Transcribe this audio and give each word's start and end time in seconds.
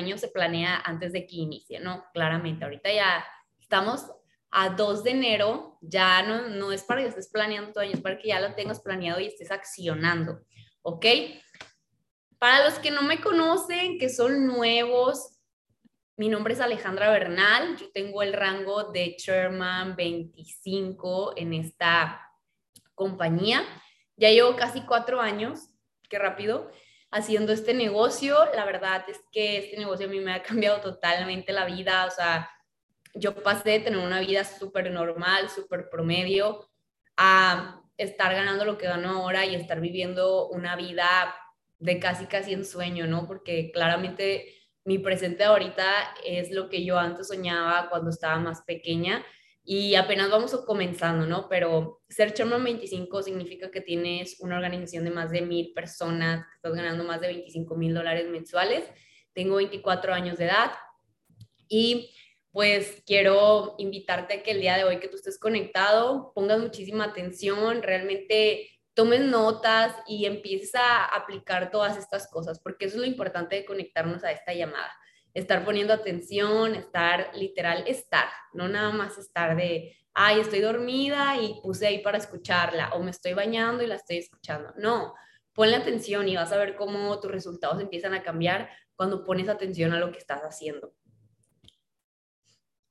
año 0.00 0.18
se 0.18 0.28
planea 0.28 0.80
antes 0.84 1.12
de 1.12 1.26
que 1.26 1.36
inicie, 1.36 1.80
¿no? 1.80 2.04
Claramente, 2.12 2.64
ahorita 2.64 2.92
ya 2.92 3.24
estamos 3.58 4.10
a 4.50 4.70
2 4.70 5.04
de 5.04 5.10
enero, 5.10 5.78
ya 5.80 6.22
no, 6.22 6.48
no 6.48 6.72
es 6.72 6.82
para 6.82 7.02
que 7.02 7.08
estés 7.08 7.28
planeando 7.28 7.72
tu 7.72 7.80
año, 7.80 7.92
es 7.92 8.00
para 8.00 8.18
que 8.18 8.28
ya 8.28 8.40
lo 8.40 8.54
tengas 8.54 8.80
planeado 8.80 9.20
y 9.20 9.26
estés 9.26 9.50
accionando, 9.50 10.40
¿ok? 10.82 11.06
Para 12.38 12.64
los 12.64 12.78
que 12.78 12.90
no 12.90 13.02
me 13.02 13.20
conocen, 13.20 13.98
que 13.98 14.08
son 14.08 14.46
nuevos, 14.46 15.40
mi 16.16 16.28
nombre 16.28 16.52
es 16.52 16.60
Alejandra 16.60 17.10
Bernal, 17.10 17.78
yo 17.78 17.90
tengo 17.92 18.22
el 18.22 18.34
rango 18.34 18.92
de 18.92 19.16
Chairman 19.16 19.96
25 19.96 21.32
en 21.36 21.54
esta 21.54 22.20
compañía. 22.94 23.64
Ya 24.18 24.28
llevo 24.28 24.54
casi 24.54 24.82
cuatro 24.82 25.22
años, 25.22 25.70
qué 26.10 26.18
rápido, 26.18 26.70
haciendo 27.10 27.52
este 27.52 27.74
negocio. 27.74 28.36
La 28.54 28.64
verdad 28.64 29.04
es 29.08 29.20
que 29.32 29.58
este 29.58 29.76
negocio 29.76 30.06
a 30.06 30.10
mí 30.10 30.20
me 30.20 30.32
ha 30.32 30.42
cambiado 30.42 30.80
totalmente 30.80 31.52
la 31.52 31.64
vida. 31.64 32.06
O 32.06 32.10
sea, 32.10 32.50
yo 33.14 33.34
pasé 33.42 33.70
de 33.70 33.80
tener 33.80 33.98
una 33.98 34.20
vida 34.20 34.44
súper 34.44 34.90
normal, 34.90 35.48
súper 35.50 35.88
promedio, 35.90 36.70
a 37.16 37.82
estar 37.96 38.34
ganando 38.34 38.64
lo 38.64 38.78
que 38.78 38.86
gano 38.86 39.10
ahora 39.10 39.44
y 39.44 39.54
estar 39.54 39.80
viviendo 39.80 40.48
una 40.48 40.76
vida 40.76 41.34
de 41.78 41.98
casi 41.98 42.26
casi 42.26 42.52
en 42.52 42.64
sueño, 42.64 43.06
¿no? 43.06 43.26
Porque 43.26 43.70
claramente 43.72 44.54
mi 44.84 44.98
presente 44.98 45.44
ahorita 45.44 46.14
es 46.24 46.50
lo 46.50 46.68
que 46.68 46.84
yo 46.84 46.98
antes 46.98 47.28
soñaba 47.28 47.88
cuando 47.90 48.10
estaba 48.10 48.38
más 48.38 48.62
pequeña 48.62 49.24
y 49.72 49.94
apenas 49.94 50.28
vamos 50.28 50.50
comenzando, 50.66 51.26
¿no? 51.26 51.48
Pero 51.48 52.02
ser 52.08 52.34
Chairman 52.34 52.64
25 52.64 53.22
significa 53.22 53.70
que 53.70 53.80
tienes 53.80 54.40
una 54.40 54.56
organización 54.56 55.04
de 55.04 55.12
más 55.12 55.30
de 55.30 55.42
mil 55.42 55.72
personas, 55.72 56.44
que 56.44 56.56
estás 56.56 56.74
ganando 56.74 57.04
más 57.04 57.20
de 57.20 57.28
25 57.28 57.76
mil 57.76 57.94
dólares 57.94 58.28
mensuales. 58.28 58.82
Tengo 59.32 59.54
24 59.54 60.12
años 60.12 60.38
de 60.38 60.46
edad 60.46 60.72
y 61.68 62.12
pues 62.50 63.00
quiero 63.06 63.76
invitarte 63.78 64.34
a 64.34 64.42
que 64.42 64.50
el 64.50 64.60
día 64.60 64.76
de 64.76 64.82
hoy 64.82 64.98
que 64.98 65.06
tú 65.06 65.14
estés 65.14 65.38
conectado, 65.38 66.32
pongas 66.34 66.58
muchísima 66.58 67.04
atención, 67.04 67.84
realmente 67.84 68.68
tomes 68.94 69.20
notas 69.20 69.94
y 70.08 70.26
empieces 70.26 70.74
a 70.74 71.04
aplicar 71.04 71.70
todas 71.70 71.96
estas 71.96 72.26
cosas, 72.26 72.58
porque 72.58 72.86
eso 72.86 72.96
es 72.96 73.02
lo 73.02 73.06
importante 73.06 73.54
de 73.54 73.64
conectarnos 73.64 74.24
a 74.24 74.32
esta 74.32 74.52
llamada 74.52 74.92
estar 75.34 75.64
poniendo 75.64 75.92
atención, 75.92 76.74
estar 76.74 77.30
literal, 77.34 77.84
estar, 77.86 78.28
no 78.52 78.68
nada 78.68 78.90
más 78.90 79.18
estar 79.18 79.56
de, 79.56 79.96
ay, 80.14 80.40
estoy 80.40 80.60
dormida 80.60 81.36
y 81.40 81.60
puse 81.62 81.86
ahí 81.86 81.98
para 81.98 82.18
escucharla, 82.18 82.90
o 82.94 83.02
me 83.02 83.10
estoy 83.10 83.34
bañando 83.34 83.82
y 83.82 83.86
la 83.86 83.96
estoy 83.96 84.18
escuchando. 84.18 84.72
No, 84.76 85.14
ponle 85.52 85.76
atención 85.76 86.28
y 86.28 86.36
vas 86.36 86.52
a 86.52 86.56
ver 86.56 86.76
cómo 86.76 87.18
tus 87.20 87.30
resultados 87.30 87.80
empiezan 87.80 88.14
a 88.14 88.22
cambiar 88.22 88.70
cuando 88.96 89.24
pones 89.24 89.48
atención 89.48 89.92
a 89.92 89.98
lo 89.98 90.12
que 90.12 90.18
estás 90.18 90.42
haciendo. 90.42 90.92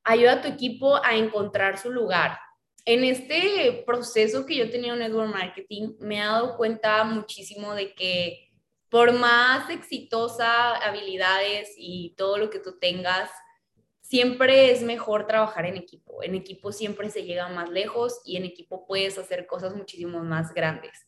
Ayuda 0.04 0.34
a 0.34 0.42
tu 0.42 0.48
equipo 0.48 0.96
a 1.04 1.16
encontrar 1.16 1.78
su 1.78 1.92
lugar. 1.92 2.40
En 2.86 3.04
este 3.04 3.84
proceso 3.86 4.46
que 4.46 4.56
yo 4.56 4.72
tenido 4.72 4.96
en 4.96 5.02
Network 5.02 5.32
Marketing, 5.32 5.96
me 6.00 6.18
he 6.18 6.24
dado 6.24 6.58
cuenta 6.58 7.04
muchísimo 7.04 7.76
de 7.76 7.94
que 7.94 8.49
por 8.90 9.14
más 9.14 9.70
exitosa 9.70 10.76
habilidades 10.76 11.74
y 11.78 12.16
todo 12.18 12.38
lo 12.38 12.50
que 12.50 12.60
tú 12.60 12.80
tengas, 12.80 13.30
siempre 14.02 14.72
es 14.72 14.82
mejor 14.82 15.28
trabajar 15.28 15.68
en 15.68 15.78
equipo. 15.78 16.24
En 16.24 16.34
equipo 16.34 16.72
siempre 16.72 17.10
se 17.10 17.24
llega 17.24 17.48
más 17.50 17.70
lejos 17.70 18.22
y 18.26 18.38
en 18.38 18.46
equipo 18.46 18.88
puedes 18.88 19.18
hacer 19.20 19.46
cosas 19.46 19.76
muchísimo 19.76 20.24
más 20.24 20.54
grandes. 20.54 21.06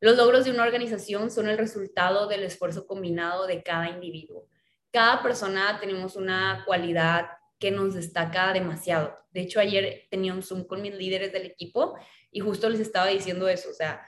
Los 0.00 0.16
logros 0.16 0.44
de 0.44 0.50
una 0.50 0.64
organización 0.64 1.30
son 1.30 1.48
el 1.48 1.56
resultado 1.56 2.26
del 2.26 2.42
esfuerzo 2.42 2.88
combinado 2.88 3.46
de 3.46 3.62
cada 3.62 3.88
individuo. 3.88 4.48
Cada 4.90 5.22
persona 5.22 5.78
tenemos 5.80 6.16
una 6.16 6.64
cualidad 6.66 7.28
que 7.60 7.70
nos 7.70 7.94
destaca 7.94 8.52
demasiado. 8.52 9.16
De 9.30 9.42
hecho, 9.42 9.60
ayer 9.60 10.08
tenía 10.10 10.34
un 10.34 10.42
Zoom 10.42 10.64
con 10.64 10.82
mis 10.82 10.92
líderes 10.92 11.32
del 11.32 11.46
equipo 11.46 11.96
y 12.32 12.40
justo 12.40 12.68
les 12.68 12.80
estaba 12.80 13.06
diciendo 13.06 13.46
eso, 13.46 13.70
o 13.70 13.72
sea, 13.72 14.04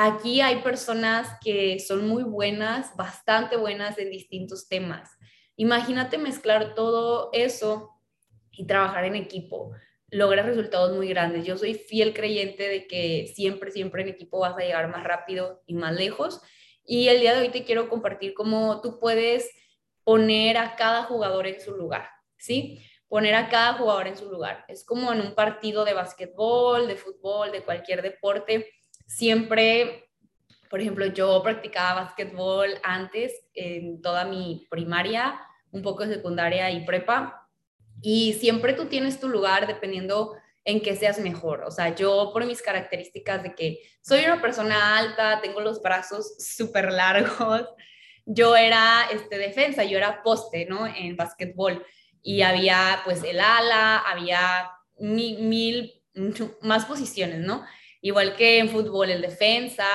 Aquí 0.00 0.40
hay 0.40 0.62
personas 0.62 1.28
que 1.42 1.80
son 1.80 2.06
muy 2.06 2.22
buenas, 2.22 2.94
bastante 2.94 3.56
buenas 3.56 3.98
en 3.98 4.10
distintos 4.10 4.68
temas. 4.68 5.10
Imagínate 5.56 6.18
mezclar 6.18 6.76
todo 6.76 7.30
eso 7.32 8.00
y 8.52 8.64
trabajar 8.64 9.06
en 9.06 9.16
equipo. 9.16 9.72
Logras 10.08 10.46
resultados 10.46 10.96
muy 10.96 11.08
grandes. 11.08 11.44
Yo 11.44 11.58
soy 11.58 11.74
fiel 11.74 12.14
creyente 12.14 12.68
de 12.68 12.86
que 12.86 13.32
siempre, 13.34 13.72
siempre 13.72 14.02
en 14.02 14.10
equipo 14.10 14.38
vas 14.38 14.56
a 14.56 14.60
llegar 14.60 14.86
más 14.86 15.02
rápido 15.02 15.64
y 15.66 15.74
más 15.74 15.92
lejos. 15.96 16.42
Y 16.84 17.08
el 17.08 17.18
día 17.18 17.34
de 17.34 17.40
hoy 17.40 17.48
te 17.48 17.64
quiero 17.64 17.88
compartir 17.88 18.34
cómo 18.34 18.80
tú 18.80 19.00
puedes 19.00 19.50
poner 20.04 20.58
a 20.58 20.76
cada 20.76 21.02
jugador 21.02 21.48
en 21.48 21.60
su 21.60 21.72
lugar, 21.72 22.08
¿sí? 22.36 22.80
Poner 23.08 23.34
a 23.34 23.48
cada 23.48 23.72
jugador 23.72 24.06
en 24.06 24.16
su 24.16 24.30
lugar. 24.30 24.64
Es 24.68 24.84
como 24.84 25.12
en 25.12 25.20
un 25.22 25.34
partido 25.34 25.84
de 25.84 25.94
básquetbol, 25.94 26.86
de 26.86 26.94
fútbol, 26.94 27.50
de 27.50 27.64
cualquier 27.64 28.00
deporte 28.00 28.77
siempre, 29.08 30.10
por 30.70 30.80
ejemplo, 30.80 31.06
yo 31.06 31.42
practicaba 31.42 32.02
básquetbol 32.02 32.68
antes 32.84 33.32
en 33.54 34.00
toda 34.00 34.24
mi 34.24 34.68
primaria, 34.70 35.40
un 35.72 35.82
poco 35.82 36.06
de 36.06 36.14
secundaria 36.14 36.70
y 36.70 36.84
prepa, 36.84 37.48
y 38.00 38.34
siempre 38.34 38.74
tú 38.74 38.86
tienes 38.86 39.18
tu 39.18 39.28
lugar 39.28 39.66
dependiendo 39.66 40.36
en 40.64 40.80
qué 40.80 40.94
seas 40.94 41.18
mejor. 41.18 41.64
O 41.66 41.70
sea, 41.70 41.94
yo 41.94 42.30
por 42.32 42.44
mis 42.44 42.62
características 42.62 43.42
de 43.42 43.54
que 43.54 43.80
soy 44.02 44.24
una 44.24 44.40
persona 44.40 44.98
alta, 44.98 45.40
tengo 45.40 45.60
los 45.60 45.82
brazos 45.82 46.36
súper 46.38 46.92
largos, 46.92 47.64
yo 48.26 48.54
era 48.54 49.06
este, 49.10 49.38
defensa, 49.38 49.84
yo 49.84 49.96
era 49.96 50.22
poste, 50.22 50.66
¿no? 50.66 50.86
En 50.86 51.16
básquetbol. 51.16 51.84
Y 52.22 52.42
había 52.42 53.00
pues 53.04 53.24
el 53.24 53.40
ala, 53.40 53.98
había 53.98 54.70
mil, 54.98 55.42
mil 55.42 56.02
más 56.60 56.84
posiciones, 56.84 57.40
¿no? 57.40 57.64
Igual 58.00 58.36
que 58.36 58.58
en 58.58 58.68
fútbol, 58.68 59.10
el 59.10 59.22
defensa 59.22 59.86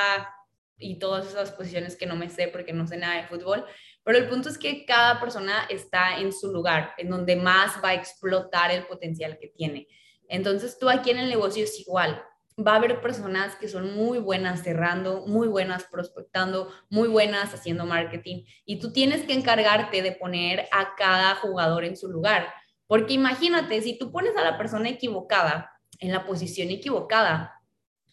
y 0.78 1.00
todas 1.00 1.28
esas 1.28 1.52
posiciones 1.52 1.96
que 1.96 2.06
no 2.06 2.16
me 2.16 2.30
sé 2.30 2.48
porque 2.48 2.74
no 2.74 2.88
sé 2.88 2.98
nada 2.98 3.22
de 3.22 3.28
fútbol. 3.28 3.66
Pero 4.04 4.18
el 4.18 4.28
punto 4.28 4.50
es 4.50 4.58
que 4.58 4.86
cada 4.86 5.20
persona 5.20 5.66
está 5.70 6.18
en 6.18 6.34
su 6.34 6.52
lugar, 6.52 6.94
en 6.98 7.10
donde 7.10 7.36
más 7.36 7.82
va 7.84 7.90
a 7.90 7.94
explotar 7.94 8.72
el 8.72 8.86
potencial 8.86 9.38
que 9.40 9.48
tiene. 9.48 9.88
Entonces 10.28 10.78
tú 10.78 10.90
aquí 10.90 11.12
en 11.12 11.20
el 11.20 11.30
negocio 11.30 11.64
es 11.64 11.80
igual. 11.80 12.22
Va 12.56 12.74
a 12.74 12.76
haber 12.76 13.02
personas 13.02 13.56
que 13.56 13.68
son 13.68 13.96
muy 13.96 14.20
buenas 14.20 14.62
cerrando, 14.62 15.26
muy 15.26 15.48
buenas 15.48 15.86
prospectando, 15.86 16.72
muy 16.90 17.08
buenas 17.08 17.54
haciendo 17.54 17.86
marketing. 17.86 18.44
Y 18.66 18.80
tú 18.80 18.92
tienes 18.92 19.26
que 19.26 19.34
encargarte 19.34 20.02
de 20.02 20.12
poner 20.12 20.68
a 20.72 20.96
cada 20.96 21.36
jugador 21.36 21.84
en 21.84 21.98
su 21.98 22.10
lugar. 22.10 22.54
Porque 22.86 23.14
imagínate, 23.14 23.82
si 23.82 23.98
tú 23.98 24.12
pones 24.12 24.36
a 24.38 24.44
la 24.44 24.58
persona 24.58 24.90
equivocada 24.90 25.72
en 26.00 26.12
la 26.12 26.26
posición 26.26 26.70
equivocada, 26.70 27.63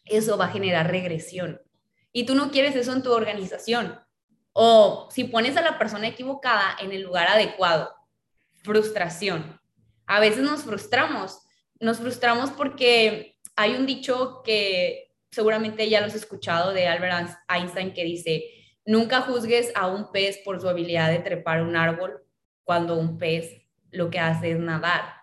eso 0.04 0.36
va 0.36 0.46
a 0.46 0.52
generar 0.52 0.90
regresión. 0.90 1.60
Y 2.12 2.24
tú 2.24 2.34
no 2.34 2.50
quieres 2.50 2.74
eso 2.76 2.92
en 2.92 3.02
tu 3.02 3.12
organización. 3.12 4.00
O 4.52 5.08
si 5.10 5.24
pones 5.24 5.56
a 5.56 5.62
la 5.62 5.78
persona 5.78 6.08
equivocada 6.08 6.76
en 6.80 6.92
el 6.92 7.02
lugar 7.02 7.28
adecuado, 7.28 7.94
frustración. 8.62 9.60
A 10.06 10.20
veces 10.20 10.42
nos 10.42 10.62
frustramos. 10.62 11.40
Nos 11.78 11.98
frustramos 11.98 12.50
porque 12.50 13.38
hay 13.56 13.74
un 13.74 13.86
dicho 13.86 14.42
que 14.44 15.12
seguramente 15.30 15.88
ya 15.88 16.00
lo 16.00 16.06
has 16.06 16.14
escuchado 16.14 16.72
de 16.72 16.88
Albert 16.88 17.30
Einstein 17.48 17.94
que 17.94 18.04
dice, 18.04 18.44
nunca 18.84 19.20
juzgues 19.20 19.72
a 19.74 19.86
un 19.86 20.10
pez 20.10 20.38
por 20.44 20.60
su 20.60 20.68
habilidad 20.68 21.10
de 21.10 21.20
trepar 21.20 21.62
un 21.62 21.76
árbol 21.76 22.24
cuando 22.64 22.96
un 22.96 23.18
pez 23.18 23.62
lo 23.90 24.10
que 24.10 24.18
hace 24.18 24.52
es 24.52 24.58
nadar. 24.58 25.19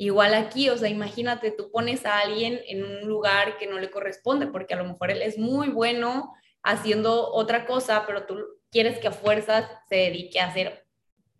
Igual 0.00 0.32
aquí, 0.32 0.70
o 0.70 0.78
sea, 0.78 0.88
imagínate, 0.88 1.50
tú 1.50 1.70
pones 1.70 2.06
a 2.06 2.20
alguien 2.20 2.58
en 2.66 2.82
un 2.82 3.06
lugar 3.06 3.58
que 3.58 3.66
no 3.66 3.78
le 3.78 3.90
corresponde, 3.90 4.46
porque 4.46 4.72
a 4.72 4.78
lo 4.78 4.86
mejor 4.86 5.10
él 5.10 5.20
es 5.20 5.36
muy 5.36 5.68
bueno 5.68 6.32
haciendo 6.62 7.30
otra 7.34 7.66
cosa, 7.66 8.04
pero 8.06 8.24
tú 8.24 8.38
quieres 8.70 8.98
que 8.98 9.08
a 9.08 9.12
fuerzas 9.12 9.66
se 9.90 9.96
dedique 9.96 10.40
a 10.40 10.46
hacer 10.46 10.86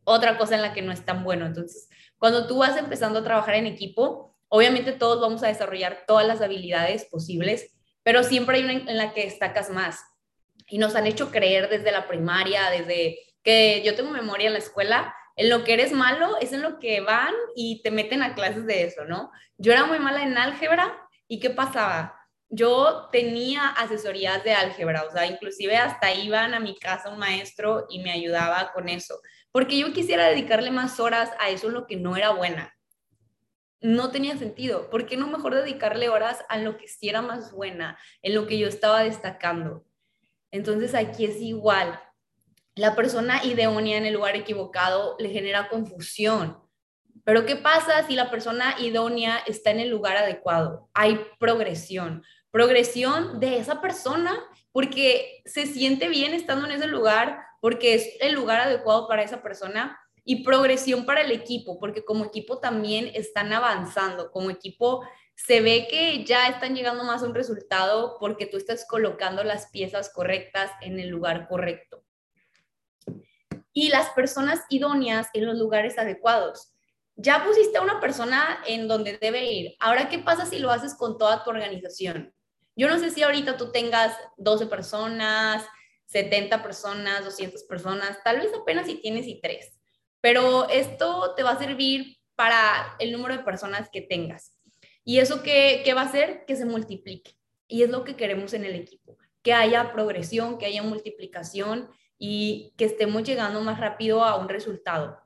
otra 0.04 0.36
cosa 0.36 0.56
en 0.56 0.60
la 0.60 0.74
que 0.74 0.82
no 0.82 0.92
es 0.92 1.02
tan 1.06 1.24
bueno. 1.24 1.46
Entonces, 1.46 1.88
cuando 2.18 2.46
tú 2.46 2.58
vas 2.58 2.76
empezando 2.76 3.20
a 3.20 3.24
trabajar 3.24 3.54
en 3.54 3.66
equipo, 3.66 4.36
obviamente 4.48 4.92
todos 4.92 5.22
vamos 5.22 5.42
a 5.42 5.48
desarrollar 5.48 6.04
todas 6.06 6.26
las 6.26 6.42
habilidades 6.42 7.06
posibles, 7.06 7.74
pero 8.02 8.22
siempre 8.24 8.58
hay 8.58 8.64
una 8.64 8.72
en 8.74 8.98
la 8.98 9.14
que 9.14 9.24
destacas 9.24 9.70
más. 9.70 10.00
Y 10.68 10.76
nos 10.76 10.94
han 10.96 11.06
hecho 11.06 11.30
creer 11.30 11.70
desde 11.70 11.92
la 11.92 12.06
primaria, 12.06 12.68
desde 12.68 13.20
que 13.42 13.80
yo 13.86 13.94
tengo 13.94 14.10
memoria 14.10 14.48
en 14.48 14.52
la 14.52 14.58
escuela, 14.58 15.14
en 15.40 15.48
lo 15.48 15.64
que 15.64 15.72
eres 15.72 15.92
malo 15.92 16.36
es 16.38 16.52
en 16.52 16.60
lo 16.60 16.78
que 16.78 17.00
van 17.00 17.32
y 17.56 17.80
te 17.80 17.90
meten 17.90 18.22
a 18.22 18.34
clases 18.34 18.66
de 18.66 18.84
eso, 18.84 19.06
¿no? 19.06 19.30
Yo 19.56 19.72
era 19.72 19.86
muy 19.86 19.98
mala 19.98 20.22
en 20.22 20.36
álgebra 20.36 21.08
y 21.28 21.40
¿qué 21.40 21.48
pasaba? 21.48 22.14
Yo 22.50 23.08
tenía 23.10 23.68
asesorías 23.68 24.44
de 24.44 24.52
álgebra, 24.52 25.02
o 25.04 25.10
sea, 25.10 25.24
inclusive 25.24 25.78
hasta 25.78 26.12
iban 26.12 26.52
a 26.52 26.60
mi 26.60 26.78
casa 26.78 27.08
un 27.08 27.18
maestro 27.18 27.86
y 27.88 28.00
me 28.00 28.12
ayudaba 28.12 28.70
con 28.74 28.90
eso, 28.90 29.18
porque 29.50 29.78
yo 29.78 29.94
quisiera 29.94 30.26
dedicarle 30.26 30.72
más 30.72 31.00
horas 31.00 31.30
a 31.40 31.48
eso 31.48 31.68
en 31.68 31.72
lo 31.72 31.86
que 31.86 31.96
no 31.96 32.18
era 32.18 32.32
buena. 32.32 32.76
No 33.80 34.10
tenía 34.10 34.36
sentido. 34.36 34.90
¿Por 34.90 35.06
qué 35.06 35.16
no 35.16 35.26
mejor 35.26 35.54
dedicarle 35.54 36.10
horas 36.10 36.44
a 36.50 36.58
lo 36.58 36.76
que 36.76 36.86
sí 36.86 37.08
era 37.08 37.22
más 37.22 37.50
buena, 37.50 37.98
en 38.20 38.34
lo 38.34 38.46
que 38.46 38.58
yo 38.58 38.68
estaba 38.68 39.04
destacando? 39.04 39.86
Entonces 40.50 40.94
aquí 40.94 41.24
es 41.24 41.40
igual 41.40 41.98
la 42.74 42.94
persona 42.94 43.44
idónea 43.44 43.98
en 43.98 44.06
el 44.06 44.14
lugar 44.14 44.36
equivocado 44.36 45.16
le 45.18 45.30
genera 45.30 45.68
confusión. 45.68 46.58
Pero 47.24 47.44
¿qué 47.44 47.56
pasa 47.56 48.06
si 48.06 48.14
la 48.14 48.30
persona 48.30 48.76
idónea 48.78 49.38
está 49.46 49.70
en 49.70 49.80
el 49.80 49.90
lugar 49.90 50.16
adecuado? 50.16 50.88
Hay 50.94 51.20
progresión, 51.38 52.24
progresión 52.50 53.40
de 53.40 53.58
esa 53.58 53.80
persona 53.80 54.38
porque 54.72 55.42
se 55.44 55.66
siente 55.66 56.08
bien 56.08 56.32
estando 56.32 56.66
en 56.66 56.72
ese 56.72 56.86
lugar, 56.86 57.40
porque 57.60 57.94
es 57.94 58.16
el 58.20 58.32
lugar 58.32 58.60
adecuado 58.60 59.08
para 59.08 59.22
esa 59.22 59.42
persona 59.42 59.98
y 60.24 60.44
progresión 60.44 61.06
para 61.06 61.22
el 61.22 61.32
equipo, 61.32 61.78
porque 61.78 62.04
como 62.04 62.24
equipo 62.24 62.58
también 62.58 63.10
están 63.14 63.52
avanzando, 63.52 64.30
como 64.30 64.50
equipo 64.50 65.02
se 65.34 65.60
ve 65.60 65.88
que 65.90 66.24
ya 66.24 66.48
están 66.48 66.74
llegando 66.74 67.02
más 67.04 67.22
a 67.22 67.26
un 67.26 67.34
resultado 67.34 68.16
porque 68.20 68.46
tú 68.46 68.56
estás 68.56 68.86
colocando 68.86 69.42
las 69.42 69.66
piezas 69.70 70.10
correctas 70.12 70.70
en 70.82 71.00
el 71.00 71.08
lugar 71.08 71.48
correcto. 71.48 72.04
Y 73.72 73.88
las 73.88 74.10
personas 74.10 74.60
idóneas 74.68 75.28
en 75.32 75.46
los 75.46 75.56
lugares 75.56 75.98
adecuados. 75.98 76.72
Ya 77.16 77.44
pusiste 77.44 77.78
a 77.78 77.82
una 77.82 78.00
persona 78.00 78.62
en 78.66 78.88
donde 78.88 79.18
debe 79.18 79.52
ir. 79.52 79.76
Ahora, 79.78 80.08
¿qué 80.08 80.18
pasa 80.18 80.46
si 80.46 80.58
lo 80.58 80.70
haces 80.70 80.94
con 80.94 81.18
toda 81.18 81.44
tu 81.44 81.50
organización? 81.50 82.34
Yo 82.76 82.88
no 82.88 82.98
sé 82.98 83.10
si 83.10 83.22
ahorita 83.22 83.56
tú 83.56 83.72
tengas 83.72 84.16
12 84.38 84.66
personas, 84.66 85.64
70 86.06 86.62
personas, 86.62 87.24
200 87.24 87.62
personas, 87.64 88.18
tal 88.24 88.38
vez 88.38 88.50
apenas 88.54 88.86
si 88.86 88.96
tienes 88.96 89.26
y 89.26 89.40
tres, 89.40 89.78
pero 90.20 90.68
esto 90.68 91.34
te 91.36 91.42
va 91.42 91.52
a 91.52 91.58
servir 91.58 92.16
para 92.34 92.96
el 92.98 93.12
número 93.12 93.36
de 93.36 93.44
personas 93.44 93.88
que 93.90 94.00
tengas. 94.00 94.56
¿Y 95.04 95.18
eso 95.18 95.42
qué, 95.42 95.82
qué 95.84 95.94
va 95.94 96.02
a 96.02 96.06
hacer? 96.06 96.44
Que 96.46 96.56
se 96.56 96.64
multiplique. 96.64 97.32
Y 97.68 97.82
es 97.82 97.90
lo 97.90 98.02
que 98.02 98.16
queremos 98.16 98.54
en 98.54 98.64
el 98.64 98.74
equipo, 98.74 99.18
que 99.42 99.52
haya 99.52 99.92
progresión, 99.92 100.58
que 100.58 100.66
haya 100.66 100.82
multiplicación 100.82 101.90
y 102.22 102.74
que 102.76 102.84
estemos 102.84 103.24
llegando 103.24 103.62
más 103.62 103.80
rápido 103.80 104.22
a 104.22 104.36
un 104.36 104.50
resultado. 104.50 105.18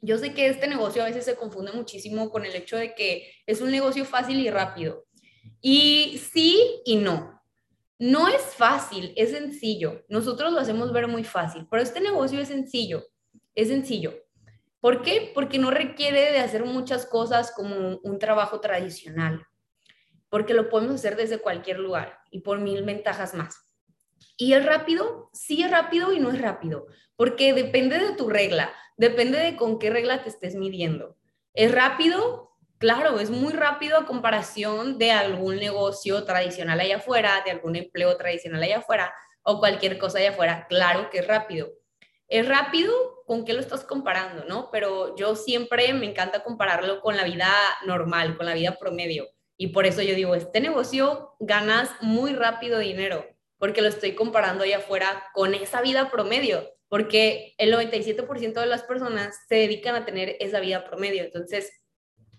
Yo 0.00 0.16
sé 0.16 0.32
que 0.32 0.46
este 0.46 0.66
negocio 0.66 1.02
a 1.02 1.04
veces 1.04 1.26
se 1.26 1.36
confunde 1.36 1.70
muchísimo 1.72 2.30
con 2.30 2.46
el 2.46 2.56
hecho 2.56 2.78
de 2.78 2.94
que 2.94 3.30
es 3.46 3.60
un 3.60 3.70
negocio 3.70 4.06
fácil 4.06 4.40
y 4.40 4.48
rápido. 4.48 5.04
Y 5.60 6.18
sí 6.32 6.80
y 6.86 6.96
no. 6.96 7.42
No 7.98 8.26
es 8.26 8.40
fácil, 8.40 9.12
es 9.16 9.32
sencillo. 9.32 10.06
Nosotros 10.08 10.50
lo 10.54 10.60
hacemos 10.60 10.94
ver 10.94 11.08
muy 11.08 11.24
fácil, 11.24 11.66
pero 11.70 11.82
este 11.82 12.00
negocio 12.00 12.40
es 12.40 12.48
sencillo. 12.48 13.04
Es 13.54 13.68
sencillo. 13.68 14.14
¿Por 14.80 15.02
qué? 15.02 15.32
Porque 15.34 15.58
no 15.58 15.70
requiere 15.70 16.32
de 16.32 16.38
hacer 16.38 16.64
muchas 16.64 17.04
cosas 17.04 17.52
como 17.54 17.98
un 18.02 18.18
trabajo 18.18 18.60
tradicional, 18.60 19.46
porque 20.30 20.54
lo 20.54 20.70
podemos 20.70 20.94
hacer 20.94 21.16
desde 21.16 21.36
cualquier 21.36 21.80
lugar 21.80 22.20
y 22.30 22.40
por 22.40 22.60
mil 22.60 22.82
ventajas 22.82 23.34
más. 23.34 23.69
¿Y 24.40 24.54
es 24.54 24.64
rápido? 24.64 25.28
Sí 25.34 25.62
es 25.62 25.70
rápido 25.70 26.14
y 26.14 26.18
no 26.18 26.30
es 26.30 26.40
rápido, 26.40 26.86
porque 27.14 27.52
depende 27.52 27.98
de 27.98 28.14
tu 28.14 28.30
regla, 28.30 28.72
depende 28.96 29.38
de 29.38 29.54
con 29.54 29.78
qué 29.78 29.90
regla 29.90 30.22
te 30.22 30.30
estés 30.30 30.54
midiendo. 30.54 31.18
¿Es 31.52 31.70
rápido? 31.70 32.56
Claro, 32.78 33.20
es 33.20 33.28
muy 33.28 33.52
rápido 33.52 33.98
a 33.98 34.06
comparación 34.06 34.96
de 34.96 35.10
algún 35.12 35.56
negocio 35.56 36.24
tradicional 36.24 36.80
allá 36.80 36.96
afuera, 36.96 37.42
de 37.44 37.50
algún 37.50 37.76
empleo 37.76 38.16
tradicional 38.16 38.62
allá 38.62 38.78
afuera 38.78 39.12
o 39.42 39.58
cualquier 39.58 39.98
cosa 39.98 40.20
allá 40.20 40.30
afuera. 40.30 40.66
Claro 40.70 41.10
que 41.10 41.18
es 41.18 41.26
rápido. 41.26 41.68
Es 42.26 42.48
rápido 42.48 42.94
con 43.26 43.44
qué 43.44 43.52
lo 43.52 43.60
estás 43.60 43.84
comparando, 43.84 44.46
¿no? 44.46 44.70
Pero 44.72 45.16
yo 45.16 45.36
siempre 45.36 45.92
me 45.92 46.06
encanta 46.06 46.42
compararlo 46.42 47.02
con 47.02 47.14
la 47.14 47.24
vida 47.24 47.52
normal, 47.84 48.38
con 48.38 48.46
la 48.46 48.54
vida 48.54 48.78
promedio. 48.80 49.28
Y 49.58 49.66
por 49.66 49.84
eso 49.84 50.00
yo 50.00 50.14
digo, 50.14 50.34
este 50.34 50.62
negocio 50.62 51.36
ganas 51.40 51.90
muy 52.00 52.32
rápido 52.32 52.78
dinero, 52.78 53.26
porque 53.60 53.82
lo 53.82 53.88
estoy 53.88 54.14
comparando 54.14 54.64
allá 54.64 54.78
afuera 54.78 55.26
con 55.34 55.54
esa 55.54 55.82
vida 55.82 56.10
promedio, 56.10 56.66
porque 56.88 57.54
el 57.58 57.72
97% 57.72 58.54
de 58.54 58.66
las 58.66 58.82
personas 58.82 59.36
se 59.46 59.56
dedican 59.56 59.94
a 59.94 60.06
tener 60.06 60.36
esa 60.40 60.60
vida 60.60 60.84
promedio. 60.84 61.22
Entonces, 61.22 61.70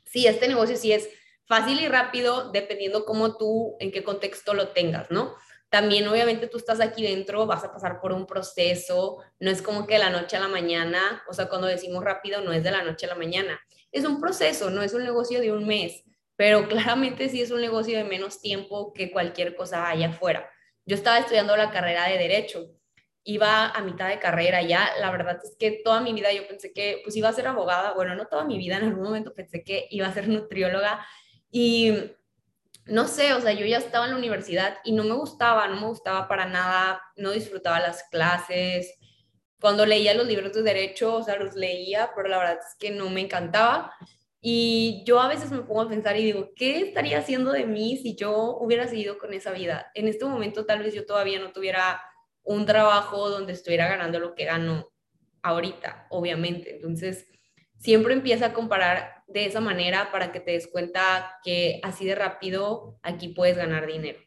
sí, 0.03 0.25
este 0.25 0.47
negocio 0.47 0.75
sí 0.75 0.91
es 0.91 1.07
fácil 1.45 1.79
y 1.79 1.88
rápido, 1.88 2.51
dependiendo 2.51 3.06
cómo 3.06 3.38
tú, 3.38 3.77
en 3.79 3.91
qué 3.91 4.03
contexto 4.03 4.56
lo 4.56 4.69
tengas, 4.69 5.12
¿no? 5.12 5.35
También 5.69 6.07
obviamente 6.07 6.47
tú 6.47 6.57
estás 6.57 6.81
aquí 6.81 7.03
dentro, 7.03 7.45
vas 7.45 7.63
a 7.63 7.71
pasar 7.71 8.01
por 8.01 8.13
un 8.13 8.25
proceso, 8.25 9.19
no 9.39 9.51
es 9.51 9.62
como 9.62 9.85
que 9.85 9.94
de 9.94 10.00
la 10.00 10.09
noche 10.09 10.38
a 10.38 10.41
la 10.41 10.47
mañana, 10.47 11.23
o 11.29 11.33
sea, 11.33 11.47
cuando 11.50 11.68
decimos 11.68 12.03
rápido 12.03 12.41
no 12.41 12.51
es 12.51 12.63
de 12.63 12.71
la 12.71 12.83
noche 12.83 13.06
a 13.06 13.09
la 13.09 13.15
mañana, 13.15 13.59
es 13.91 14.06
un 14.06 14.19
proceso, 14.19 14.71
no 14.71 14.81
es 14.81 14.94
un 14.94 15.03
negocio 15.03 15.39
de 15.39 15.51
un 15.51 15.68
mes, 15.68 16.03
pero 16.35 16.68
claramente 16.68 17.29
sí 17.29 17.41
es 17.41 17.51
un 17.51 17.62
negocio 17.62 17.97
de 17.97 18.06
menos 18.06 18.41
tiempo 18.41 18.91
que 18.91 19.12
cualquier 19.12 19.56
cosa 19.56 19.88
allá 19.88 20.09
afuera. 20.09 20.50
Yo 20.92 20.96
estaba 20.96 21.20
estudiando 21.20 21.56
la 21.56 21.72
carrera 21.72 22.10
de 22.10 22.18
derecho, 22.18 22.70
iba 23.24 23.68
a 23.68 23.82
mitad 23.82 24.10
de 24.10 24.20
carrera 24.20 24.62
ya, 24.62 24.90
la 25.00 25.10
verdad 25.10 25.40
es 25.42 25.56
que 25.58 25.80
toda 25.86 26.02
mi 26.02 26.12
vida 26.12 26.34
yo 26.34 26.46
pensé 26.46 26.74
que 26.74 27.00
pues 27.02 27.16
iba 27.16 27.30
a 27.30 27.34
ser 27.34 27.48
abogada, 27.48 27.94
bueno, 27.94 28.14
no 28.14 28.28
toda 28.28 28.44
mi 28.44 28.58
vida, 28.58 28.76
en 28.76 28.84
algún 28.84 29.06
momento 29.06 29.34
pensé 29.34 29.64
que 29.64 29.88
iba 29.90 30.06
a 30.06 30.14
ser 30.14 30.28
nutrióloga 30.28 31.00
y 31.50 31.94
no 32.88 33.08
sé, 33.08 33.32
o 33.34 33.40
sea, 33.40 33.54
yo 33.54 33.66
ya 33.66 33.78
estaba 33.78 34.04
en 34.04 34.12
la 34.12 34.18
universidad 34.18 34.80
y 34.84 34.92
no 34.92 35.06
me 35.06 35.14
gustaba, 35.14 35.66
no 35.70 35.80
me 35.80 35.88
gustaba 35.88 36.28
para 36.28 36.46
nada, 36.46 37.02
no 37.16 37.32
disfrutaba 37.32 37.80
las 37.80 38.04
clases. 38.12 38.94
Cuando 39.62 39.86
leía 39.86 40.14
los 40.14 40.28
libros 40.28 40.52
de 40.52 40.62
derecho, 40.62 41.16
o 41.16 41.24
sea, 41.24 41.38
los 41.38 41.56
leía, 41.56 42.12
pero 42.14 42.28
la 42.28 42.38
verdad 42.38 42.58
es 42.60 42.76
que 42.78 42.92
no 42.92 43.10
me 43.10 43.22
encantaba. 43.22 43.96
Y 44.44 45.04
yo 45.06 45.20
a 45.20 45.28
veces 45.28 45.52
me 45.52 45.62
pongo 45.62 45.82
a 45.82 45.90
pensar 45.90 46.18
y 46.18 46.24
digo, 46.24 46.50
¿qué 46.56 46.80
estaría 46.80 47.20
haciendo 47.20 47.52
de 47.52 47.66
mí 47.66 47.98
si 47.98 48.16
yo 48.16 48.58
hubiera 48.58 48.88
seguido 48.88 49.20
con 49.20 49.34
esa 49.34 49.52
vida? 49.52 49.92
En 49.94 50.08
este 50.08 50.26
momento 50.26 50.66
tal 50.66 50.80
vez 50.80 50.96
yo 50.96 51.06
todavía 51.06 51.40
no 51.40 51.52
tuviera 51.52 52.02
un 52.44 52.66
trabajo 52.66 53.30
donde 53.30 53.54
estuviera 53.54 53.88
ganando 53.88 54.20
lo 54.20 54.34
que 54.34 54.46
gano 54.46 54.92
ahorita, 55.44 56.08
obviamente. 56.10 56.76
Entonces, 56.76 57.28
siempre 57.78 58.14
empieza 58.14 58.48
a 58.48 58.54
comparar 58.54 59.24
de 59.28 59.46
esa 59.46 59.62
manera 59.62 60.12
para 60.12 60.32
que 60.32 60.40
te 60.40 60.52
des 60.52 60.68
cuenta 60.68 61.40
que 61.44 61.80
así 61.84 62.06
de 62.06 62.16
rápido 62.16 63.00
aquí 63.04 63.30
puedes 63.30 63.58
ganar 63.58 63.86
dinero. 63.86 64.20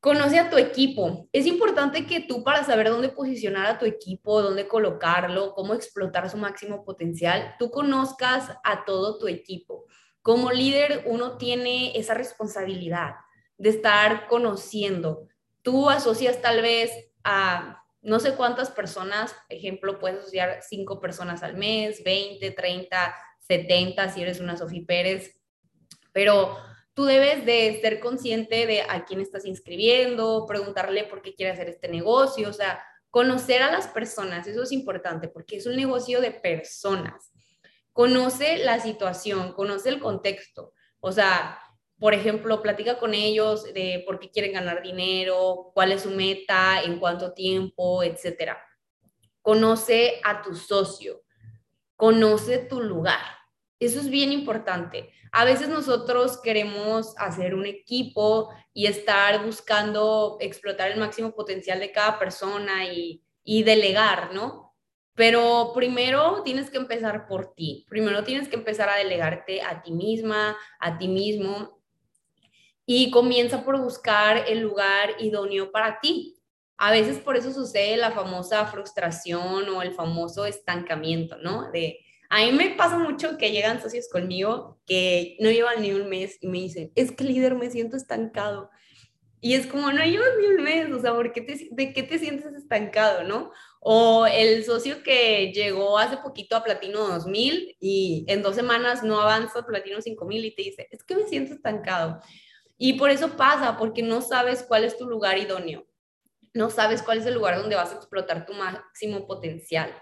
Conoce 0.00 0.38
a 0.38 0.48
tu 0.48 0.56
equipo. 0.56 1.28
Es 1.30 1.44
importante 1.44 2.06
que 2.06 2.20
tú 2.20 2.42
para 2.42 2.64
saber 2.64 2.88
dónde 2.88 3.10
posicionar 3.10 3.66
a 3.66 3.78
tu 3.78 3.84
equipo, 3.84 4.40
dónde 4.40 4.66
colocarlo, 4.66 5.52
cómo 5.54 5.74
explotar 5.74 6.30
su 6.30 6.38
máximo 6.38 6.84
potencial, 6.84 7.54
tú 7.58 7.70
conozcas 7.70 8.50
a 8.64 8.84
todo 8.86 9.18
tu 9.18 9.28
equipo. 9.28 9.84
Como 10.22 10.52
líder, 10.52 11.04
uno 11.06 11.36
tiene 11.36 11.98
esa 11.98 12.14
responsabilidad 12.14 13.16
de 13.58 13.68
estar 13.68 14.26
conociendo. 14.26 15.28
Tú 15.60 15.90
asocias 15.90 16.40
tal 16.40 16.62
vez 16.62 16.90
a 17.22 17.84
no 18.02 18.18
sé 18.20 18.34
cuántas 18.34 18.70
personas, 18.70 19.36
ejemplo, 19.50 19.98
puedes 19.98 20.20
asociar 20.20 20.60
cinco 20.62 21.00
personas 21.00 21.42
al 21.42 21.56
mes, 21.56 22.02
20, 22.02 22.50
30, 22.50 23.14
70, 23.40 24.08
si 24.08 24.22
eres 24.22 24.40
una 24.40 24.56
Sofía 24.56 24.82
Pérez, 24.86 25.38
pero 26.12 26.56
tú 27.00 27.06
debes 27.06 27.46
de 27.46 27.78
ser 27.80 27.98
consciente 27.98 28.66
de 28.66 28.82
a 28.82 29.06
quién 29.06 29.22
estás 29.22 29.46
inscribiendo, 29.46 30.44
preguntarle 30.46 31.04
por 31.04 31.22
qué 31.22 31.34
quiere 31.34 31.50
hacer 31.50 31.70
este 31.70 31.88
negocio, 31.88 32.50
o 32.50 32.52
sea, 32.52 32.84
conocer 33.08 33.62
a 33.62 33.72
las 33.72 33.86
personas, 33.86 34.46
eso 34.46 34.62
es 34.62 34.70
importante 34.70 35.26
porque 35.26 35.56
es 35.56 35.64
un 35.64 35.76
negocio 35.76 36.20
de 36.20 36.30
personas. 36.30 37.32
Conoce 37.94 38.58
la 38.58 38.80
situación, 38.80 39.54
conoce 39.54 39.88
el 39.88 39.98
contexto, 39.98 40.74
o 41.00 41.10
sea, 41.10 41.58
por 41.98 42.12
ejemplo, 42.12 42.60
platica 42.60 42.98
con 42.98 43.14
ellos 43.14 43.64
de 43.72 44.04
por 44.06 44.20
qué 44.20 44.30
quieren 44.30 44.52
ganar 44.52 44.82
dinero, 44.82 45.70
cuál 45.72 45.92
es 45.92 46.02
su 46.02 46.10
meta, 46.10 46.82
en 46.82 46.98
cuánto 46.98 47.32
tiempo, 47.32 48.02
etcétera. 48.02 48.62
Conoce 49.40 50.20
a 50.22 50.42
tu 50.42 50.54
socio, 50.54 51.22
conoce 51.96 52.58
tu 52.58 52.82
lugar. 52.82 53.39
Eso 53.80 53.98
es 53.98 54.10
bien 54.10 54.30
importante. 54.30 55.10
A 55.32 55.46
veces 55.46 55.68
nosotros 55.68 56.38
queremos 56.42 57.14
hacer 57.16 57.54
un 57.54 57.64
equipo 57.64 58.50
y 58.74 58.86
estar 58.86 59.42
buscando 59.44 60.36
explotar 60.38 60.90
el 60.90 61.00
máximo 61.00 61.34
potencial 61.34 61.80
de 61.80 61.90
cada 61.90 62.18
persona 62.18 62.84
y, 62.92 63.24
y 63.42 63.62
delegar, 63.62 64.34
¿no? 64.34 64.76
Pero 65.14 65.72
primero 65.74 66.42
tienes 66.44 66.70
que 66.70 66.76
empezar 66.76 67.26
por 67.26 67.54
ti. 67.54 67.86
Primero 67.88 68.22
tienes 68.22 68.48
que 68.48 68.56
empezar 68.56 68.90
a 68.90 68.96
delegarte 68.96 69.62
a 69.62 69.82
ti 69.82 69.92
misma, 69.92 70.58
a 70.78 70.98
ti 70.98 71.08
mismo 71.08 71.80
y 72.84 73.10
comienza 73.10 73.64
por 73.64 73.80
buscar 73.80 74.44
el 74.46 74.60
lugar 74.60 75.14
idóneo 75.20 75.72
para 75.72 76.00
ti. 76.00 76.36
A 76.76 76.90
veces 76.90 77.18
por 77.18 77.36
eso 77.36 77.52
sucede 77.52 77.96
la 77.96 78.10
famosa 78.10 78.66
frustración 78.66 79.68
o 79.68 79.80
el 79.80 79.92
famoso 79.92 80.44
estancamiento, 80.44 81.38
¿no? 81.38 81.70
De, 81.70 82.00
a 82.30 82.38
mí 82.38 82.52
me 82.52 82.70
pasa 82.70 82.96
mucho 82.96 83.36
que 83.36 83.50
llegan 83.50 83.82
socios 83.82 84.08
conmigo 84.08 84.78
que 84.86 85.36
no 85.40 85.50
llevan 85.50 85.82
ni 85.82 85.92
un 85.92 86.08
mes 86.08 86.38
y 86.40 86.46
me 86.46 86.58
dicen, 86.58 86.92
es 86.94 87.10
que 87.10 87.24
líder, 87.24 87.56
me 87.56 87.70
siento 87.70 87.96
estancado. 87.96 88.70
Y 89.40 89.54
es 89.54 89.66
como, 89.66 89.90
no 89.90 90.04
llevas 90.04 90.28
ni 90.38 90.46
un 90.46 90.62
mes, 90.62 90.92
o 90.92 91.00
sea, 91.00 91.12
¿por 91.12 91.32
qué 91.32 91.40
te, 91.40 91.68
¿de 91.72 91.92
qué 91.92 92.02
te 92.04 92.18
sientes 92.18 92.52
estancado, 92.54 93.24
no? 93.24 93.50
O 93.80 94.26
el 94.26 94.64
socio 94.64 95.02
que 95.02 95.50
llegó 95.52 95.98
hace 95.98 96.18
poquito 96.18 96.54
a 96.54 96.62
Platino 96.62 97.00
2000 97.08 97.76
y 97.80 98.24
en 98.28 98.42
dos 98.42 98.54
semanas 98.54 99.02
no 99.02 99.20
avanza 99.20 99.66
Platino 99.66 100.00
5000 100.00 100.44
y 100.44 100.54
te 100.54 100.62
dice, 100.62 100.88
es 100.92 101.02
que 101.02 101.16
me 101.16 101.26
siento 101.26 101.54
estancado. 101.54 102.20
Y 102.78 102.92
por 102.94 103.10
eso 103.10 103.36
pasa, 103.36 103.76
porque 103.76 104.02
no 104.02 104.22
sabes 104.22 104.62
cuál 104.62 104.84
es 104.84 104.96
tu 104.96 105.08
lugar 105.08 105.36
idóneo. 105.38 105.86
no 106.54 106.70
sabes 106.70 107.02
cuál 107.02 107.18
es 107.18 107.26
el 107.26 107.34
lugar 107.34 107.56
donde 107.58 107.76
vas 107.76 107.92
a 107.92 107.96
explotar 107.96 108.46
tu 108.46 108.52
máximo 108.54 109.26
potencial. 109.26 109.92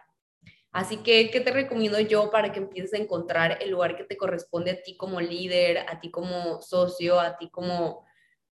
Así 0.78 0.99
que, 0.99 1.28
¿qué 1.32 1.40
te 1.40 1.50
recomiendo 1.50 1.99
yo 1.99 2.30
para 2.30 2.52
que 2.52 2.61
empieces 2.61 2.94
a 2.94 3.02
encontrar 3.02 3.58
el 3.61 3.70
lugar 3.70 3.97
que 3.97 4.04
te 4.04 4.16
corresponde 4.16 4.70
a 4.70 4.80
ti 4.80 4.97
como 4.97 5.20
líder, 5.20 5.78
a 5.78 5.99
ti 5.99 6.08
como 6.08 6.62
socio, 6.62 7.18
a 7.18 7.37
ti 7.37 7.50
como, 7.50 8.06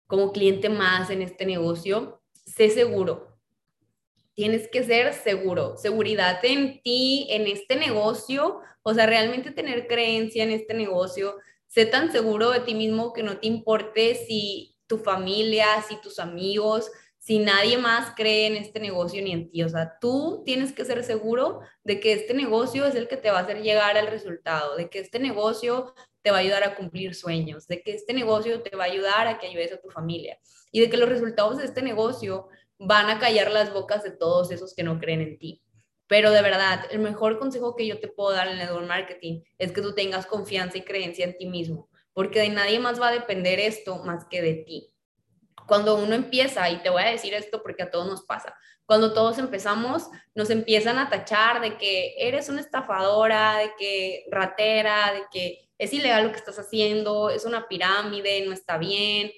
como 0.08 0.32
cliente 0.32 0.68
más 0.68 1.08
en 1.10 1.22
este 1.22 1.46
negocio? 1.46 2.20
Sé 2.32 2.68
seguro. 2.70 3.38
Tienes 4.34 4.66
que 4.66 4.82
ser 4.82 5.14
seguro, 5.14 5.76
seguridad 5.76 6.44
en 6.44 6.82
ti, 6.82 7.28
en 7.30 7.46
este 7.46 7.76
negocio, 7.76 8.58
o 8.82 8.92
sea, 8.92 9.06
realmente 9.06 9.52
tener 9.52 9.86
creencia 9.86 10.42
en 10.42 10.50
este 10.50 10.74
negocio. 10.74 11.36
Sé 11.68 11.86
tan 11.86 12.10
seguro 12.10 12.50
de 12.50 12.58
ti 12.58 12.74
mismo 12.74 13.12
que 13.12 13.22
no 13.22 13.38
te 13.38 13.46
importe 13.46 14.16
si 14.16 14.74
tu 14.88 14.98
familia, 14.98 15.66
si 15.88 16.00
tus 16.00 16.18
amigos, 16.18 16.90
si 17.26 17.40
nadie 17.40 17.76
más 17.76 18.12
cree 18.14 18.46
en 18.46 18.54
este 18.54 18.78
negocio 18.78 19.20
ni 19.20 19.32
en 19.32 19.50
ti. 19.50 19.64
O 19.64 19.68
sea, 19.68 19.98
tú 20.00 20.42
tienes 20.44 20.72
que 20.72 20.84
ser 20.84 21.02
seguro 21.02 21.58
de 21.82 21.98
que 21.98 22.12
este 22.12 22.34
negocio 22.34 22.86
es 22.86 22.94
el 22.94 23.08
que 23.08 23.16
te 23.16 23.32
va 23.32 23.40
a 23.40 23.42
hacer 23.42 23.62
llegar 23.62 23.96
al 23.96 24.06
resultado, 24.06 24.76
de 24.76 24.88
que 24.88 25.00
este 25.00 25.18
negocio 25.18 25.92
te 26.22 26.30
va 26.30 26.36
a 26.36 26.40
ayudar 26.40 26.62
a 26.62 26.76
cumplir 26.76 27.16
sueños, 27.16 27.66
de 27.66 27.82
que 27.82 27.94
este 27.94 28.12
negocio 28.12 28.62
te 28.62 28.76
va 28.76 28.84
a 28.84 28.86
ayudar 28.86 29.26
a 29.26 29.40
que 29.40 29.48
ayudes 29.48 29.72
a 29.72 29.80
tu 29.80 29.90
familia 29.90 30.38
y 30.70 30.78
de 30.78 30.88
que 30.88 30.96
los 30.98 31.08
resultados 31.08 31.58
de 31.58 31.64
este 31.64 31.82
negocio 31.82 32.46
van 32.78 33.10
a 33.10 33.18
callar 33.18 33.50
las 33.50 33.72
bocas 33.72 34.04
de 34.04 34.12
todos 34.12 34.52
esos 34.52 34.72
que 34.72 34.84
no 34.84 35.00
creen 35.00 35.20
en 35.20 35.36
ti. 35.36 35.64
Pero 36.06 36.30
de 36.30 36.42
verdad, 36.42 36.84
el 36.92 37.00
mejor 37.00 37.40
consejo 37.40 37.74
que 37.74 37.88
yo 37.88 37.98
te 37.98 38.06
puedo 38.06 38.30
dar 38.30 38.46
en 38.46 38.52
el 38.52 38.58
network 38.60 38.86
marketing 38.86 39.42
es 39.58 39.72
que 39.72 39.82
tú 39.82 39.96
tengas 39.96 40.26
confianza 40.26 40.78
y 40.78 40.82
creencia 40.82 41.24
en 41.24 41.36
ti 41.36 41.46
mismo, 41.46 41.88
porque 42.12 42.38
de 42.38 42.50
nadie 42.50 42.78
más 42.78 43.00
va 43.00 43.08
a 43.08 43.12
depender 43.12 43.58
esto 43.58 44.04
más 44.04 44.26
que 44.26 44.42
de 44.42 44.54
ti 44.54 44.92
cuando 45.66 45.96
uno 45.96 46.14
empieza, 46.14 46.68
y 46.70 46.78
te 46.78 46.90
voy 46.90 47.02
a 47.02 47.10
decir 47.10 47.34
esto 47.34 47.62
porque 47.62 47.82
a 47.82 47.90
todos 47.90 48.06
nos 48.06 48.22
pasa, 48.22 48.56
cuando 48.86 49.12
todos 49.12 49.38
empezamos, 49.38 50.04
nos 50.34 50.50
empiezan 50.50 50.98
a 50.98 51.10
tachar 51.10 51.60
de 51.60 51.76
que 51.76 52.14
eres 52.18 52.48
una 52.48 52.60
estafadora, 52.60 53.58
de 53.58 53.72
que 53.78 54.26
ratera, 54.30 55.12
de 55.12 55.22
que 55.32 55.68
es 55.78 55.92
ilegal 55.92 56.24
lo 56.24 56.30
que 56.30 56.38
estás 56.38 56.58
haciendo, 56.58 57.30
es 57.30 57.44
una 57.44 57.68
pirámide, 57.68 58.46
no 58.46 58.52
está 58.52 58.78
bien. 58.78 59.32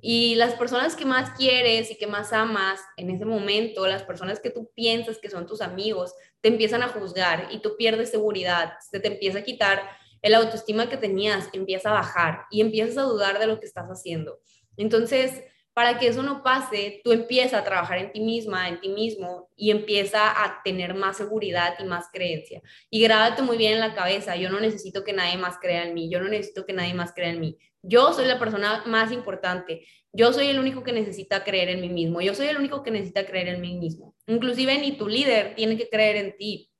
Y 0.00 0.34
las 0.36 0.54
personas 0.54 0.96
que 0.96 1.04
más 1.04 1.30
quieres 1.36 1.90
y 1.90 1.96
que 1.96 2.06
más 2.06 2.32
amas 2.32 2.80
en 2.96 3.10
ese 3.10 3.24
momento, 3.24 3.86
las 3.86 4.02
personas 4.02 4.40
que 4.40 4.50
tú 4.50 4.70
piensas 4.74 5.18
que 5.18 5.30
son 5.30 5.46
tus 5.46 5.60
amigos, 5.60 6.14
te 6.40 6.48
empiezan 6.48 6.82
a 6.82 6.88
juzgar 6.88 7.48
y 7.50 7.58
tú 7.58 7.76
pierdes 7.76 8.10
seguridad, 8.10 8.74
se 8.90 9.00
te 9.00 9.08
empieza 9.08 9.38
a 9.38 9.44
quitar 9.44 9.82
el 10.22 10.34
autoestima 10.34 10.88
que 10.88 10.96
tenías, 10.96 11.48
empieza 11.52 11.90
a 11.90 11.94
bajar 11.94 12.46
y 12.50 12.60
empiezas 12.60 12.98
a 12.98 13.02
dudar 13.02 13.38
de 13.38 13.46
lo 13.46 13.60
que 13.60 13.66
estás 13.66 13.88
haciendo. 13.88 14.40
Entonces, 14.76 15.42
para 15.76 15.98
que 15.98 16.06
eso 16.06 16.22
no 16.22 16.42
pase, 16.42 17.02
tú 17.04 17.12
empiezas 17.12 17.60
a 17.60 17.64
trabajar 17.64 17.98
en 17.98 18.10
ti 18.10 18.20
misma, 18.20 18.66
en 18.66 18.80
ti 18.80 18.88
mismo, 18.88 19.50
y 19.56 19.70
empieza 19.70 20.30
a 20.42 20.62
tener 20.64 20.94
más 20.94 21.18
seguridad 21.18 21.74
y 21.78 21.84
más 21.84 22.06
creencia. 22.10 22.62
Y 22.88 23.02
grábate 23.02 23.42
muy 23.42 23.58
bien 23.58 23.74
en 23.74 23.80
la 23.80 23.94
cabeza, 23.94 24.36
yo 24.36 24.48
no 24.48 24.58
necesito 24.58 25.04
que 25.04 25.12
nadie 25.12 25.36
más 25.36 25.58
crea 25.58 25.84
en 25.84 25.92
mí, 25.92 26.08
yo 26.10 26.18
no 26.18 26.30
necesito 26.30 26.64
que 26.64 26.72
nadie 26.72 26.94
más 26.94 27.12
crea 27.12 27.28
en 27.28 27.40
mí. 27.40 27.58
Yo 27.82 28.14
soy 28.14 28.24
la 28.24 28.38
persona 28.38 28.84
más 28.86 29.12
importante, 29.12 29.86
yo 30.14 30.32
soy 30.32 30.46
el 30.46 30.58
único 30.58 30.82
que 30.82 30.94
necesita 30.94 31.44
creer 31.44 31.68
en 31.68 31.82
mí 31.82 31.90
mismo, 31.90 32.22
yo 32.22 32.34
soy 32.34 32.46
el 32.46 32.56
único 32.56 32.82
que 32.82 32.90
necesita 32.90 33.26
creer 33.26 33.48
en 33.48 33.60
mí 33.60 33.76
mismo. 33.76 34.16
Inclusive 34.26 34.78
ni 34.78 34.92
tu 34.92 35.08
líder 35.08 35.56
tiene 35.56 35.76
que 35.76 35.90
creer 35.90 36.16
en 36.16 36.38
ti, 36.38 36.72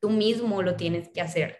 tú 0.00 0.08
mismo 0.08 0.62
lo 0.62 0.76
tienes 0.76 1.08
que 1.08 1.20
hacer. 1.20 1.58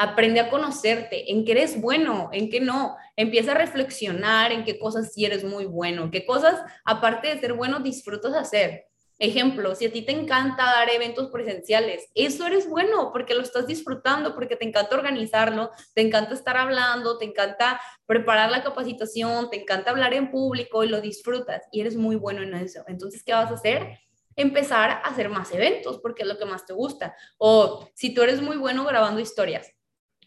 Aprende 0.00 0.38
a 0.38 0.48
conocerte, 0.48 1.32
en 1.32 1.44
qué 1.44 1.52
eres 1.52 1.80
bueno, 1.80 2.30
en 2.32 2.50
qué 2.50 2.60
no. 2.60 2.96
Empieza 3.16 3.50
a 3.50 3.56
reflexionar 3.56 4.52
en 4.52 4.64
qué 4.64 4.78
cosas 4.78 5.12
sí 5.12 5.24
eres 5.24 5.42
muy 5.42 5.64
bueno, 5.64 6.12
qué 6.12 6.24
cosas, 6.24 6.60
aparte 6.84 7.26
de 7.26 7.40
ser 7.40 7.54
bueno, 7.54 7.80
disfrutas 7.80 8.32
hacer. 8.34 8.84
Ejemplo, 9.20 9.74
si 9.74 9.86
a 9.86 9.92
ti 9.92 10.02
te 10.02 10.12
encanta 10.12 10.62
dar 10.62 10.88
eventos 10.90 11.28
presenciales, 11.30 12.08
eso 12.14 12.46
eres 12.46 12.68
bueno 12.68 13.10
porque 13.12 13.34
lo 13.34 13.42
estás 13.42 13.66
disfrutando, 13.66 14.32
porque 14.36 14.54
te 14.54 14.64
encanta 14.64 14.94
organizarlo, 14.94 15.72
te 15.92 16.02
encanta 16.02 16.34
estar 16.34 16.56
hablando, 16.56 17.18
te 17.18 17.24
encanta 17.24 17.80
preparar 18.06 18.52
la 18.52 18.62
capacitación, 18.62 19.50
te 19.50 19.60
encanta 19.60 19.90
hablar 19.90 20.14
en 20.14 20.30
público 20.30 20.84
y 20.84 20.88
lo 20.88 21.00
disfrutas 21.00 21.64
y 21.72 21.80
eres 21.80 21.96
muy 21.96 22.14
bueno 22.14 22.42
en 22.42 22.54
eso. 22.54 22.84
Entonces, 22.86 23.24
¿qué 23.24 23.32
vas 23.32 23.50
a 23.50 23.54
hacer? 23.54 23.98
Empezar 24.36 24.90
a 24.90 24.98
hacer 24.98 25.28
más 25.28 25.52
eventos 25.52 25.98
porque 25.98 26.22
es 26.22 26.28
lo 26.28 26.38
que 26.38 26.44
más 26.44 26.64
te 26.64 26.72
gusta. 26.72 27.16
O 27.38 27.90
si 27.94 28.14
tú 28.14 28.22
eres 28.22 28.40
muy 28.40 28.56
bueno 28.56 28.84
grabando 28.84 29.18
historias, 29.18 29.68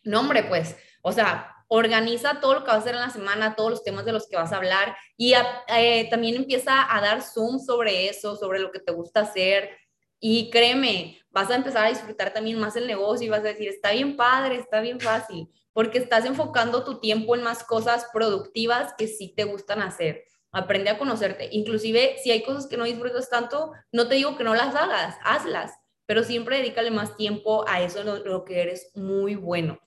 no, 0.03 0.19
hombre, 0.19 0.43
pues, 0.43 0.75
o 1.01 1.11
sea, 1.11 1.51
organiza 1.73 2.41
todo 2.41 2.55
lo 2.55 2.59
que 2.65 2.67
vas 2.67 2.75
a 2.75 2.79
hacer 2.79 2.95
en 2.95 3.01
la 3.01 3.09
semana, 3.09 3.55
todos 3.55 3.69
los 3.71 3.83
temas 3.83 4.03
de 4.03 4.11
los 4.11 4.27
que 4.27 4.35
vas 4.35 4.51
a 4.51 4.57
hablar 4.57 4.93
y 5.15 5.33
eh, 5.69 6.05
también 6.09 6.35
empieza 6.35 6.93
a 6.93 6.99
dar 6.99 7.21
zoom 7.21 7.59
sobre 7.59 8.09
eso, 8.09 8.35
sobre 8.35 8.59
lo 8.59 8.71
que 8.71 8.79
te 8.79 8.91
gusta 8.91 9.21
hacer. 9.21 9.69
Y 10.19 10.49
créeme, 10.49 11.21
vas 11.29 11.49
a 11.49 11.55
empezar 11.55 11.85
a 11.85 11.89
disfrutar 11.89 12.33
también 12.33 12.59
más 12.59 12.75
el 12.75 12.87
negocio 12.87 13.25
y 13.25 13.29
vas 13.29 13.39
a 13.39 13.43
decir, 13.53 13.69
está 13.69 13.91
bien 13.93 14.17
padre, 14.17 14.57
está 14.57 14.81
bien 14.81 14.99
fácil, 14.99 15.47
porque 15.71 15.99
estás 15.99 16.25
enfocando 16.25 16.83
tu 16.83 16.99
tiempo 16.99 17.35
en 17.35 17.43
más 17.43 17.63
cosas 17.63 18.05
productivas 18.11 18.93
que 18.97 19.07
sí 19.07 19.33
te 19.33 19.45
gustan 19.45 19.81
hacer. 19.81 20.25
Aprende 20.51 20.89
a 20.89 20.97
conocerte. 20.97 21.47
Inclusive, 21.53 22.17
si 22.21 22.31
hay 22.31 22.43
cosas 22.43 22.67
que 22.67 22.75
no 22.75 22.83
disfrutas 22.83 23.29
tanto, 23.29 23.71
no 23.93 24.09
te 24.09 24.15
digo 24.15 24.35
que 24.35 24.43
no 24.43 24.55
las 24.55 24.75
hagas, 24.75 25.15
hazlas, 25.23 25.71
pero 26.05 26.25
siempre 26.25 26.57
dedícale 26.57 26.91
más 26.91 27.15
tiempo 27.15 27.63
a 27.65 27.81
eso, 27.81 28.03
lo 28.03 28.43
que 28.43 28.61
eres 28.61 28.91
muy 28.93 29.35
bueno. 29.35 29.79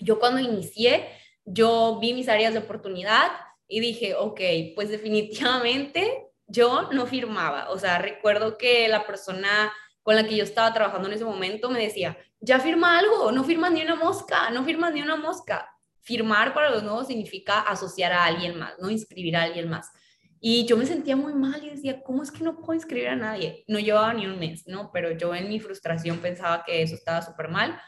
Yo 0.00 0.18
cuando 0.18 0.40
inicié, 0.40 1.08
yo 1.44 1.98
vi 2.00 2.14
mis 2.14 2.28
áreas 2.28 2.52
de 2.52 2.60
oportunidad 2.60 3.30
y 3.68 3.80
dije, 3.80 4.14
ok, 4.14 4.40
pues 4.74 4.88
definitivamente 4.88 6.26
yo 6.46 6.90
no 6.92 7.06
firmaba. 7.06 7.70
O 7.70 7.78
sea, 7.78 7.98
recuerdo 7.98 8.58
que 8.58 8.88
la 8.88 9.06
persona 9.06 9.72
con 10.02 10.16
la 10.16 10.26
que 10.26 10.36
yo 10.36 10.42
estaba 10.42 10.72
trabajando 10.72 11.08
en 11.08 11.14
ese 11.14 11.24
momento 11.24 11.70
me 11.70 11.80
decía, 11.80 12.16
ya 12.40 12.58
firma 12.58 12.98
algo, 12.98 13.30
no 13.32 13.44
firmas 13.44 13.70
ni 13.72 13.82
una 13.82 13.94
mosca, 13.94 14.50
no 14.50 14.64
firmas 14.64 14.92
ni 14.92 15.02
una 15.02 15.16
mosca. 15.16 15.68
Firmar 16.00 16.54
para 16.54 16.70
los 16.70 16.82
nuevos 16.82 17.06
significa 17.06 17.60
asociar 17.60 18.12
a 18.12 18.24
alguien 18.24 18.58
más, 18.58 18.72
no 18.78 18.90
inscribir 18.90 19.36
a 19.36 19.42
alguien 19.42 19.68
más. 19.68 19.90
Y 20.40 20.64
yo 20.64 20.78
me 20.78 20.86
sentía 20.86 21.16
muy 21.16 21.34
mal 21.34 21.62
y 21.62 21.70
decía, 21.70 22.02
¿cómo 22.02 22.22
es 22.22 22.30
que 22.30 22.42
no 22.42 22.56
puedo 22.56 22.72
inscribir 22.72 23.08
a 23.08 23.16
nadie? 23.16 23.62
No 23.68 23.78
llevaba 23.78 24.14
ni 24.14 24.26
un 24.26 24.38
mes, 24.38 24.66
¿no? 24.66 24.90
Pero 24.90 25.12
yo 25.12 25.34
en 25.34 25.50
mi 25.50 25.60
frustración 25.60 26.18
pensaba 26.18 26.64
que 26.64 26.82
eso 26.82 26.94
estaba 26.94 27.20
súper 27.20 27.48
mal. 27.48 27.78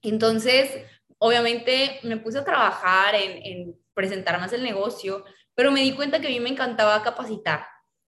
Entonces, 0.00 0.86
obviamente 1.18 2.00
me 2.02 2.16
puse 2.16 2.38
a 2.38 2.44
trabajar 2.44 3.14
en, 3.14 3.76
presentar 3.94 4.38
más 4.38 4.52
el 4.52 4.62
negocio, 4.62 5.24
pero 5.54 5.72
me 5.72 5.80
di 5.82 5.92
cuenta 5.92 6.20
que 6.20 6.28
a 6.28 6.30
mí 6.30 6.40
me 6.40 6.50
encantaba 6.50 7.02
capacitar. 7.02 7.66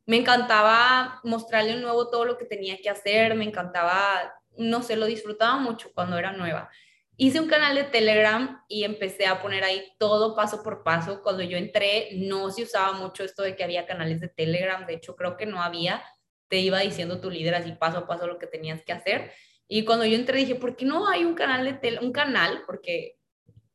Me 0.06 0.18
encantaba 0.18 1.20
mostrarle 1.24 1.76
un 1.76 1.82
nuevo 1.82 2.10
todo 2.10 2.26
lo 2.26 2.38
que 2.38 2.46
tenía 2.46 2.78
que 2.78 2.90
hacer, 2.90 3.36
me 3.36 3.46
encantaba, 3.46 4.34
no 4.58 4.82
sé, 4.82 4.96
lo 4.96 5.06
disfrutaba 5.06 5.58
mucho 5.58 5.92
cuando 5.94 6.18
era 6.18 6.32
nueva. 6.32 6.70
Hice 7.16 7.40
un 7.40 7.48
canal 7.48 7.76
de 7.76 7.84
Telegram 7.84 8.64
y 8.68 8.86
empecé 8.86 9.28
a 9.28 9.42
poner 9.42 9.64
ahí 9.64 9.94
todo 10.00 10.36
paso 10.36 10.64
por 10.64 10.84
paso. 10.84 11.22
Cuando 11.22 11.44
yo 11.44 11.58
entré, 11.58 12.10
no 12.14 12.50
se 12.50 12.64
usaba 12.64 12.94
mucho 12.94 13.24
esto 13.24 13.44
de 13.44 13.56
que 13.56 13.64
había 13.64 13.86
canales 13.86 14.20
de 14.20 14.30
Telegram, 14.30 14.86
de 14.88 14.96
hecho 14.96 15.16
creo 15.16 15.38
que 15.38 15.46
no 15.46 15.62
había. 15.62 16.04
Te 16.48 16.60
iba 16.60 16.80
diciendo 16.80 17.22
tu 17.22 17.30
líder 17.30 17.56
así 17.56 17.74
paso 17.74 18.00
a 18.00 18.08
paso 18.08 18.26
lo 18.26 18.40
que 18.40 18.48
tenías 18.48 18.84
que 18.84 18.94
hacer. 18.94 19.32
Y 19.76 19.86
cuando 19.86 20.06
yo 20.06 20.16
entré 20.16 20.38
dije, 20.38 20.54
¿por 20.54 20.76
qué 20.76 20.86
no 20.86 21.08
hay 21.08 21.26
un 21.26 21.34
canal 21.34 21.64
de 21.82 21.98
un 22.00 22.12
canal? 22.12 22.62
Porque 22.68 23.18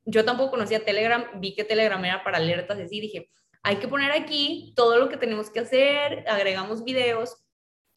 yo 0.04 0.24
tampoco 0.24 0.52
conocía 0.52 0.84
Telegram, 0.84 1.26
vi 1.40 1.56
que 1.56 1.64
Telegram 1.64 2.04
era 2.04 2.22
para 2.22 2.36
alertas 2.36 2.78
así, 2.78 3.00
dije, 3.00 3.32
hay 3.64 3.78
que 3.78 3.88
poner 3.88 4.12
aquí 4.12 4.72
todo 4.76 4.96
lo 4.96 5.08
que 5.08 5.16
tenemos 5.16 5.50
que 5.50 5.58
hacer, 5.58 6.24
agregamos 6.28 6.84
videos, 6.84 7.38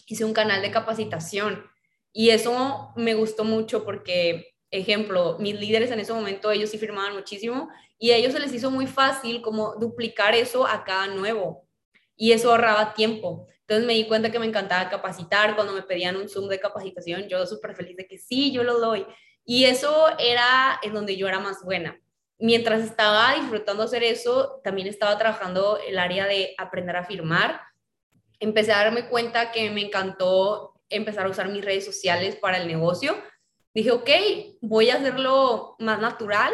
hice 0.08 0.26
un 0.26 0.34
canal 0.34 0.64
de 0.64 0.72
capacitación 0.72 1.64
y 2.12 2.32
eso 2.32 2.92
me 2.96 3.14
gustó 3.14 3.44
mucho 3.44 3.86
porque, 3.86 4.56
ejemplo, 4.72 5.38
mis 5.40 5.60
líderes 5.60 5.92
en 5.92 6.00
ese 6.00 6.12
momento, 6.12 6.50
ellos 6.50 6.72
sí 6.72 6.80
firmaban 6.80 7.14
muchísimo 7.14 7.70
y 8.00 8.10
a 8.10 8.16
ellos 8.16 8.34
se 8.34 8.40
les 8.40 8.52
hizo 8.52 8.72
muy 8.72 8.88
fácil 8.88 9.44
como 9.44 9.76
duplicar 9.76 10.34
eso 10.34 10.66
a 10.66 10.84
cada 10.84 11.06
nuevo 11.06 11.68
y 12.16 12.32
eso 12.32 12.50
ahorraba 12.50 12.96
tiempo. 12.96 13.46
Entonces 13.72 13.88
me 13.88 13.94
di 13.94 14.06
cuenta 14.06 14.30
que 14.30 14.38
me 14.38 14.46
encantaba 14.46 14.90
capacitar. 14.90 15.56
Cuando 15.56 15.72
me 15.72 15.82
pedían 15.82 16.18
un 16.18 16.28
Zoom 16.28 16.50
de 16.50 16.60
capacitación, 16.60 17.30
yo 17.30 17.48
súper 17.48 17.74
feliz 17.74 17.96
de 17.96 18.06
que 18.06 18.18
sí, 18.18 18.52
yo 18.52 18.66
lo 18.66 18.82
doy. 18.82 19.08
Y 19.46 19.64
eso 19.64 20.10
era 20.20 20.78
en 20.84 20.94
donde 20.94 21.16
yo 21.16 21.26
era 21.26 21.40
más 21.40 21.64
buena. 21.64 21.98
Mientras 22.38 22.82
estaba 22.82 23.34
disfrutando 23.36 23.84
hacer 23.84 24.04
eso, 24.04 24.60
también 24.62 24.90
estaba 24.90 25.18
trabajando 25.18 25.80
el 25.88 26.00
área 26.00 26.26
de 26.28 26.54
aprender 26.58 26.98
a 26.98 27.06
firmar. 27.06 27.62
Empecé 28.42 28.74
a 28.74 28.84
darme 28.84 29.08
cuenta 29.08 29.54
que 29.54 29.70
me 29.70 29.86
encantó 29.86 30.74
empezar 30.90 31.26
a 31.26 31.30
usar 31.30 31.48
mis 31.48 31.64
redes 31.64 31.86
sociales 31.86 32.36
para 32.36 32.58
el 32.58 32.68
negocio. 32.68 33.16
Dije, 33.74 33.92
ok, 33.92 34.10
voy 34.60 34.90
a 34.90 34.96
hacerlo 34.96 35.78
más 35.80 36.02
natural, 36.02 36.52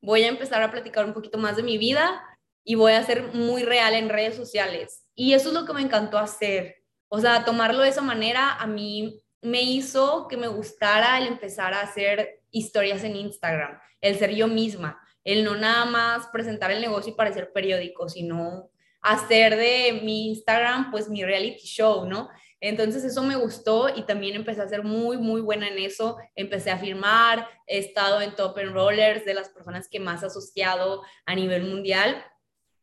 voy 0.00 0.22
a 0.22 0.28
empezar 0.28 0.62
a 0.62 0.70
platicar 0.70 1.06
un 1.06 1.12
poquito 1.12 1.38
más 1.38 1.56
de 1.56 1.64
mi 1.64 1.76
vida 1.76 2.22
y 2.62 2.76
voy 2.76 2.92
a 2.92 3.02
ser 3.02 3.34
muy 3.34 3.64
real 3.64 3.94
en 3.94 4.08
redes 4.08 4.36
sociales. 4.36 5.05
Y 5.16 5.32
eso 5.32 5.48
es 5.48 5.54
lo 5.54 5.64
que 5.64 5.72
me 5.72 5.82
encantó 5.82 6.18
hacer. 6.18 6.76
O 7.08 7.18
sea, 7.18 7.44
tomarlo 7.44 7.82
de 7.82 7.88
esa 7.88 8.02
manera 8.02 8.54
a 8.54 8.66
mí 8.68 9.20
me 9.42 9.62
hizo 9.62 10.28
que 10.28 10.36
me 10.36 10.46
gustara 10.46 11.18
el 11.18 11.26
empezar 11.26 11.74
a 11.74 11.80
hacer 11.80 12.42
historias 12.50 13.02
en 13.02 13.16
Instagram, 13.16 13.78
el 14.00 14.16
ser 14.18 14.34
yo 14.34 14.46
misma, 14.46 15.00
el 15.24 15.44
no 15.44 15.56
nada 15.56 15.84
más 15.86 16.26
presentar 16.28 16.70
el 16.70 16.80
negocio 16.80 17.12
y 17.12 17.16
parecer 17.16 17.52
periódico, 17.52 18.08
sino 18.08 18.70
hacer 19.00 19.56
de 19.56 20.00
mi 20.02 20.28
Instagram 20.28 20.90
pues 20.90 21.08
mi 21.08 21.24
reality 21.24 21.64
show, 21.64 22.06
¿no? 22.06 22.28
Entonces 22.60 23.04
eso 23.04 23.22
me 23.22 23.36
gustó 23.36 23.88
y 23.94 24.02
también 24.02 24.34
empecé 24.34 24.62
a 24.62 24.68
ser 24.68 24.82
muy, 24.82 25.18
muy 25.18 25.40
buena 25.40 25.68
en 25.68 25.78
eso. 25.78 26.16
Empecé 26.34 26.70
a 26.70 26.78
firmar, 26.78 27.48
he 27.66 27.78
estado 27.78 28.20
en 28.20 28.34
top 28.34 28.58
enrollers 28.58 29.24
de 29.24 29.34
las 29.34 29.50
personas 29.50 29.88
que 29.88 30.00
más 30.00 30.24
asociado 30.24 31.02
a 31.26 31.34
nivel 31.34 31.64
mundial. 31.64 32.24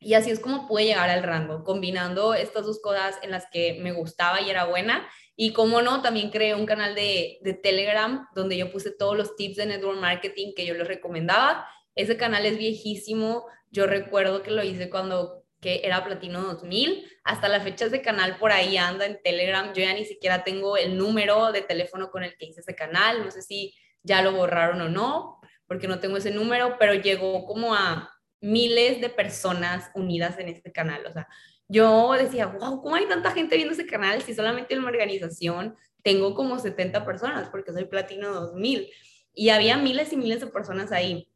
Y 0.04 0.14
así 0.16 0.32
es 0.32 0.40
como 0.40 0.68
pude 0.68 0.86
llegar 0.86 1.10
al 1.10 1.24
rango, 1.24 1.64
combinando 1.64 2.34
estas 2.34 2.66
dos 2.66 2.82
cosas 2.82 3.18
en 3.22 3.32
las 3.32 3.46
que 3.52 3.80
me 3.82 3.92
gustaba 3.92 4.42
y 4.42 4.50
era 4.50 4.66
buena. 4.66 5.08
Y 5.36 5.54
como 5.54 5.82
no, 5.82 6.02
también 6.02 6.30
creé 6.30 6.56
un 6.56 6.66
canal 6.66 6.94
de, 6.96 7.40
de 7.42 7.54
Telegram 7.54 8.28
donde 8.36 8.58
yo 8.58 8.72
puse 8.72 8.92
todos 8.92 9.18
los 9.18 9.36
tips 9.36 9.58
de 9.58 9.66
network 9.66 10.00
marketing 10.00 10.54
que 10.56 10.66
yo 10.66 10.74
les 10.74 10.88
recomendaba. 10.88 11.68
Ese 11.96 12.18
canal 12.18 12.46
es 12.46 12.58
viejísimo. 12.58 13.46
Yo 13.72 13.88
recuerdo 13.88 14.44
que 14.44 14.52
lo 14.52 14.64
hice 14.64 14.90
cuando 14.90 15.44
que 15.64 15.82
era 15.84 16.04
Platino 16.04 16.42
2000. 16.42 17.08
Hasta 17.24 17.48
la 17.48 17.62
fecha 17.62 17.86
ese 17.86 18.02
canal 18.02 18.38
por 18.38 18.52
ahí 18.52 18.78
anda 18.78 19.06
en 19.06 19.20
Telegram. 19.24 19.74
Yo 19.74 19.82
ya 19.82 19.94
ni 19.94 20.06
siquiera 20.06 20.44
tengo 20.44 20.78
el 20.78 20.98
número 20.98 21.52
de 21.52 21.62
teléfono 21.62 22.12
con 22.12 22.24
el 22.24 22.38
que 22.38 22.48
hice 22.48 22.60
ese 22.60 22.76
canal. 22.76 23.24
No 23.24 23.32
sé 23.32 23.42
si 23.42 23.74
ya 24.04 24.22
lo 24.22 24.34
borraron 24.34 24.82
o 24.82 24.90
no, 24.90 25.40
porque 25.66 25.88
no 25.88 26.00
tengo 26.00 26.18
ese 26.18 26.32
número, 26.32 26.76
pero 26.78 26.94
llegó 26.94 27.46
como 27.46 27.74
a 27.74 28.13
miles 28.44 29.00
de 29.00 29.10
personas 29.10 29.90
unidas 29.96 30.38
en 30.38 30.50
este 30.50 30.72
canal. 30.72 31.06
O 31.06 31.14
sea, 31.14 31.28
yo 31.70 32.12
decía, 32.12 32.48
wow, 32.48 32.82
¿cómo 32.82 32.96
hay 32.96 33.08
tanta 33.08 33.32
gente 33.32 33.56
viendo 33.56 33.74
ese 33.74 33.88
canal 33.88 34.22
si 34.22 34.36
solamente 34.36 34.74
en 34.74 34.82
mi 34.82 34.88
organización 34.88 35.76
tengo 36.04 36.36
como 36.36 36.60
70 36.60 37.06
personas 37.06 37.48
porque 37.50 37.72
soy 37.72 37.86
Platino 37.86 38.34
2000? 38.34 38.92
Y 39.34 39.50
había 39.50 39.78
miles 39.78 40.12
y 40.12 40.18
miles 40.18 40.42
de 40.42 40.48
personas 40.48 40.92
ahí. 40.92 41.32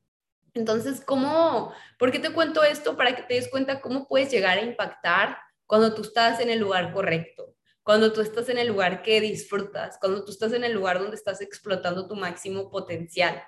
Entonces, 0.54 1.00
¿cómo, 1.00 1.74
por 1.98 2.12
qué 2.12 2.20
te 2.20 2.34
cuento 2.34 2.64
esto? 2.64 2.98
Para 2.98 3.16
que 3.16 3.24
te 3.24 3.36
des 3.36 3.48
cuenta 3.48 3.80
cómo 3.80 4.08
puedes 4.08 4.30
llegar 4.30 4.58
a 4.58 4.64
impactar 4.64 5.38
cuando 5.66 5.94
tú 5.94 6.02
estás 6.02 6.42
en 6.42 6.50
el 6.50 6.60
lugar 6.60 6.92
correcto, 6.94 7.56
cuando 7.84 8.12
tú 8.12 8.20
estás 8.20 8.50
en 8.50 8.58
el 8.58 8.68
lugar 8.68 9.02
que 9.02 9.22
disfrutas, 9.22 9.98
cuando 10.00 10.26
tú 10.26 10.32
estás 10.32 10.52
en 10.52 10.66
el 10.66 10.74
lugar 10.74 11.00
donde 11.00 11.16
estás 11.16 11.40
explotando 11.42 12.08
tu 12.08 12.16
máximo 12.16 12.70
potencial. 12.70 13.42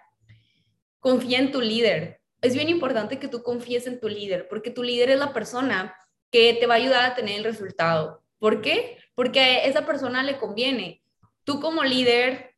Confía 0.99 1.39
en 1.39 1.51
tu 1.51 1.59
líder. 1.59 2.21
Es 2.41 2.53
bien 2.53 2.69
importante 2.69 3.19
que 3.19 3.27
tú 3.27 3.43
confíes 3.43 3.87
en 3.87 3.99
tu 3.99 4.07
líder, 4.07 4.47
porque 4.47 4.71
tu 4.71 4.83
líder 4.83 5.09
es 5.09 5.19
la 5.19 5.33
persona 5.33 5.95
que 6.31 6.53
te 6.53 6.67
va 6.67 6.75
a 6.75 6.77
ayudar 6.77 7.05
a 7.05 7.15
tener 7.15 7.37
el 7.37 7.43
resultado. 7.43 8.23
¿Por 8.37 8.61
qué? 8.61 8.97
Porque 9.15 9.39
a 9.39 9.65
esa 9.65 9.85
persona 9.85 10.23
le 10.23 10.37
conviene. 10.37 11.03
Tú 11.43 11.59
como 11.59 11.83
líder, 11.83 12.55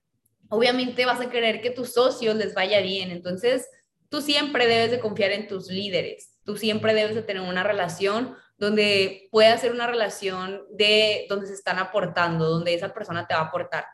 obviamente 0.49 1.05
vas 1.05 1.21
a 1.21 1.29
querer 1.29 1.61
que 1.61 1.71
tus 1.71 1.93
socios 1.93 2.35
les 2.35 2.53
vaya 2.53 2.81
bien. 2.81 3.09
Entonces, 3.09 3.67
tú 4.11 4.21
siempre 4.21 4.67
debes 4.67 4.91
de 4.91 4.99
confiar 4.99 5.31
en 5.31 5.47
tus 5.47 5.67
líderes, 5.67 6.37
tú 6.43 6.57
siempre 6.57 6.93
debes 6.93 7.15
de 7.15 7.23
tener 7.23 7.41
una 7.41 7.63
relación 7.63 8.35
donde 8.57 9.29
pueda 9.31 9.57
ser 9.57 9.71
una 9.71 9.87
relación 9.87 10.65
de 10.69 11.25
donde 11.29 11.47
se 11.47 11.53
están 11.53 11.79
aportando, 11.79 12.47
donde 12.49 12.73
esa 12.73 12.93
persona 12.93 13.25
te 13.25 13.33
va 13.33 13.39
a 13.39 13.45
aportar, 13.45 13.85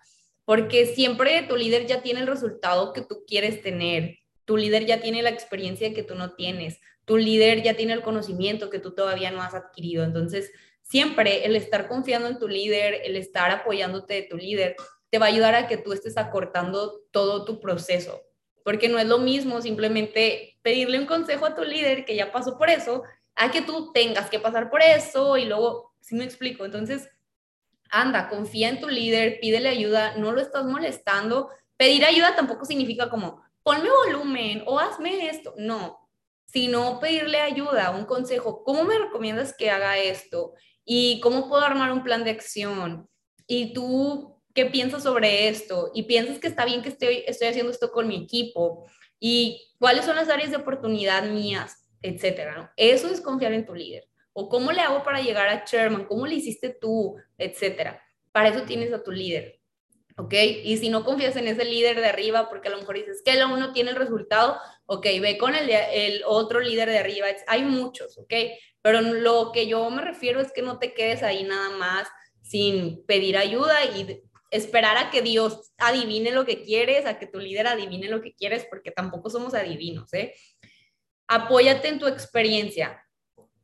porque 0.44 0.88
siempre 0.88 1.44
tu 1.44 1.56
líder 1.56 1.86
ya 1.86 2.02
tiene 2.02 2.22
el 2.22 2.28
resultado 2.28 2.94
que 2.94 3.02
tú 3.02 3.24
quieres 3.28 3.62
tener, 3.62 4.18
tu 4.48 4.56
líder 4.56 4.86
ya 4.86 5.02
tiene 5.02 5.22
la 5.22 5.30
experiencia 5.30 5.94
que 5.94 6.04
tú 6.04 6.16
no 6.16 6.32
tienes, 6.32 6.80
tu 7.04 7.18
líder 7.18 7.64
ya 7.64 7.74
tiene 7.74 7.92
el 7.92 8.02
conocimiento 8.02 8.70
que 8.70 8.80
tú 8.80 8.96
todavía 8.96 9.30
no 9.30 9.42
has 9.42 9.54
adquirido, 9.54 10.06
entonces 10.06 10.52
siempre 10.84 11.46
el 11.46 11.58
estar 11.58 11.90
confiando 11.90 12.30
en 12.30 12.40
tu 12.40 12.48
líder, 12.48 13.02
el 13.04 13.18
estar 13.18 13.52
apoyándote 13.52 14.14
de 14.14 14.22
tu 14.22 14.38
líder, 14.38 14.78
te 15.10 15.20
va 15.20 15.26
a 15.26 15.30
ayudar 15.30 15.54
a 15.54 15.68
que 15.68 15.76
tú 15.76 15.92
estés 15.92 16.18
acortando 16.18 17.02
todo 17.12 17.44
tu 17.44 17.60
proceso, 17.60 18.22
porque 18.64 18.88
no 18.88 19.00
es 19.00 19.06
lo 19.06 19.18
mismo 19.18 19.62
simplemente 19.62 20.58
pedirle 20.62 20.98
un 20.98 21.08
consejo 21.08 21.46
a 21.46 21.54
tu 21.54 21.66
líder 21.66 22.06
que 22.06 22.16
ya 22.16 22.32
pasó 22.32 22.58
por 22.58 22.70
eso, 22.70 23.04
a 23.36 23.52
que 23.52 23.62
tú 23.62 23.92
tengas 23.92 24.30
que 24.30 24.40
pasar 24.40 24.70
por 24.70 24.82
eso 24.82 25.36
y 25.36 25.44
luego, 25.44 25.94
si 26.00 26.16
me 26.16 26.24
explico, 26.24 26.64
entonces, 26.64 27.10
anda, 27.90 28.30
confía 28.30 28.70
en 28.70 28.80
tu 28.80 28.88
líder, 28.88 29.42
pídele 29.42 29.68
ayuda, 29.68 30.16
no 30.16 30.32
lo 30.32 30.40
estás 30.40 30.64
molestando. 30.64 31.50
Pedir 31.76 32.06
ayuda 32.06 32.36
tampoco 32.36 32.66
significa 32.66 33.10
como, 33.10 33.44
ponme 33.68 33.90
volumen 33.90 34.64
o 34.66 34.80
hazme 34.80 35.28
esto, 35.28 35.54
no, 35.58 36.00
sino 36.46 37.02
pedirle 37.02 37.42
ayuda, 37.42 37.92
un 37.92 38.06
consejo, 38.06 38.64
¿cómo 38.64 38.86
me 38.86 38.98
recomiendas 38.98 39.54
que 39.54 39.70
haga 39.70 39.98
esto? 39.98 40.54
¿Y 40.86 41.20
cómo 41.20 41.50
puedo 41.50 41.64
armar 41.64 41.92
un 41.92 42.02
plan 42.02 42.24
de 42.24 42.32
acción? 42.32 43.10
Y 43.46 43.74
tú 43.74 44.38
¿qué 44.54 44.68
piensas 44.68 45.04
sobre 45.04 45.50
esto? 45.50 45.92
Y 45.94 46.04
piensas 46.04 46.40
que 46.40 46.48
está 46.48 46.64
bien 46.64 46.82
que 46.82 46.88
estoy, 46.88 47.26
haciendo 47.28 47.70
esto 47.70 47.92
con 47.92 48.08
mi 48.08 48.24
equipo. 48.24 48.90
¿Y 49.20 49.76
cuáles 49.80 50.06
son 50.06 50.16
las 50.16 50.30
áreas 50.30 50.52
de 50.52 50.56
oportunidad 50.56 51.30
mías? 51.30 51.90
Etcétera. 52.02 52.72
Eso 52.78 53.10
es 53.10 53.20
confiar 53.20 53.52
en 53.52 53.66
tu 53.66 53.76
líder. 53.76 54.08
O 54.32 54.48
cómo 54.48 54.72
le 54.72 54.80
hago 54.80 55.04
para 55.04 55.20
llegar 55.20 55.50
a 55.50 55.66
chairman, 55.66 56.06
cómo 56.06 56.26
le 56.26 56.36
hiciste 56.36 56.70
tú, 56.70 57.18
etcétera. 57.38 58.02
Para 58.32 58.48
eso 58.48 58.62
tienes 58.62 58.94
a 58.94 59.04
tu 59.04 59.12
líder. 59.12 59.57
¿Ok? 60.18 60.34
Y 60.64 60.78
si 60.78 60.90
no 60.90 61.06
confías 61.06 61.36
en 61.36 61.48
ese 61.48 61.64
líder 61.64 62.02
de 62.02 62.08
arriba, 62.08 62.50
porque 62.50 62.68
a 62.68 62.72
lo 62.72 62.80
mejor 62.80 62.96
dices 62.96 63.22
que 63.24 63.32
el 63.32 63.44
uno 63.46 63.72
tiene 63.72 63.92
el 63.92 63.96
resultado, 63.96 64.58
ok, 64.88 65.06
ve 65.22 65.38
con 65.38 65.54
el, 65.56 66.24
otro 66.26 66.60
líder 66.60 66.90
de 66.90 66.98
arriba, 66.98 67.28
hay 67.48 67.64
muchos, 67.64 68.18
¿ok? 68.18 68.34
Pero 68.82 69.02
lo 69.02 69.52
que 69.52 69.68
yo 69.68 69.90
me 69.90 70.02
refiero 70.02 70.42
es 70.42 70.52
que 70.52 70.62
no 70.62 70.80
te 70.80 70.94
quedes 70.94 71.24
ahí 71.24 71.44
nada 71.44 71.70
más 71.78 72.08
sin 72.42 73.06
pedir 73.06 73.38
ayuda 73.38 73.86
y 73.86 74.24
esperar 74.50 74.98
a 74.98 75.12
que 75.12 75.22
Dios 75.22 75.72
adivine 75.78 76.32
lo 76.32 76.46
que 76.46 76.64
quieres, 76.64 77.06
a 77.06 77.20
que 77.20 77.28
tu 77.28 77.40
líder 77.40 77.68
adivine 77.68 78.08
lo 78.08 78.22
que 78.22 78.34
quieres, 78.34 78.66
porque 78.70 78.92
tampoco 78.92 79.30
somos 79.30 79.54
adivinos, 79.54 80.12
¿eh? 80.14 80.34
Apóyate 81.28 81.90
en 81.90 82.00
tu 82.00 82.08
experiencia. 82.08 83.07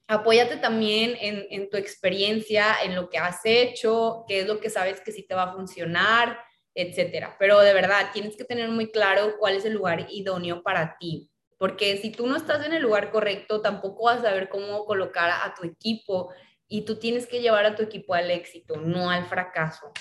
Apóyate 0.07 0.57
también 0.57 1.15
en, 1.19 1.69
tu 1.69 1.77
experiencia, 1.77 2.75
en 2.83 2.93
lo 2.93 3.09
que 3.09 3.17
has 3.17 3.39
hecho, 3.45 4.25
qué 4.27 4.41
es 4.41 4.47
lo 4.47 4.59
que 4.59 4.69
sabes 4.69 4.99
que 4.99 5.11
sí 5.11 5.23
te 5.23 5.33
va 5.33 5.43
a 5.43 5.53
funcionar, 5.53 6.39
etcétera. 6.75 7.37
Pero 7.39 7.59
de 7.61 7.73
verdad, 7.73 8.09
tienes 8.11 8.35
que 8.35 8.43
tener 8.43 8.69
muy 8.69 8.91
claro 8.91 9.35
cuál 9.39 9.55
es 9.55 9.65
el 9.65 9.73
lugar 9.73 10.07
idóneo 10.09 10.61
para 10.61 10.97
ti. 10.97 11.29
Porque 11.57 11.97
si 11.97 12.11
tú 12.11 12.27
no 12.27 12.35
estás 12.35 12.65
en 12.65 12.73
el 12.73 12.81
lugar 12.81 13.11
correcto, 13.11 13.61
tampoco 13.61 14.05
vas 14.05 14.19
a 14.19 14.23
saber 14.23 14.49
cómo 14.49 14.85
colocar 14.85 15.29
a 15.29 15.53
tu 15.55 15.65
equipo 15.65 16.33
y 16.67 16.83
tú 16.83 16.99
tienes 16.99 17.25
que 17.25 17.41
llevar 17.41 17.65
a 17.65 17.75
tu 17.75 17.83
equipo 17.83 18.13
al 18.13 18.29
éxito, 18.29 18.75
no 18.75 19.09
al 19.09 19.25
fracaso. 19.25 19.91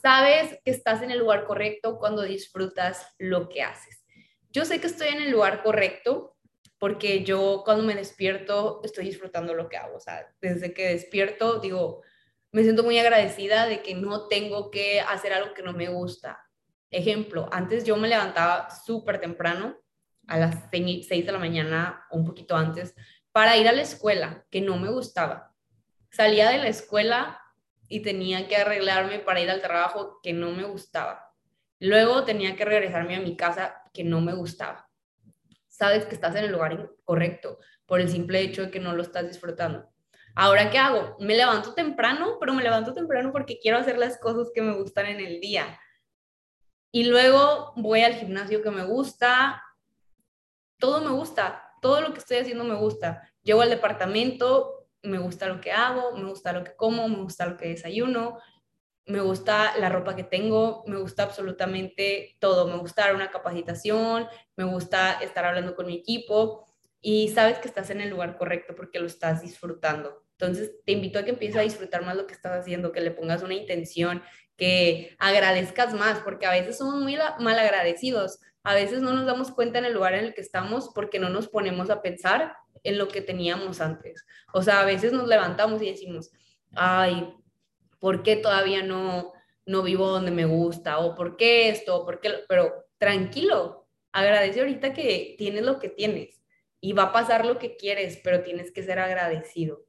Sabes 0.00 0.58
que 0.64 0.70
estás 0.70 1.02
en 1.02 1.10
el 1.10 1.18
lugar 1.18 1.44
correcto 1.44 1.98
cuando 1.98 2.22
disfrutas 2.22 3.14
lo 3.18 3.48
que 3.48 3.62
haces. 3.62 4.04
Yo 4.50 4.64
sé 4.64 4.80
que 4.80 4.86
estoy 4.86 5.08
en 5.08 5.22
el 5.22 5.30
lugar 5.30 5.62
correcto 5.62 6.35
porque 6.78 7.24
yo 7.24 7.62
cuando 7.64 7.84
me 7.84 7.94
despierto 7.94 8.80
estoy 8.84 9.06
disfrutando 9.06 9.54
lo 9.54 9.68
que 9.68 9.76
hago. 9.76 9.96
O 9.96 10.00
sea, 10.00 10.32
desde 10.40 10.74
que 10.74 10.88
despierto 10.88 11.60
digo, 11.60 12.02
me 12.52 12.62
siento 12.62 12.82
muy 12.82 12.98
agradecida 12.98 13.66
de 13.66 13.82
que 13.82 13.94
no 13.94 14.28
tengo 14.28 14.70
que 14.70 15.00
hacer 15.00 15.32
algo 15.32 15.54
que 15.54 15.62
no 15.62 15.72
me 15.72 15.88
gusta. 15.88 16.42
Ejemplo, 16.90 17.48
antes 17.52 17.84
yo 17.84 17.96
me 17.96 18.08
levantaba 18.08 18.70
súper 18.70 19.20
temprano, 19.20 19.76
a 20.28 20.38
las 20.38 20.56
6 20.70 21.08
de 21.08 21.32
la 21.32 21.38
mañana 21.38 22.04
o 22.10 22.16
un 22.16 22.24
poquito 22.24 22.56
antes, 22.56 22.94
para 23.32 23.56
ir 23.56 23.68
a 23.68 23.72
la 23.72 23.82
escuela, 23.82 24.44
que 24.50 24.60
no 24.60 24.76
me 24.76 24.88
gustaba. 24.88 25.54
Salía 26.10 26.50
de 26.50 26.58
la 26.58 26.68
escuela 26.68 27.40
y 27.88 28.00
tenía 28.00 28.48
que 28.48 28.56
arreglarme 28.56 29.18
para 29.18 29.40
ir 29.40 29.50
al 29.50 29.60
trabajo 29.60 30.18
que 30.22 30.32
no 30.32 30.50
me 30.50 30.64
gustaba. 30.64 31.32
Luego 31.78 32.24
tenía 32.24 32.56
que 32.56 32.64
regresarme 32.64 33.16
a 33.16 33.20
mi 33.20 33.36
casa 33.36 33.82
que 33.92 34.02
no 34.02 34.20
me 34.20 34.34
gustaba. 34.34 34.85
Sabes 35.76 36.06
que 36.06 36.14
estás 36.14 36.34
en 36.36 36.44
el 36.44 36.52
lugar 36.52 36.72
incorrecto 36.72 37.58
por 37.84 38.00
el 38.00 38.08
simple 38.08 38.40
hecho 38.40 38.62
de 38.62 38.70
que 38.70 38.80
no 38.80 38.94
lo 38.94 39.02
estás 39.02 39.28
disfrutando. 39.28 39.86
Ahora, 40.34 40.70
¿qué 40.70 40.78
hago? 40.78 41.16
Me 41.20 41.36
levanto 41.36 41.74
temprano, 41.74 42.38
pero 42.40 42.54
me 42.54 42.62
levanto 42.62 42.94
temprano 42.94 43.30
porque 43.30 43.58
quiero 43.58 43.76
hacer 43.76 43.98
las 43.98 44.18
cosas 44.18 44.50
que 44.54 44.62
me 44.62 44.74
gustan 44.74 45.04
en 45.04 45.20
el 45.20 45.38
día. 45.38 45.78
Y 46.92 47.04
luego 47.04 47.74
voy 47.76 48.00
al 48.00 48.14
gimnasio 48.14 48.62
que 48.62 48.70
me 48.70 48.84
gusta. 48.84 49.62
Todo 50.78 51.02
me 51.02 51.10
gusta. 51.10 51.62
Todo 51.82 52.00
lo 52.00 52.14
que 52.14 52.20
estoy 52.20 52.38
haciendo 52.38 52.64
me 52.64 52.76
gusta. 52.76 53.30
Llego 53.42 53.60
al 53.60 53.68
departamento, 53.68 54.88
me 55.02 55.18
gusta 55.18 55.46
lo 55.46 55.60
que 55.60 55.72
hago, 55.72 56.16
me 56.16 56.26
gusta 56.26 56.54
lo 56.54 56.64
que 56.64 56.74
como, 56.74 57.06
me 57.06 57.18
gusta 57.18 57.44
lo 57.44 57.58
que 57.58 57.68
desayuno, 57.68 58.38
me 59.06 59.20
gusta 59.20 59.76
la 59.78 59.88
ropa 59.88 60.16
que 60.16 60.24
tengo, 60.24 60.82
me 60.86 60.98
gusta 60.98 61.22
absolutamente 61.22 62.36
todo, 62.40 62.66
me 62.66 62.76
gusta 62.76 63.02
dar 63.02 63.14
una 63.14 63.30
capacitación, 63.30 64.26
me 64.56 64.64
gusta 64.64 65.18
estar 65.20 65.44
hablando 65.44 65.76
con 65.76 65.86
mi 65.86 65.94
equipo 65.94 66.66
y 67.00 67.28
sabes 67.28 67.58
que 67.58 67.68
estás 67.68 67.90
en 67.90 68.00
el 68.00 68.10
lugar 68.10 68.36
correcto 68.36 68.74
porque 68.74 68.98
lo 68.98 69.06
estás 69.06 69.42
disfrutando. 69.42 70.24
Entonces, 70.32 70.72
te 70.84 70.92
invito 70.92 71.18
a 71.18 71.24
que 71.24 71.30
empieces 71.30 71.56
a 71.56 71.62
disfrutar 71.62 72.04
más 72.04 72.16
lo 72.16 72.26
que 72.26 72.34
estás 72.34 72.58
haciendo, 72.58 72.92
que 72.92 73.00
le 73.00 73.10
pongas 73.10 73.42
una 73.42 73.54
intención, 73.54 74.22
que 74.56 75.14
agradezcas 75.18 75.94
más, 75.94 76.18
porque 76.20 76.46
a 76.46 76.50
veces 76.50 76.76
somos 76.76 76.96
muy 76.96 77.16
mal 77.38 77.58
agradecidos. 77.58 78.40
A 78.64 78.74
veces 78.74 79.00
no 79.00 79.12
nos 79.12 79.24
damos 79.24 79.52
cuenta 79.52 79.78
en 79.78 79.84
el 79.84 79.94
lugar 79.94 80.14
en 80.14 80.24
el 80.24 80.34
que 80.34 80.40
estamos 80.40 80.90
porque 80.94 81.20
no 81.20 81.30
nos 81.30 81.48
ponemos 81.48 81.88
a 81.88 82.02
pensar 82.02 82.56
en 82.82 82.98
lo 82.98 83.08
que 83.08 83.20
teníamos 83.20 83.80
antes. 83.80 84.26
O 84.52 84.62
sea, 84.62 84.80
a 84.80 84.84
veces 84.84 85.12
nos 85.12 85.28
levantamos 85.28 85.80
y 85.82 85.90
decimos, 85.90 86.30
ay, 86.74 87.32
¿por 88.06 88.22
qué 88.22 88.36
todavía 88.36 88.84
no, 88.84 89.32
no 89.66 89.82
vivo 89.82 90.06
donde 90.06 90.30
me 90.30 90.44
gusta? 90.44 90.98
¿O 91.00 91.16
por 91.16 91.36
qué 91.36 91.70
esto? 91.70 92.04
¿Por 92.04 92.20
qué? 92.20 92.44
Pero 92.48 92.86
tranquilo, 92.98 93.88
agradece 94.12 94.60
ahorita 94.60 94.92
que 94.92 95.34
tienes 95.36 95.64
lo 95.64 95.80
que 95.80 95.88
tienes 95.88 96.40
y 96.80 96.92
va 96.92 97.02
a 97.02 97.12
pasar 97.12 97.44
lo 97.44 97.58
que 97.58 97.74
quieres, 97.74 98.20
pero 98.22 98.44
tienes 98.44 98.70
que 98.70 98.84
ser 98.84 99.00
agradecido. 99.00 99.86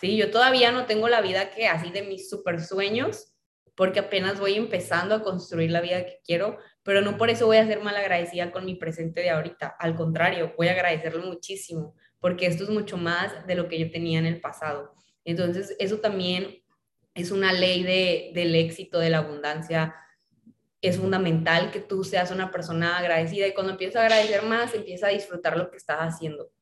Sí, 0.00 0.16
yo 0.16 0.30
todavía 0.30 0.70
no 0.70 0.86
tengo 0.86 1.08
la 1.08 1.20
vida 1.20 1.50
que 1.50 1.66
así 1.66 1.90
de 1.90 2.02
mis 2.02 2.30
super 2.30 2.62
sueños, 2.62 3.34
porque 3.74 3.98
apenas 3.98 4.38
voy 4.38 4.54
empezando 4.54 5.16
a 5.16 5.24
construir 5.24 5.72
la 5.72 5.80
vida 5.80 6.06
que 6.06 6.20
quiero, 6.24 6.58
pero 6.84 7.00
no 7.00 7.16
por 7.16 7.30
eso 7.30 7.46
voy 7.46 7.56
a 7.56 7.66
ser 7.66 7.82
mal 7.82 7.96
agradecida 7.96 8.52
con 8.52 8.64
mi 8.64 8.76
presente 8.76 9.22
de 9.22 9.30
ahorita. 9.30 9.74
Al 9.80 9.96
contrario, 9.96 10.54
voy 10.56 10.68
a 10.68 10.70
agradecerlo 10.70 11.26
muchísimo, 11.26 11.96
porque 12.20 12.46
esto 12.46 12.62
es 12.62 12.70
mucho 12.70 12.96
más 12.96 13.44
de 13.44 13.56
lo 13.56 13.66
que 13.66 13.80
yo 13.80 13.90
tenía 13.90 14.20
en 14.20 14.26
el 14.26 14.40
pasado. 14.40 14.94
Entonces, 15.24 15.74
eso 15.80 15.98
también 15.98 16.62
es 17.16 17.30
una 17.30 17.52
ley 17.52 17.82
de, 17.82 18.30
del 18.34 18.54
éxito, 18.54 18.98
de 18.98 19.10
la 19.10 19.18
abundancia. 19.18 19.96
Es 20.82 20.98
fundamental 20.98 21.72
que 21.72 21.80
tú 21.80 22.04
seas 22.04 22.30
una 22.30 22.50
persona 22.50 22.98
agradecida 22.98 23.46
y 23.46 23.54
cuando 23.54 23.72
empiezas 23.72 23.96
a 23.96 24.04
agradecer 24.04 24.42
más, 24.42 24.74
empieza 24.74 25.06
a 25.06 25.10
disfrutar 25.10 25.56
lo 25.56 25.70
que 25.70 25.78
estás 25.78 25.98
haciendo. 25.98 26.52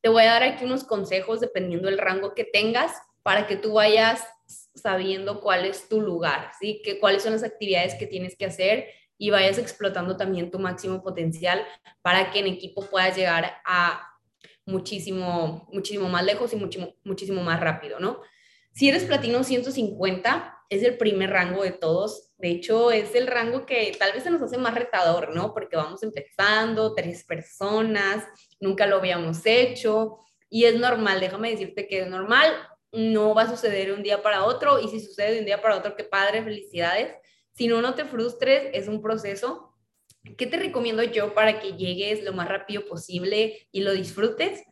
Te 0.00 0.08
voy 0.08 0.22
a 0.22 0.32
dar 0.32 0.44
aquí 0.44 0.64
unos 0.64 0.84
consejos 0.84 1.40
dependiendo 1.40 1.88
del 1.88 1.98
rango 1.98 2.32
que 2.34 2.44
tengas 2.44 2.92
para 3.22 3.46
que 3.48 3.56
tú 3.56 3.74
vayas 3.74 4.24
sabiendo 4.46 5.40
cuál 5.40 5.66
es 5.66 5.88
tu 5.88 6.00
lugar, 6.00 6.52
¿sí? 6.58 6.80
Que, 6.84 7.00
cuáles 7.00 7.24
son 7.24 7.32
las 7.32 7.42
actividades 7.42 7.96
que 7.96 8.06
tienes 8.06 8.36
que 8.36 8.46
hacer 8.46 8.88
y 9.18 9.30
vayas 9.30 9.58
explotando 9.58 10.16
también 10.16 10.50
tu 10.50 10.60
máximo 10.60 11.02
potencial 11.02 11.66
para 12.00 12.30
que 12.30 12.38
en 12.38 12.46
equipo 12.46 12.88
puedas 12.88 13.16
llegar 13.16 13.60
a 13.66 14.09
muchísimo, 14.70 15.68
muchísimo 15.72 16.08
más 16.08 16.24
lejos 16.24 16.52
y 16.52 16.56
muchísimo, 16.56 16.94
muchísimo 17.04 17.42
más 17.42 17.60
rápido, 17.60 18.00
¿no? 18.00 18.20
Si 18.72 18.88
eres 18.88 19.04
platino 19.04 19.42
150, 19.42 20.64
es 20.68 20.82
el 20.84 20.96
primer 20.96 21.30
rango 21.30 21.64
de 21.64 21.72
todos. 21.72 22.32
De 22.38 22.50
hecho, 22.50 22.92
es 22.92 23.14
el 23.14 23.26
rango 23.26 23.66
que 23.66 23.94
tal 23.98 24.12
vez 24.12 24.22
se 24.22 24.30
nos 24.30 24.40
hace 24.40 24.56
más 24.56 24.74
retador, 24.74 25.34
¿no? 25.34 25.52
Porque 25.52 25.76
vamos 25.76 26.02
empezando, 26.02 26.94
tres 26.94 27.24
personas, 27.24 28.24
nunca 28.60 28.86
lo 28.86 28.96
habíamos 28.96 29.44
hecho 29.44 30.18
y 30.48 30.64
es 30.64 30.76
normal, 30.78 31.20
déjame 31.20 31.50
decirte 31.50 31.86
que 31.86 32.00
es 32.00 32.08
normal, 32.08 32.52
no 32.92 33.34
va 33.34 33.42
a 33.42 33.50
suceder 33.50 33.86
de 33.86 33.94
un 33.94 34.02
día 34.02 34.22
para 34.22 34.44
otro 34.44 34.80
y 34.80 34.88
si 34.88 35.00
sucede 35.00 35.34
de 35.34 35.38
un 35.40 35.46
día 35.46 35.62
para 35.62 35.76
otro, 35.76 35.94
qué 35.94 36.04
padre, 36.04 36.42
felicidades. 36.42 37.14
Si 37.52 37.68
no, 37.68 37.80
no 37.80 37.94
te 37.94 38.04
frustres, 38.04 38.70
es 38.72 38.88
un 38.88 39.00
proceso 39.00 39.69
¿Qué 40.36 40.46
te 40.46 40.58
recomiendo 40.58 41.02
yo 41.02 41.34
para 41.34 41.60
que 41.60 41.72
llegues 41.72 42.22
lo 42.24 42.32
más 42.32 42.48
rápido 42.48 42.86
posible 42.86 43.66
y 43.72 43.80
lo 43.80 43.92
disfrutes? 43.92 44.62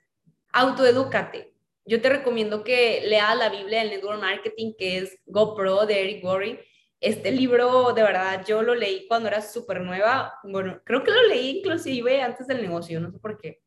Autoedúcate. 0.52 1.54
Yo 1.86 2.02
te 2.02 2.10
recomiendo 2.10 2.64
que 2.64 3.02
leas 3.06 3.36
la 3.36 3.48
Biblia 3.48 3.78
del 3.80 3.90
Network 3.90 4.20
Marketing, 4.20 4.74
que 4.78 4.98
es 4.98 5.18
GoPro 5.24 5.86
de 5.86 6.02
Eric 6.02 6.24
Worre. 6.24 6.64
Este 7.00 7.30
libro, 7.30 7.94
de 7.94 8.02
verdad, 8.02 8.44
yo 8.46 8.60
lo 8.62 8.74
leí 8.74 9.06
cuando 9.08 9.28
era 9.28 9.40
súper 9.40 9.80
nueva. 9.80 10.34
Bueno, 10.42 10.82
creo 10.84 11.02
que 11.02 11.12
lo 11.12 11.22
leí 11.28 11.58
inclusive 11.58 12.20
antes 12.20 12.46
del 12.46 12.60
negocio, 12.60 13.00
no 13.00 13.10
sé 13.10 13.18
por 13.18 13.38
qué. 13.38 13.62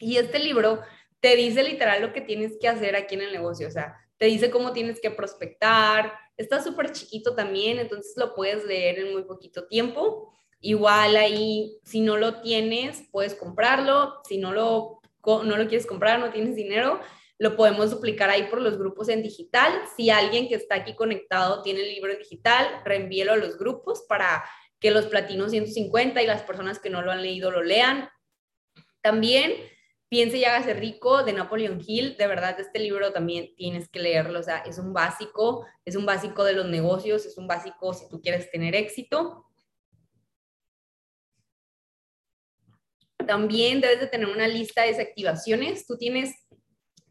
Y 0.00 0.16
este 0.16 0.40
libro 0.40 0.80
te 1.20 1.36
dice 1.36 1.62
literal 1.62 2.02
lo 2.02 2.12
que 2.12 2.20
tienes 2.20 2.58
que 2.60 2.66
hacer 2.66 2.96
aquí 2.96 3.14
en 3.14 3.22
el 3.22 3.32
negocio. 3.32 3.68
O 3.68 3.70
sea, 3.70 3.94
te 4.16 4.26
dice 4.26 4.50
cómo 4.50 4.72
tienes 4.72 5.00
que 5.00 5.12
prospectar. 5.12 6.12
Está 6.36 6.60
súper 6.60 6.90
chiquito 6.90 7.36
también, 7.36 7.78
entonces 7.78 8.14
lo 8.16 8.34
puedes 8.34 8.64
leer 8.64 8.98
en 8.98 9.12
muy 9.12 9.22
poquito 9.22 9.68
tiempo. 9.68 10.32
Igual 10.62 11.16
ahí, 11.16 11.78
si 11.84 12.00
no 12.00 12.16
lo 12.16 12.40
tienes, 12.40 13.04
puedes 13.10 13.34
comprarlo. 13.34 14.22
Si 14.26 14.38
no 14.38 14.52
lo, 14.52 15.00
no 15.24 15.56
lo 15.56 15.68
quieres 15.68 15.86
comprar, 15.86 16.18
no 16.18 16.30
tienes 16.30 16.56
dinero, 16.56 17.00
lo 17.38 17.56
podemos 17.56 17.90
duplicar 17.90 18.30
ahí 18.30 18.44
por 18.44 18.62
los 18.62 18.78
grupos 18.78 19.10
en 19.10 19.22
digital. 19.22 19.72
Si 19.96 20.08
alguien 20.08 20.48
que 20.48 20.54
está 20.54 20.76
aquí 20.76 20.94
conectado 20.94 21.60
tiene 21.62 21.80
el 21.80 21.88
libro 21.88 22.12
en 22.12 22.18
digital, 22.18 22.66
reenvíelo 22.84 23.32
a 23.32 23.36
los 23.36 23.58
grupos 23.58 24.04
para 24.08 24.44
que 24.80 24.90
los 24.90 25.06
platinos 25.06 25.50
150 25.50 26.22
y 26.22 26.26
las 26.26 26.42
personas 26.42 26.78
que 26.78 26.88
no 26.88 27.02
lo 27.02 27.12
han 27.12 27.22
leído 27.22 27.50
lo 27.50 27.62
lean. 27.62 28.08
También 29.02 29.52
Piense 30.12 30.36
y 30.36 30.44
hágase 30.44 30.74
rico 30.74 31.24
de 31.24 31.32
Napoleon 31.32 31.80
Hill. 31.82 32.18
De 32.18 32.26
verdad, 32.26 32.60
este 32.60 32.78
libro 32.78 33.14
también 33.14 33.54
tienes 33.56 33.88
que 33.88 33.98
leerlo. 33.98 34.40
O 34.40 34.42
sea, 34.42 34.58
es 34.58 34.76
un 34.76 34.92
básico, 34.92 35.64
es 35.86 35.96
un 35.96 36.04
básico 36.04 36.44
de 36.44 36.52
los 36.52 36.66
negocios, 36.66 37.24
es 37.24 37.38
un 37.38 37.46
básico 37.46 37.94
si 37.94 38.10
tú 38.10 38.20
quieres 38.20 38.50
tener 38.50 38.74
éxito. 38.74 39.46
También 43.26 43.80
debes 43.80 44.00
de 44.00 44.06
tener 44.06 44.28
una 44.28 44.48
lista 44.48 44.82
de 44.82 44.88
desactivaciones. 44.88 45.86
Tú 45.86 45.96
tienes 45.96 46.34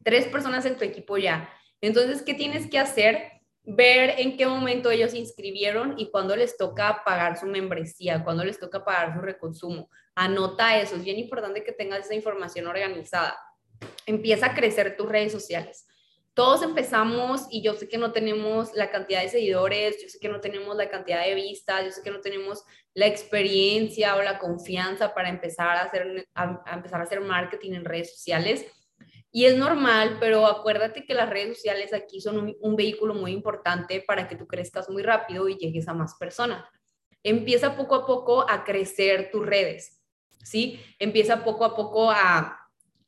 tres 0.04 0.28
personas 0.28 0.66
en 0.66 0.78
tu 0.78 0.84
equipo 0.84 1.18
ya. 1.18 1.50
Entonces, 1.82 2.22
¿qué 2.22 2.34
tienes 2.34 2.70
que 2.70 2.80
hacer? 2.80 3.32
Ver 3.64 4.16
en 4.20 4.38
qué 4.38 4.48
momento 4.48 4.90
ellos 4.90 5.12
se 5.12 5.18
inscribieron 5.18 5.96
y 5.98 6.10
cuándo 6.10 6.36
les 6.36 6.58
toca 6.58 7.04
pagar 7.06 7.38
su 7.38 7.46
membresía, 7.46 8.24
cuándo 8.24 8.44
les 8.44 8.60
toca 8.60 8.84
pagar 8.84 9.14
su 9.14 9.22
reconsumo. 9.22 9.90
Anota 10.16 10.80
eso, 10.80 10.96
es 10.96 11.04
bien 11.04 11.20
importante 11.20 11.64
que 11.64 11.72
tengas 11.72 12.06
esa 12.06 12.16
información 12.16 12.68
organizada. 12.68 13.38
Empieza 14.06 14.48
a 14.48 14.56
crecer 14.56 14.98
tus 14.98 15.08
redes 15.08 15.32
sociales 15.32 15.86
todos 16.34 16.64
empezamos 16.64 17.48
y 17.50 17.62
yo 17.62 17.74
sé 17.74 17.90
que 17.90 17.98
no 17.98 18.14
tenemos 18.14 18.74
la 18.74 18.90
cantidad 18.90 19.22
de 19.22 19.30
seguidores, 19.30 20.02
yo 20.02 20.08
sé 20.08 20.18
que 20.20 20.30
no 20.30 20.40
tenemos 20.40 20.76
la 20.78 20.90
cantidad 20.90 21.26
de 21.26 21.36
vistas, 21.36 21.84
yo 21.84 21.92
sé 21.92 22.02
que 22.02 22.12
no 22.12 22.22
tenemos 22.22 22.64
la 22.94 23.08
experiencia 23.08 24.16
o 24.16 24.22
la 24.22 24.40
confianza 24.40 25.14
para 25.14 25.30
empezar 25.30 25.78
a 25.78 25.82
hacer, 25.82 26.28
a, 26.34 26.64
empezar 26.74 27.02
a 27.02 27.04
hacer 27.04 27.20
marketing 27.22 27.74
en 27.74 27.86
redes 27.86 28.14
sociales. 28.14 28.66
Y 29.34 29.46
es 29.46 29.58
normal, 29.58 30.18
pero 30.20 30.46
acuérdate 30.46 31.06
que 31.06 31.14
las 31.14 31.30
redes 31.30 31.58
sociales 31.58 31.94
aquí 31.94 32.22
son 32.22 32.38
un, 32.38 32.58
un 32.60 32.76
vehículo 32.76 33.14
muy 33.14 33.32
importante 33.32 34.04
para 34.06 34.28
que 34.28 34.36
tú 34.36 34.48
crezcas 34.48 34.90
muy 34.90 35.04
rápido 35.04 35.48
y 35.50 35.58
llegues 35.58 35.88
a 35.88 35.94
más 35.94 36.16
personas. 36.16 36.66
Empieza 37.24 37.76
poco 37.76 37.96
a 37.96 38.06
poco 38.06 38.50
a 38.50 38.64
crecer 38.64 39.30
tus 39.32 39.46
redes, 39.46 40.02
¿sí? 40.44 40.82
Empieza 40.98 41.44
poco 41.44 41.66
a 41.66 41.76
poco 41.76 42.10
a 42.10 42.61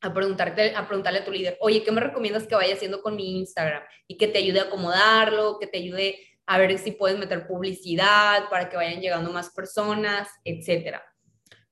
a, 0.03 0.13
preguntarte, 0.13 0.75
a 0.75 0.85
preguntarle 0.85 1.19
a 1.19 1.25
tu 1.25 1.31
líder, 1.31 1.57
oye, 1.61 1.81
¿qué 1.81 1.91
me 1.91 2.01
recomiendas 2.01 2.45
que 2.45 2.55
vaya 2.55 2.73
haciendo 2.73 3.01
con 3.01 3.15
mi 3.15 3.39
Instagram? 3.39 3.81
Y 4.05 4.17
que 4.17 4.27
te 4.27 4.39
ayude 4.39 4.59
a 4.59 4.63
acomodarlo, 4.63 5.57
que 5.59 5.67
te 5.67 5.77
ayude 5.77 6.19
a 6.45 6.57
ver 6.57 6.77
si 6.77 6.91
puedes 6.91 7.17
meter 7.17 7.47
publicidad 7.47 8.49
para 8.49 8.69
que 8.69 8.75
vayan 8.75 8.99
llegando 8.99 9.31
más 9.31 9.49
personas, 9.51 10.27
etcétera. 10.43 11.01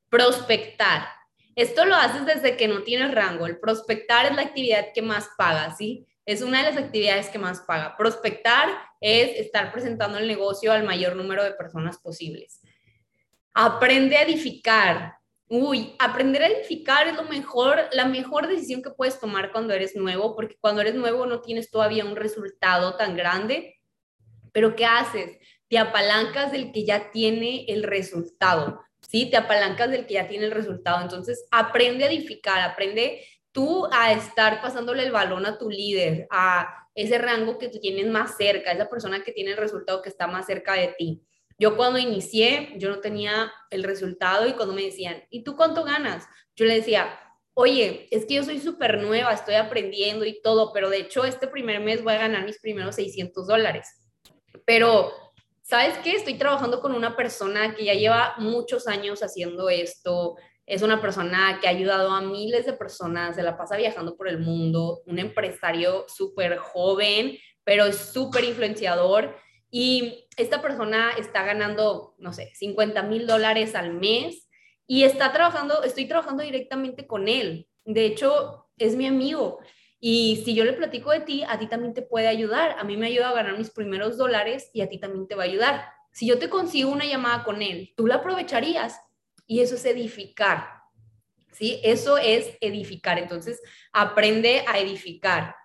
Prospectar. 0.10 1.08
Esto 1.56 1.86
lo 1.86 1.96
haces 1.96 2.26
desde 2.26 2.56
que 2.56 2.70
no 2.70 2.84
tienes 2.84 3.14
rango. 3.14 3.46
El 3.46 3.60
prospectar 3.60 4.26
es 4.26 4.36
la 4.36 4.44
actividad 4.44 4.88
que 4.94 5.02
más 5.02 5.30
paga, 5.38 5.76
¿sí? 5.76 6.08
Es 6.26 6.42
una 6.42 6.60
de 6.60 6.72
las 6.72 6.82
actividades 6.82 7.28
que 7.28 7.38
más 7.38 7.60
paga. 7.62 7.98
Prospectar 7.98 8.70
es 9.02 9.38
estar 9.38 9.74
presentando 9.74 10.18
el 10.18 10.28
negocio 10.28 10.72
al 10.72 10.84
mayor 10.84 11.18
número 11.18 11.44
de 11.44 11.52
personas 11.52 11.98
posibles. 11.98 12.62
Aprende 13.54 14.16
a 14.16 14.24
edificar. 14.24 15.16
Uy, 15.54 15.98
aprender 16.00 16.44
a 16.44 16.48
edificar 16.48 17.10
es 17.10 17.16
lo 17.18 17.24
mejor, 17.24 17.78
la 17.92 18.06
mejor 18.06 18.48
decisión 18.48 18.82
que 18.82 18.92
puedes 18.92 19.20
tomar 19.20 19.52
cuando 19.52 19.74
eres 19.74 19.98
nuevo, 19.98 20.34
porque 20.34 20.56
cuando 20.62 20.80
eres 20.80 20.96
nuevo 20.96 21.26
no 21.26 21.42
tienes 21.42 21.70
todavía 21.70 22.06
un 22.06 22.16
resultado 22.16 22.96
tan 22.96 23.18
grande, 23.18 23.76
pero 24.54 24.78
¿qué 24.78 24.86
haces? 24.86 25.40
Te 25.68 25.78
apalancas 25.78 26.54
del 26.54 26.72
que 26.72 26.86
ya 26.86 27.12
tiene 27.12 27.66
el 27.68 27.84
resultado, 27.84 28.80
¿sí? 29.02 29.30
Te 29.30 29.36
apalancas 29.36 29.92
del 29.92 30.06
que 30.06 30.14
ya 30.14 30.30
tiene 30.30 30.46
el 30.46 30.52
resultado. 30.52 31.02
Entonces, 31.02 31.46
aprende 31.52 32.06
a 32.06 32.08
edificar, 32.08 32.62
aprende 32.62 33.22
tú 33.52 33.90
a 33.92 34.14
estar 34.14 34.62
pasándole 34.62 35.04
el 35.04 35.12
balón 35.12 35.46
a 35.46 35.58
tu 35.58 35.70
líder, 35.70 36.28
a 36.32 36.88
ese 36.96 37.18
rango 37.18 37.58
que 37.58 37.68
tú 37.68 37.78
tienes 37.82 38.08
más 38.08 38.38
cerca, 38.38 38.72
esa 38.72 38.90
persona 38.90 39.22
que 39.22 39.34
tiene 39.34 39.52
el 39.52 39.58
resultado 39.58 40.02
que 40.02 40.08
está 40.08 40.28
más 40.28 40.46
cerca 40.46 40.76
de 40.76 40.96
ti. 40.98 41.26
Yo 41.62 41.78
cuando 41.78 42.00
inicié, 42.00 42.74
yo 42.78 42.90
no 42.90 43.02
tenía 43.02 43.54
el 43.70 43.84
resultado 43.84 44.48
y 44.48 44.54
cuando 44.54 44.74
me 44.74 44.82
decían, 44.82 45.22
¿y 45.30 45.44
tú 45.44 45.56
cuánto 45.56 45.84
ganas? 45.84 46.26
Yo 46.56 46.66
le 46.66 46.74
decía, 46.74 47.20
oye, 47.54 48.08
es 48.10 48.26
que 48.26 48.34
yo 48.34 48.44
soy 48.44 48.60
súper 48.60 49.00
nueva, 49.00 49.32
estoy 49.32 49.54
aprendiendo 49.54 50.26
y 50.26 50.42
todo, 50.42 50.74
pero 50.74 50.90
de 50.90 51.02
hecho 51.02 51.24
este 51.24 51.48
primer 51.48 51.80
mes 51.80 52.04
voy 52.04 52.14
a 52.14 52.18
ganar 52.18 52.46
mis 52.46 52.60
primeros 52.60 52.96
600 52.96 53.46
dólares. 53.46 53.88
Pero, 54.66 55.12
¿sabes 55.62 56.00
qué? 56.00 56.14
Estoy 56.14 56.34
trabajando 56.34 56.82
con 56.82 56.96
una 56.96 57.16
persona 57.16 57.76
que 57.76 57.86
ya 57.86 57.94
lleva 57.94 58.34
muchos 58.40 58.88
años 58.88 59.22
haciendo 59.22 59.70
esto. 59.70 60.38
Es 60.66 60.82
una 60.82 61.00
persona 61.00 61.60
que 61.62 61.68
ha 61.68 61.70
ayudado 61.70 62.10
a 62.10 62.22
miles 62.22 62.66
de 62.66 62.74
personas, 62.74 63.36
se 63.36 63.44
la 63.44 63.56
pasa 63.56 63.78
viajando 63.78 64.18
por 64.18 64.28
el 64.28 64.40
mundo, 64.40 65.04
un 65.06 65.20
empresario 65.20 66.06
súper 66.08 66.58
joven, 66.58 67.38
pero 67.64 67.86
es 67.86 67.98
súper 67.98 68.46
influenciador 68.46 69.36
y 69.72 70.28
esta 70.36 70.62
persona 70.62 71.12
está 71.18 71.44
ganando, 71.44 72.14
no 72.20 72.34
sé, 72.34 72.52
50 72.56 73.04
mil 73.04 73.26
dólares 73.26 73.74
al 73.74 73.94
mes 73.94 74.50
y 74.86 75.06
está 75.06 75.32
trabajando, 75.32 75.84
estoy 75.84 76.06
trabajando 76.06 76.44
directamente 76.44 77.08
con 77.08 77.30
él. 77.30 77.70
De 77.86 78.06
hecho, 78.06 78.68
es 78.78 78.98
mi 78.98 79.08
amigo. 79.08 79.60
Y 80.02 80.42
si 80.44 80.54
yo 80.54 80.66
le 80.66 80.74
platico 80.74 81.12
de 81.12 81.22
ti, 81.22 81.44
a 81.48 81.58
ti 81.58 81.68
también 81.68 81.94
te 81.94 82.02
puede 82.02 82.28
ayudar. 82.28 82.76
A 82.78 82.84
mí 82.84 82.98
me 82.98 83.08
ayuda 83.08 83.30
a 83.30 83.34
ganar 83.34 83.58
mis 83.58 83.70
primeros 83.70 84.18
dólares 84.18 84.70
y 84.74 84.82
a 84.82 84.90
ti 84.90 85.00
también 85.00 85.28
te 85.28 85.36
va 85.36 85.44
a 85.44 85.46
ayudar. 85.46 85.86
Si 86.12 86.28
yo 86.28 86.38
te 86.38 86.50
consigo 86.50 86.92
una 86.92 87.06
llamada 87.06 87.46
con 87.46 87.62
él, 87.62 87.94
tú 87.96 88.08
la 88.08 88.16
aprovecharías 88.16 89.00
y 89.48 89.62
eso 89.62 89.76
es 89.76 89.86
edificar. 89.86 90.82
¿Sí? 91.54 91.80
Eso 91.84 92.18
es 92.18 92.58
edificar. 92.60 93.20
Entonces, 93.20 93.62
aprende 93.94 94.66
a 94.68 94.80
edificar. 94.80 95.56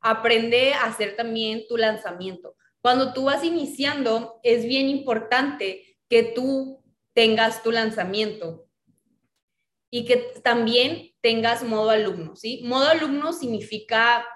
Aprende 0.00 0.74
a 0.74 0.84
hacer 0.84 1.16
también 1.16 1.64
tu 1.68 1.76
lanzamiento. 1.76 2.56
Cuando 2.84 3.14
tú 3.14 3.24
vas 3.24 3.42
iniciando, 3.42 4.40
es 4.42 4.66
bien 4.66 4.90
importante 4.90 5.96
que 6.06 6.22
tú 6.22 6.84
tengas 7.14 7.62
tu 7.62 7.72
lanzamiento. 7.72 8.68
y 9.90 10.04
que 10.04 10.16
también 10.42 11.12
tengas 11.22 11.62
modo 11.62 11.88
alumno, 11.90 12.36
¿sí? 12.36 12.60
Modo 12.64 12.88
alumno 12.88 13.32
significa 13.32 14.26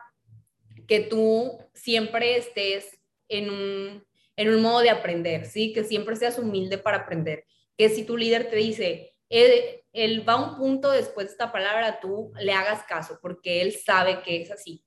que 0.86 1.00
tú 1.00 1.58
siempre 1.74 2.36
estés 2.36 2.98
en 3.28 3.50
un, 3.50 4.06
en 4.36 4.48
un 4.54 4.62
modo 4.62 4.78
de 4.80 4.90
aprender, 4.90 5.44
¿sí? 5.44 5.72
Que 5.72 5.84
siempre 5.84 6.16
seas 6.16 6.38
humilde 6.38 6.78
para 6.78 6.98
aprender. 6.98 7.44
Que 7.76 7.88
si 7.90 8.04
tu 8.04 8.16
líder 8.16 8.48
te 8.48 8.56
dice, 8.56 9.16
él, 9.28 9.82
él 9.92 10.26
va 10.26 10.34
a 10.34 10.50
un 10.52 10.56
punto 10.56 10.92
después 10.92 11.26
de 11.26 11.32
esta 11.32 11.50
palabra, 11.50 11.98
tú 12.00 12.32
le 12.40 12.52
hagas 12.52 12.84
caso, 12.84 13.18
porque 13.20 13.60
él 13.60 13.72
sabe 13.72 14.22
que 14.22 14.40
es 14.40 14.50
así. 14.52 14.84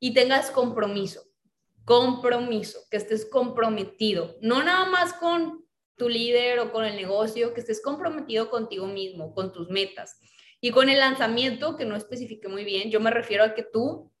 Y 0.00 0.14
tengas 0.14 0.50
compromiso, 0.50 1.25
compromiso, 1.86 2.80
que 2.90 2.96
estés 2.96 3.24
comprometido, 3.24 4.36
no 4.42 4.62
nada 4.62 4.86
más 4.86 5.14
con 5.14 5.64
tu 5.96 6.08
líder 6.08 6.58
o 6.58 6.72
con 6.72 6.84
el 6.84 6.96
negocio, 6.96 7.54
que 7.54 7.60
estés 7.60 7.80
comprometido 7.80 8.50
contigo 8.50 8.86
mismo, 8.86 9.32
con 9.32 9.52
tus 9.52 9.70
metas. 9.70 10.20
Y 10.60 10.72
con 10.72 10.88
el 10.88 10.98
lanzamiento, 10.98 11.76
que 11.76 11.84
no 11.84 11.96
especifique 11.96 12.48
muy 12.48 12.64
bien, 12.64 12.90
yo 12.90 12.98
me 12.98 13.12
refiero 13.12 13.44
a 13.44 13.54
que 13.54 13.62
tú 13.62 14.12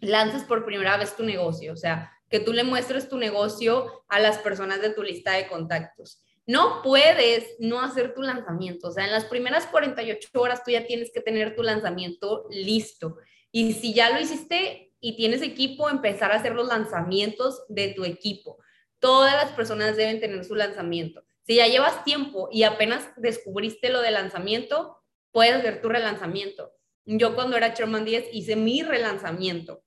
lances 0.00 0.42
por 0.42 0.64
primera 0.64 0.96
vez 0.96 1.14
tu 1.14 1.22
negocio, 1.22 1.72
o 1.72 1.76
sea, 1.76 2.12
que 2.28 2.40
tú 2.40 2.52
le 2.52 2.64
muestres 2.64 3.08
tu 3.08 3.18
negocio 3.18 4.04
a 4.08 4.18
las 4.18 4.38
personas 4.38 4.82
de 4.82 4.90
tu 4.90 5.02
lista 5.04 5.32
de 5.32 5.46
contactos. 5.46 6.24
No 6.44 6.82
puedes 6.82 7.54
no 7.60 7.80
hacer 7.80 8.14
tu 8.14 8.22
lanzamiento, 8.22 8.88
o 8.88 8.90
sea, 8.90 9.04
en 9.04 9.12
las 9.12 9.26
primeras 9.26 9.66
48 9.66 10.28
horas 10.34 10.64
tú 10.64 10.72
ya 10.72 10.86
tienes 10.86 11.12
que 11.14 11.20
tener 11.20 11.54
tu 11.54 11.62
lanzamiento 11.62 12.46
listo. 12.50 13.16
Y 13.52 13.74
si 13.74 13.94
ya 13.94 14.10
lo 14.10 14.20
hiciste 14.20 14.91
y 15.02 15.16
tienes 15.16 15.42
equipo, 15.42 15.90
empezar 15.90 16.32
a 16.32 16.36
hacer 16.36 16.54
los 16.54 16.68
lanzamientos 16.68 17.64
de 17.68 17.88
tu 17.88 18.04
equipo. 18.04 18.58
Todas 19.00 19.34
las 19.34 19.52
personas 19.52 19.96
deben 19.96 20.20
tener 20.20 20.44
su 20.44 20.54
lanzamiento. 20.54 21.24
Si 21.42 21.56
ya 21.56 21.66
llevas 21.66 22.04
tiempo 22.04 22.48
y 22.52 22.62
apenas 22.62 23.10
descubriste 23.16 23.90
lo 23.90 24.00
de 24.00 24.12
lanzamiento, 24.12 25.02
puedes 25.32 25.56
hacer 25.56 25.82
tu 25.82 25.88
relanzamiento. 25.88 26.72
Yo 27.04 27.34
cuando 27.34 27.56
era 27.56 27.74
Chairman 27.74 28.04
10 28.04 28.28
hice 28.32 28.54
mi 28.54 28.84
relanzamiento 28.84 29.82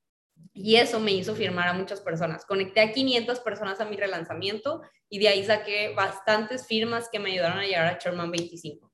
y 0.54 0.76
eso 0.76 1.00
me 1.00 1.14
hizo 1.14 1.34
firmar 1.34 1.70
a 1.70 1.74
muchas 1.74 2.02
personas. 2.02 2.46
Conecté 2.46 2.82
a 2.82 2.92
500 2.92 3.40
personas 3.40 3.80
a 3.80 3.86
mi 3.86 3.96
relanzamiento 3.96 4.82
y 5.08 5.20
de 5.20 5.30
ahí 5.30 5.46
saqué 5.46 5.94
bastantes 5.96 6.68
firmas 6.68 7.08
que 7.10 7.20
me 7.20 7.32
ayudaron 7.32 7.60
a 7.60 7.66
llegar 7.66 7.88
a 7.88 7.98
Chairman 7.98 8.32
25. 8.32 8.92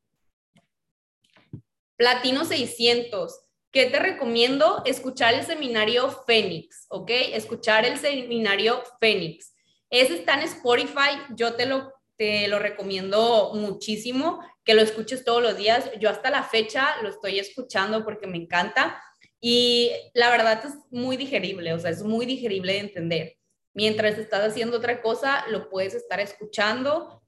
Platino 1.96 2.46
600. 2.46 3.51
¿Qué 3.72 3.86
te 3.86 4.00
recomiendo? 4.00 4.82
Escuchar 4.86 5.34
el 5.34 5.46
seminario 5.46 6.10
Fénix, 6.28 6.88
¿ok? 6.90 7.10
Escuchar 7.34 7.86
el 7.86 7.98
seminario 7.98 8.84
Fénix. 9.00 9.54
Ese 9.90 10.16
está 10.16 10.34
en 10.34 10.42
Spotify, 10.42 11.22
yo 11.36 11.54
te 11.54 11.66
lo, 11.66 11.94
te 12.18 12.50
lo 12.50 12.60
recomiendo 12.60 13.52
muchísimo, 13.54 14.42
que 14.66 14.74
lo 14.74 14.82
escuches 14.82 15.24
todos 15.24 15.42
los 15.42 15.56
días. 15.56 15.90
Yo 16.00 16.10
hasta 16.10 16.30
la 16.30 16.44
fecha 16.44 17.02
lo 17.02 17.10
estoy 17.10 17.40
escuchando 17.40 18.04
porque 18.04 18.28
me 18.28 18.38
encanta 18.38 19.02
y 19.40 19.92
la 20.14 20.30
verdad 20.30 20.62
es 20.66 20.74
muy 20.92 21.16
digerible, 21.16 21.74
o 21.74 21.80
sea, 21.80 21.92
es 21.92 22.04
muy 22.04 22.26
digerible 22.26 22.74
de 22.74 22.80
entender. 22.80 23.38
Mientras 23.74 24.18
estás 24.18 24.52
haciendo 24.52 24.78
otra 24.78 25.02
cosa, 25.02 25.46
lo 25.48 25.70
puedes 25.70 25.94
estar 25.94 26.20
escuchando. 26.20 27.24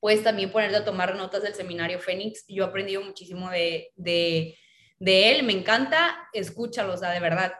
Puedes 0.00 0.24
también 0.24 0.50
ponerte 0.50 0.76
a 0.76 0.84
tomar 0.84 1.14
notas 1.14 1.42
del 1.42 1.54
seminario 1.54 2.00
Fénix. 2.00 2.44
Yo 2.48 2.64
he 2.64 2.66
aprendido 2.66 3.02
muchísimo 3.02 3.48
de, 3.50 3.92
de, 3.94 4.58
de 5.00 5.32
él, 5.32 5.42
me 5.42 5.52
encanta. 5.52 6.28
Escúchalo, 6.32 6.94
o 6.94 6.96
sea, 6.96 7.10
de 7.10 7.18
verdad, 7.18 7.52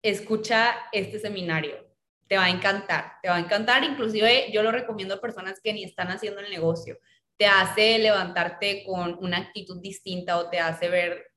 escucha 0.00 0.74
este 0.92 1.18
seminario 1.18 1.84
te 2.26 2.36
va 2.36 2.44
a 2.44 2.50
encantar, 2.50 3.12
te 3.22 3.28
va 3.28 3.36
a 3.36 3.40
encantar. 3.40 3.84
Inclusive 3.84 4.50
yo 4.52 4.62
lo 4.62 4.72
recomiendo 4.72 5.14
a 5.14 5.20
personas 5.20 5.60
que 5.60 5.72
ni 5.72 5.84
están 5.84 6.08
haciendo 6.08 6.40
el 6.40 6.50
negocio. 6.50 6.98
Te 7.36 7.46
hace 7.46 7.98
levantarte 7.98 8.84
con 8.84 9.16
una 9.20 9.38
actitud 9.38 9.80
distinta 9.80 10.38
o 10.38 10.48
te 10.48 10.58
hace 10.58 10.88
ver 10.88 11.32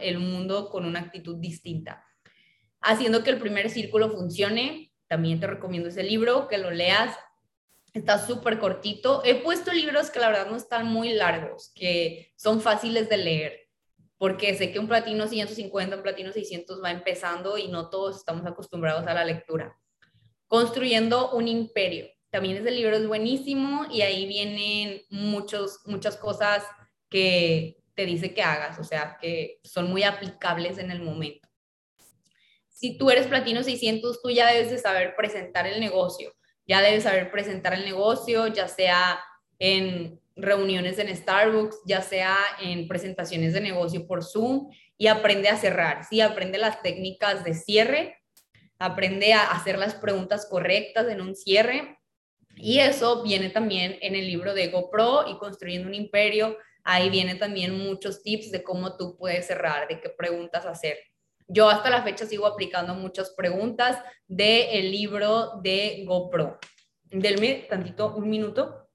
el 0.00 0.18
mundo 0.18 0.68
con 0.68 0.84
una 0.84 1.00
actitud 1.00 1.36
distinta. 1.36 2.04
Haciendo 2.80 3.24
que 3.24 3.30
el 3.30 3.38
primer 3.38 3.70
círculo 3.70 4.10
funcione, 4.10 4.92
también 5.08 5.40
te 5.40 5.46
recomiendo 5.46 5.88
ese 5.88 6.02
libro, 6.02 6.46
que 6.46 6.58
lo 6.58 6.70
leas. 6.70 7.16
Está 7.94 8.24
súper 8.24 8.58
cortito. 8.58 9.22
He 9.24 9.36
puesto 9.36 9.72
libros 9.72 10.10
que 10.10 10.20
la 10.20 10.28
verdad 10.28 10.50
no 10.50 10.56
están 10.56 10.86
muy 10.86 11.14
largos, 11.14 11.72
que 11.74 12.32
son 12.36 12.60
fáciles 12.60 13.08
de 13.08 13.16
leer 13.16 13.65
porque 14.18 14.54
sé 14.54 14.72
que 14.72 14.78
un 14.78 14.88
platino 14.88 15.28
150, 15.28 15.96
un 15.96 16.02
platino 16.02 16.32
600 16.32 16.82
va 16.82 16.90
empezando 16.90 17.58
y 17.58 17.68
no 17.68 17.90
todos 17.90 18.16
estamos 18.16 18.46
acostumbrados 18.46 19.06
a 19.06 19.14
la 19.14 19.24
lectura. 19.24 19.78
Construyendo 20.46 21.32
un 21.32 21.48
imperio. 21.48 22.06
También 22.30 22.56
ese 22.56 22.70
libro 22.70 22.96
es 22.96 23.06
buenísimo 23.06 23.86
y 23.90 24.02
ahí 24.02 24.26
vienen 24.26 25.02
muchos, 25.10 25.80
muchas 25.86 26.16
cosas 26.16 26.64
que 27.08 27.78
te 27.94 28.04
dice 28.04 28.34
que 28.34 28.42
hagas, 28.42 28.78
o 28.78 28.84
sea, 28.84 29.16
que 29.20 29.58
son 29.64 29.88
muy 29.88 30.02
aplicables 30.02 30.78
en 30.78 30.90
el 30.90 31.00
momento. 31.00 31.48
Si 32.68 32.98
tú 32.98 33.10
eres 33.10 33.26
Platino 33.26 33.62
600, 33.62 34.20
tú 34.20 34.30
ya 34.30 34.52
debes 34.52 34.70
de 34.70 34.78
saber 34.78 35.14
presentar 35.16 35.66
el 35.66 35.80
negocio, 35.80 36.34
ya 36.66 36.82
debes 36.82 37.04
saber 37.04 37.30
presentar 37.30 37.72
el 37.72 37.86
negocio, 37.86 38.48
ya 38.48 38.68
sea 38.68 39.18
en 39.58 40.20
reuniones 40.36 40.98
en 40.98 41.14
Starbucks, 41.14 41.80
ya 41.86 42.02
sea 42.02 42.36
en 42.60 42.86
presentaciones 42.86 43.54
de 43.54 43.60
negocio 43.60 44.06
por 44.06 44.22
Zoom, 44.22 44.68
y 44.98 45.08
aprende 45.08 45.48
a 45.48 45.56
cerrar, 45.56 46.04
sí, 46.04 46.20
aprende 46.20 46.58
las 46.58 46.82
técnicas 46.82 47.44
de 47.44 47.54
cierre 47.54 48.16
aprende 48.78 49.32
a 49.32 49.50
hacer 49.50 49.78
las 49.78 49.94
preguntas 49.94 50.46
correctas 50.48 51.08
en 51.08 51.20
un 51.20 51.34
cierre. 51.34 51.98
Y 52.56 52.78
eso 52.78 53.22
viene 53.22 53.50
también 53.50 53.98
en 54.00 54.14
el 54.14 54.26
libro 54.26 54.54
de 54.54 54.68
GoPro 54.68 55.28
y 55.28 55.38
Construyendo 55.38 55.88
un 55.88 55.94
Imperio. 55.94 56.56
Ahí 56.84 57.10
viene 57.10 57.34
también 57.34 57.76
muchos 57.78 58.22
tips 58.22 58.50
de 58.50 58.62
cómo 58.62 58.96
tú 58.96 59.16
puedes 59.18 59.46
cerrar, 59.46 59.88
de 59.88 60.00
qué 60.00 60.08
preguntas 60.08 60.64
hacer. 60.64 60.98
Yo 61.48 61.68
hasta 61.68 61.90
la 61.90 62.02
fecha 62.02 62.26
sigo 62.26 62.46
aplicando 62.46 62.94
muchas 62.94 63.30
preguntas 63.30 64.02
del 64.26 64.90
libro 64.90 65.60
de 65.62 66.04
GoPro. 66.06 66.58
Delme 67.04 67.66
tantito, 67.68 68.14
un 68.16 68.28
minuto, 68.28 68.88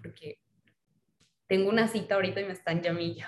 porque 0.00 0.38
tengo 1.52 1.68
una 1.68 1.86
cita 1.86 2.14
ahorita 2.14 2.40
y 2.40 2.44
me 2.46 2.54
están 2.54 2.80
llamando. 2.80 3.20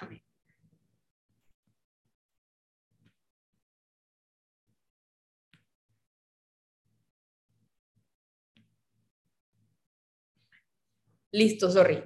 Listo, 11.32 11.70
sorry. 11.70 12.02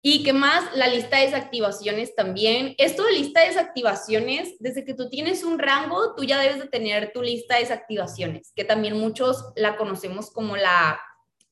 ¿Y 0.00 0.24
qué 0.24 0.32
más? 0.32 0.74
La 0.74 0.88
lista 0.88 1.18
de 1.18 1.26
desactivaciones 1.26 2.14
también. 2.14 2.74
Esto 2.78 3.04
de 3.04 3.12
lista 3.12 3.40
de 3.40 3.48
desactivaciones, 3.48 4.56
desde 4.60 4.86
que 4.86 4.94
tú 4.94 5.10
tienes 5.10 5.44
un 5.44 5.58
rango, 5.58 6.14
tú 6.14 6.24
ya 6.24 6.40
debes 6.40 6.60
de 6.60 6.68
tener 6.68 7.12
tu 7.12 7.20
lista 7.20 7.56
de 7.56 7.60
desactivaciones, 7.60 8.50
que 8.56 8.64
también 8.64 8.98
muchos 8.98 9.52
la 9.56 9.76
conocemos 9.76 10.30
como 10.30 10.56
la, 10.56 10.98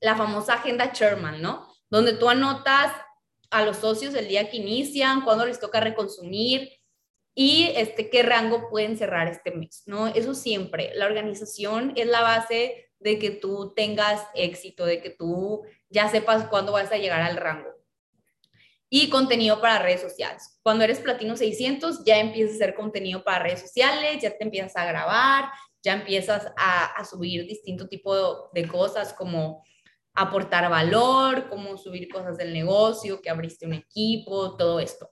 la 0.00 0.16
famosa 0.16 0.54
agenda 0.54 0.94
Sherman, 0.94 1.42
¿no? 1.42 1.73
Donde 1.94 2.14
tú 2.14 2.28
anotas 2.28 2.92
a 3.50 3.64
los 3.64 3.76
socios 3.76 4.14
el 4.14 4.26
día 4.26 4.50
que 4.50 4.56
inician, 4.56 5.20
cuándo 5.20 5.46
les 5.46 5.60
toca 5.60 5.78
reconsumir 5.78 6.72
y 7.36 7.70
este, 7.76 8.10
qué 8.10 8.24
rango 8.24 8.68
pueden 8.68 8.98
cerrar 8.98 9.28
este 9.28 9.52
mes, 9.52 9.84
¿no? 9.86 10.08
Eso 10.08 10.34
siempre. 10.34 10.90
La 10.96 11.06
organización 11.06 11.92
es 11.94 12.08
la 12.08 12.22
base 12.22 12.90
de 12.98 13.20
que 13.20 13.30
tú 13.30 13.72
tengas 13.76 14.26
éxito, 14.34 14.84
de 14.84 15.00
que 15.00 15.10
tú 15.10 15.62
ya 15.88 16.08
sepas 16.08 16.48
cuándo 16.48 16.72
vas 16.72 16.90
a 16.90 16.96
llegar 16.96 17.22
al 17.22 17.36
rango. 17.36 17.70
Y 18.90 19.08
contenido 19.08 19.60
para 19.60 19.78
redes 19.78 20.00
sociales. 20.00 20.58
Cuando 20.64 20.82
eres 20.82 20.98
platino 20.98 21.36
600, 21.36 22.04
ya 22.04 22.18
empiezas 22.18 22.54
a 22.54 22.56
hacer 22.56 22.74
contenido 22.74 23.22
para 23.22 23.44
redes 23.44 23.60
sociales, 23.60 24.20
ya 24.20 24.36
te 24.36 24.42
empiezas 24.42 24.76
a 24.76 24.84
grabar, 24.84 25.48
ya 25.80 25.92
empiezas 25.92 26.52
a, 26.56 27.04
subir 27.04 27.46
distinto 27.46 27.86
tipo 27.86 28.50
de, 28.52 28.66
cosas 28.66 29.12
como 29.12 29.62
aportar 30.14 30.70
valor, 30.70 31.48
como 31.48 31.76
subir 31.76 32.08
cosas 32.08 32.36
del 32.36 32.52
negocio, 32.52 33.20
que 33.20 33.30
abriste 33.30 33.66
un 33.66 33.74
equipo, 33.74 34.56
todo 34.56 34.80
esto. 34.80 35.10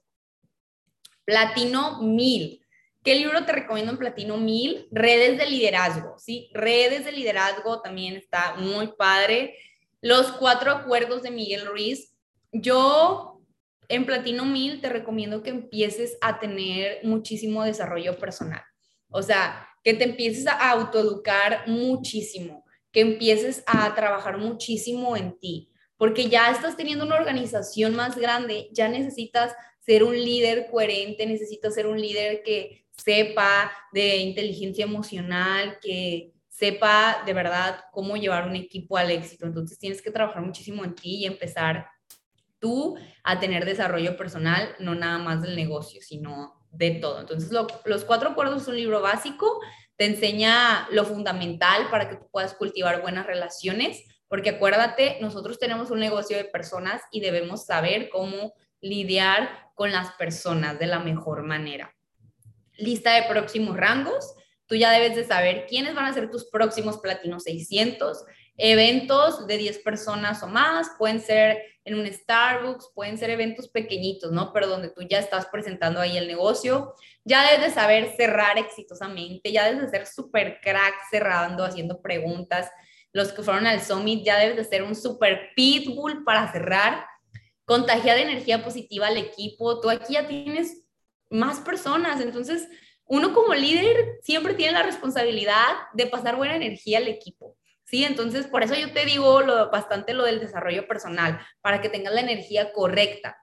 Platino 1.25 2.01
1000. 2.01 2.61
¿Qué 3.03 3.15
libro 3.15 3.43
te 3.45 3.51
recomiendo 3.51 3.91
en 3.91 3.97
Platino 3.97 4.37
1000? 4.37 4.87
Redes 4.91 5.37
de 5.37 5.45
liderazgo, 5.45 6.17
¿sí? 6.17 6.49
Redes 6.53 7.03
de 7.03 7.11
liderazgo 7.11 7.81
también 7.81 8.15
está 8.15 8.55
muy 8.55 8.87
padre. 8.97 9.57
Los 9.99 10.31
cuatro 10.31 10.71
acuerdos 10.71 11.21
de 11.21 11.31
Miguel 11.31 11.65
Ruiz. 11.65 12.15
Yo 12.53 13.41
en 13.89 14.05
Platino 14.05 14.45
1000 14.45 14.81
te 14.81 14.89
recomiendo 14.89 15.43
que 15.43 15.49
empieces 15.49 16.17
a 16.21 16.39
tener 16.39 16.99
muchísimo 17.03 17.63
desarrollo 17.63 18.17
personal. 18.17 18.61
O 19.09 19.21
sea, 19.21 19.67
que 19.83 19.93
te 19.93 20.05
empieces 20.05 20.47
a 20.47 20.71
autoeducar 20.71 21.67
muchísimo, 21.67 22.62
que 22.93 23.01
empieces 23.01 23.63
a 23.67 23.93
trabajar 23.95 24.37
muchísimo 24.37 25.17
en 25.17 25.37
ti, 25.37 25.69
porque 25.97 26.29
ya 26.29 26.51
estás 26.51 26.77
teniendo 26.77 27.03
una 27.03 27.15
organización 27.15 27.95
más 27.95 28.15
grande, 28.15 28.69
ya 28.71 28.87
necesitas 28.87 29.53
ser 29.79 30.03
un 30.03 30.15
líder 30.15 30.67
coherente, 30.71 31.25
necesitas 31.25 31.73
ser 31.73 31.87
un 31.87 31.99
líder 31.99 32.43
que 32.43 32.85
sepa 32.91 33.71
de 33.91 34.17
inteligencia 34.17 34.85
emocional, 34.85 35.79
que 35.81 36.33
sepa 36.47 37.23
de 37.25 37.33
verdad 37.33 37.81
cómo 37.91 38.15
llevar 38.15 38.47
un 38.47 38.55
equipo 38.55 38.95
al 38.95 39.09
éxito. 39.11 39.47
Entonces 39.47 39.79
tienes 39.79 40.01
que 40.01 40.11
trabajar 40.11 40.43
muchísimo 40.43 40.85
en 40.85 40.93
ti 40.93 41.15
y 41.15 41.25
empezar 41.25 41.87
tú 42.59 42.95
a 43.23 43.39
tener 43.39 43.65
desarrollo 43.65 44.15
personal, 44.15 44.75
no 44.79 44.93
nada 44.95 45.17
más 45.17 45.41
del 45.41 45.55
negocio, 45.55 45.99
sino 46.01 46.63
de 46.71 46.91
todo. 46.91 47.19
Entonces, 47.19 47.51
Los 47.51 48.05
Cuatro 48.05 48.29
Acuerdos 48.29 48.61
es 48.61 48.67
un 48.67 48.77
libro 48.77 49.01
básico, 49.01 49.59
te 49.97 50.05
enseña 50.05 50.87
lo 50.91 51.05
fundamental 51.05 51.89
para 51.89 52.09
que 52.09 52.15
tú 52.15 52.27
puedas 52.31 52.53
cultivar 52.53 53.01
buenas 53.01 53.25
relaciones, 53.25 54.03
porque 54.27 54.51
acuérdate, 54.51 55.17
nosotros 55.21 55.59
tenemos 55.59 55.91
un 55.91 55.99
negocio 55.99 56.37
de 56.37 56.45
personas 56.45 57.01
y 57.11 57.19
debemos 57.19 57.65
saber 57.65 58.09
cómo 58.09 58.53
lidiar 58.81 59.71
con 59.75 59.91
las 59.91 60.11
personas 60.13 60.79
de 60.79 60.87
la 60.87 60.99
mejor 60.99 61.43
manera. 61.43 61.95
Lista 62.77 63.13
de 63.13 63.23
próximos 63.23 63.77
rangos. 63.77 64.35
Tú 64.65 64.75
ya 64.75 64.91
debes 64.91 65.15
de 65.15 65.25
saber 65.25 65.65
quiénes 65.67 65.93
van 65.93 66.05
a 66.05 66.13
ser 66.13 66.31
tus 66.31 66.45
próximos 66.45 66.97
Platino 66.97 67.39
600. 67.39 68.25
Eventos 68.57 69.47
de 69.47 69.57
10 69.57 69.79
personas 69.79 70.43
o 70.43 70.47
más, 70.47 70.91
pueden 70.97 71.19
ser 71.19 71.61
en 71.85 71.95
un 71.95 72.05
Starbucks, 72.05 72.91
pueden 72.93 73.17
ser 73.17 73.29
eventos 73.29 73.67
pequeñitos, 73.67 74.31
¿no? 74.31 74.53
Pero 74.53 74.67
donde 74.67 74.89
tú 74.89 75.01
ya 75.01 75.19
estás 75.19 75.47
presentando 75.47 75.99
ahí 75.99 76.17
el 76.17 76.27
negocio. 76.27 76.93
Ya 77.25 77.49
debes 77.49 77.67
de 77.67 77.73
saber 77.73 78.15
cerrar 78.15 78.57
exitosamente, 78.57 79.51
ya 79.51 79.65
debes 79.65 79.81
de 79.81 79.89
ser 79.89 80.07
súper 80.07 80.59
crack 80.61 80.93
cerrando, 81.09 81.65
haciendo 81.65 82.01
preguntas. 82.01 82.71
Los 83.11 83.33
que 83.33 83.43
fueron 83.43 83.67
al 83.67 83.81
Summit 83.81 84.23
ya 84.25 84.37
debes 84.37 84.55
de 84.55 84.63
ser 84.63 84.83
un 84.83 84.95
súper 84.95 85.49
pitbull 85.55 86.23
para 86.23 86.51
cerrar 86.51 87.05
contagia 87.65 88.15
de 88.15 88.23
energía 88.23 88.63
positiva 88.63 89.07
al 89.07 89.17
equipo, 89.17 89.79
tú 89.79 89.89
aquí 89.89 90.13
ya 90.13 90.27
tienes 90.27 90.83
más 91.29 91.59
personas, 91.61 92.21
entonces 92.21 92.67
uno 93.05 93.33
como 93.33 93.53
líder 93.53 94.19
siempre 94.21 94.53
tiene 94.53 94.73
la 94.73 94.83
responsabilidad 94.83 95.67
de 95.93 96.07
pasar 96.07 96.35
buena 96.35 96.55
energía 96.55 96.99
al 96.99 97.07
equipo. 97.07 97.57
Sí, 97.93 98.03
entonces 98.03 98.47
por 98.47 98.63
eso 98.63 98.73
yo 98.73 98.91
te 98.91 99.05
digo 99.05 99.41
lo, 99.41 99.69
bastante 99.69 100.15
lo 100.15 100.23
del 100.23 100.39
desarrollo 100.39 100.87
personal, 100.87 101.39
para 101.61 101.79
que 101.79 101.89
tengas 101.89 102.11
la 102.11 102.21
energía 102.21 102.73
correcta. 102.73 103.37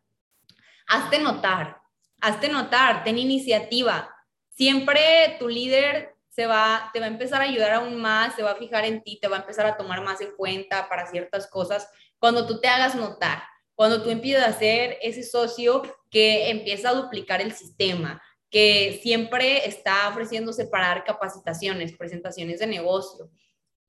Hazte 0.88 1.20
notar, 1.20 1.76
hazte 2.20 2.48
notar, 2.48 3.04
ten 3.04 3.16
iniciativa. 3.16 4.12
Siempre 4.48 5.36
tu 5.38 5.46
líder 5.46 6.16
se 6.30 6.46
va, 6.46 6.90
te 6.92 6.98
va 6.98 7.06
a 7.06 7.10
empezar 7.10 7.40
a 7.40 7.44
ayudar 7.44 7.70
aún 7.74 7.94
más, 7.94 8.34
se 8.34 8.42
va 8.42 8.50
a 8.50 8.56
fijar 8.56 8.84
en 8.86 9.04
ti, 9.04 9.20
te 9.22 9.28
va 9.28 9.36
a 9.36 9.40
empezar 9.42 9.66
a 9.66 9.76
tomar 9.76 10.02
más 10.02 10.20
en 10.20 10.32
cuenta 10.32 10.88
para 10.88 11.06
ciertas 11.06 11.46
cosas 11.46 11.88
cuando 12.18 12.44
tú 12.44 12.58
te 12.58 12.66
hagas 12.66 12.96
notar 12.96 13.44
cuando 13.76 14.02
tú 14.02 14.10
empiezas 14.10 14.46
a 14.46 14.58
ser 14.58 14.98
ese 15.00 15.22
socio 15.22 15.80
que 16.10 16.50
empieza 16.50 16.90
a 16.90 16.94
duplicar 16.94 17.40
el 17.40 17.52
sistema, 17.52 18.20
que 18.50 19.00
siempre 19.02 19.66
está 19.66 20.06
ofreciendo 20.10 20.52
separar 20.52 21.02
capacitaciones, 21.02 21.96
presentaciones 21.96 22.58
de 22.58 22.66
negocio. 22.66 23.30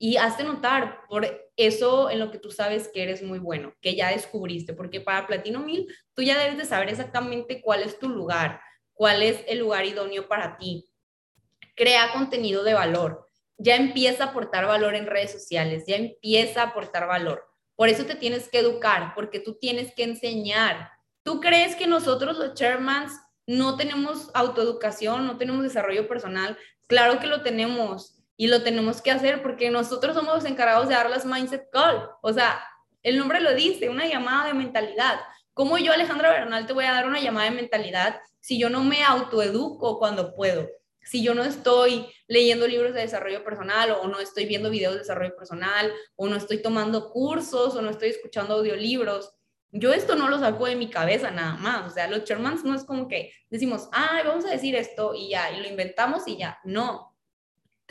Y 0.04 0.16
hazte 0.16 0.42
notar 0.42 1.06
por 1.08 1.24
eso 1.56 2.10
en 2.10 2.18
lo 2.18 2.32
que 2.32 2.38
tú 2.38 2.50
sabes 2.50 2.88
que 2.88 3.04
eres 3.04 3.22
muy 3.22 3.38
bueno, 3.38 3.72
que 3.80 3.94
ya 3.94 4.10
descubriste, 4.10 4.74
porque 4.74 5.00
para 5.00 5.28
Platino 5.28 5.60
1000 5.60 5.86
tú 6.12 6.22
ya 6.22 6.36
debes 6.36 6.58
de 6.58 6.64
saber 6.64 6.88
exactamente 6.88 7.62
cuál 7.62 7.84
es 7.84 8.00
tu 8.00 8.08
lugar, 8.08 8.60
cuál 8.94 9.22
es 9.22 9.44
el 9.46 9.60
lugar 9.60 9.84
idóneo 9.84 10.26
para 10.26 10.58
ti. 10.58 10.90
Crea 11.76 12.12
contenido 12.12 12.64
de 12.64 12.74
valor, 12.74 13.28
ya 13.58 13.76
empieza 13.76 14.24
a 14.24 14.26
aportar 14.30 14.66
valor 14.66 14.96
en 14.96 15.06
redes 15.06 15.30
sociales, 15.30 15.84
ya 15.86 15.94
empieza 15.94 16.62
a 16.62 16.66
aportar 16.70 17.06
valor. 17.06 17.44
Por 17.76 17.88
eso 17.88 18.04
te 18.04 18.16
tienes 18.16 18.48
que 18.48 18.58
educar, 18.58 19.12
porque 19.14 19.38
tú 19.38 19.54
tienes 19.54 19.94
que 19.94 20.02
enseñar. 20.02 20.90
¿Tú 21.22 21.40
crees 21.40 21.76
que 21.76 21.86
nosotros 21.86 22.38
los 22.38 22.54
chairmans 22.54 23.12
no 23.46 23.76
tenemos 23.76 24.32
autoeducación, 24.34 25.28
no 25.28 25.38
tenemos 25.38 25.62
desarrollo 25.62 26.08
personal? 26.08 26.58
Claro 26.88 27.20
que 27.20 27.28
lo 27.28 27.42
tenemos 27.42 28.21
y 28.42 28.48
lo 28.48 28.64
tenemos 28.64 29.00
que 29.00 29.12
hacer 29.12 29.40
porque 29.40 29.70
nosotros 29.70 30.16
somos 30.16 30.34
los 30.34 30.44
encargados 30.46 30.88
de 30.88 30.96
dar 30.96 31.08
las 31.08 31.24
mindset 31.24 31.70
call. 31.70 32.10
O 32.22 32.32
sea, 32.32 32.60
el 33.04 33.16
nombre 33.16 33.40
lo 33.40 33.54
dice, 33.54 33.88
una 33.88 34.04
llamada 34.08 34.48
de 34.48 34.54
mentalidad. 34.54 35.20
¿Cómo 35.54 35.78
yo, 35.78 35.92
Alejandra 35.92 36.32
Bernal, 36.32 36.66
te 36.66 36.72
voy 36.72 36.84
a 36.84 36.90
dar 36.90 37.06
una 37.06 37.20
llamada 37.20 37.48
de 37.48 37.54
mentalidad 37.54 38.20
si 38.40 38.58
yo 38.58 38.68
no 38.68 38.82
me 38.82 39.04
autoeduco 39.04 40.00
cuando 40.00 40.34
puedo? 40.34 40.68
si 41.04 41.22
yo 41.22 41.34
no 41.34 41.44
estoy 41.44 42.06
leyendo 42.26 42.66
libros 42.66 42.94
de 42.94 43.02
desarrollo 43.02 43.44
personal 43.44 43.92
o 43.92 44.08
no 44.08 44.18
estoy 44.18 44.46
viendo 44.46 44.70
videos 44.70 44.94
de 44.94 45.00
desarrollo 45.00 45.36
personal 45.36 45.92
o 46.16 46.28
no 46.28 46.34
estoy 46.34 46.62
tomando 46.62 47.10
cursos 47.10 47.76
o 47.76 47.82
no 47.82 47.90
estoy 47.90 48.08
escuchando 48.08 48.54
audiolibros, 48.54 49.34
yo 49.70 49.92
esto 49.92 50.16
no 50.16 50.28
lo 50.28 50.40
saco 50.40 50.66
de 50.66 50.74
mi 50.74 50.90
cabeza 50.90 51.30
nada 51.30 51.54
más. 51.54 51.86
O 51.86 51.94
sea, 51.94 52.08
los 52.08 52.24
Shermans 52.24 52.64
no 52.64 52.74
es 52.74 52.84
como 52.84 53.06
que 53.06 53.32
decimos, 53.50 53.88
ay, 53.92 54.24
vamos 54.26 54.44
a 54.44 54.50
decir 54.50 54.74
esto 54.74 55.14
y 55.14 55.30
ya, 55.30 55.52
y 55.52 55.60
lo 55.60 55.68
inventamos 55.68 56.26
y 56.26 56.38
ya. 56.38 56.58
No. 56.64 57.11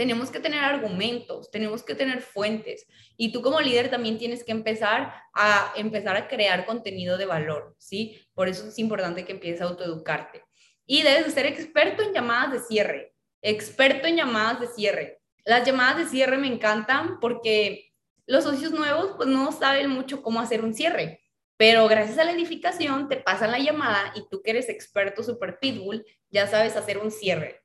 Tenemos 0.02 0.32
que 0.32 0.40
tener 0.40 0.64
argumentos, 0.64 1.52
tenemos 1.52 1.84
que 1.84 1.94
tener 1.94 2.24
fuentes. 2.24 2.88
Y 3.18 3.32
tú 3.32 3.44
como 3.44 3.62
líder 3.62 3.92
también 3.92 4.18
tienes 4.18 4.44
que 4.44 4.52
empezar 4.52 5.14
a 5.32 5.74
empezar 5.76 6.18
a 6.18 6.28
crear 6.28 6.66
contenido 6.66 7.20
de 7.20 7.28
valor, 7.28 7.76
¿sí? 7.78 8.20
Por 8.34 8.48
eso 8.48 8.68
es 8.68 8.80
importante 8.80 9.26
que 9.26 9.34
empieces 9.34 9.62
a 9.62 9.66
autoeducarte. 9.66 10.44
Y 10.88 11.04
debes 11.04 11.26
de 11.26 11.32
ser 11.32 11.46
experto 11.46 12.02
en 12.02 12.14
llamadas 12.16 12.52
de 12.52 12.60
cierre, 12.62 13.14
experto 13.44 14.08
en 14.08 14.16
llamadas 14.16 14.62
de 14.62 14.68
cierre. 14.70 15.22
Las 15.46 15.68
llamadas 15.68 15.98
de 15.98 16.06
cierre 16.08 16.40
me 16.40 16.48
encantan 16.48 17.20
porque 17.20 17.94
los 18.26 18.44
socios 18.44 18.72
nuevos 18.72 19.12
pues 19.18 19.30
no 19.30 19.52
saben 19.52 19.92
mucho 19.92 20.24
cómo 20.24 20.40
hacer 20.40 20.66
un 20.66 20.74
cierre, 20.74 21.22
pero 21.58 21.88
gracias 21.88 22.18
a 22.18 22.24
la 22.24 22.32
edificación 22.32 23.08
te 23.08 23.18
pasan 23.18 23.52
la 23.52 23.60
llamada 23.60 24.14
y 24.16 24.28
tú 24.32 24.42
que 24.42 24.50
eres 24.50 24.68
experto 24.68 25.22
super 25.22 25.60
pitbull 25.60 26.04
ya 26.32 26.48
sabes 26.48 26.76
hacer 26.76 26.98
un 26.98 27.12
cierre. 27.12 27.61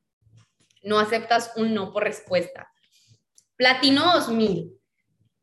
No 0.87 1.01
aceptas 1.01 1.51
un 1.57 1.75
no 1.75 1.93
por 1.93 2.05
respuesta. 2.05 2.73
Platino 3.57 4.05
2000. 4.15 4.73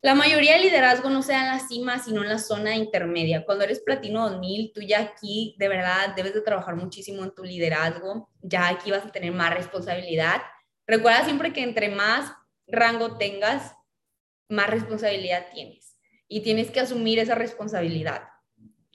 La 0.02 0.16
mayoría 0.16 0.54
de 0.54 0.60
liderazgo 0.60 1.10
no 1.10 1.22
sea 1.22 1.42
en 1.42 1.48
la 1.48 1.60
cima, 1.60 2.00
sino 2.00 2.24
en 2.24 2.30
la 2.30 2.40
zona 2.40 2.78
intermedia. 2.78 3.44
Cuando 3.44 3.66
eres 3.66 3.82
platino 3.82 4.30
2000, 4.30 4.72
tú 4.74 4.80
ya 4.80 5.02
aquí 5.02 5.54
de 5.60 5.68
verdad 5.68 6.16
debes 6.16 6.34
de 6.34 6.40
trabajar 6.40 6.78
muchísimo 6.78 7.26
en 7.26 7.36
tu 7.36 7.44
liderazgo, 7.44 8.30
ya 8.42 8.70
aquí 8.70 8.90
vas 8.90 9.06
a 9.06 9.12
tener 9.12 9.34
más 9.34 9.54
responsabilidad. 9.54 10.42
Recuerda 10.88 11.26
siempre 11.26 11.52
que 11.52 11.64
entre 11.64 11.90
más 11.90 12.32
rango 12.66 13.18
tengas, 13.18 13.76
más 14.48 14.70
responsabilidad 14.70 15.48
tienes 15.54 15.98
y 16.30 16.40
tienes 16.40 16.72
que 16.72 16.80
asumir 16.80 17.20
esa 17.20 17.36
responsabilidad. 17.36 18.30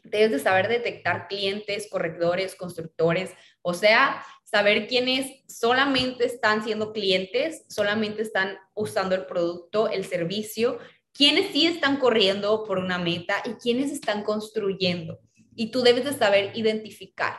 Debes 0.03 0.31
de 0.31 0.39
saber 0.39 0.69
detectar 0.69 1.29
clientes, 1.29 1.89
corredores, 1.91 2.55
constructores, 2.55 3.35
o 3.61 3.75
sea, 3.75 4.25
saber 4.51 4.87
quiénes 4.87 5.43
solamente 5.47 6.25
están 6.25 6.65
siendo 6.65 6.93
clientes, 6.93 7.65
solamente 7.69 8.23
están 8.23 8.57
usando 8.75 9.15
el 9.15 9.27
producto, 9.27 9.89
el 9.89 10.07
servicio, 10.07 10.79
quiénes 11.13 11.53
sí 11.53 11.67
están 11.67 11.99
corriendo 11.99 12.65
por 12.65 12.79
una 12.79 12.99
meta 12.99 13.43
y 13.45 13.51
quiénes 13.55 13.93
están 13.93 14.23
construyendo. 14.23 15.19
Y 15.55 15.71
tú 15.71 15.83
debes 15.83 16.05
de 16.05 16.15
saber 16.15 16.53
identificar. 16.55 17.37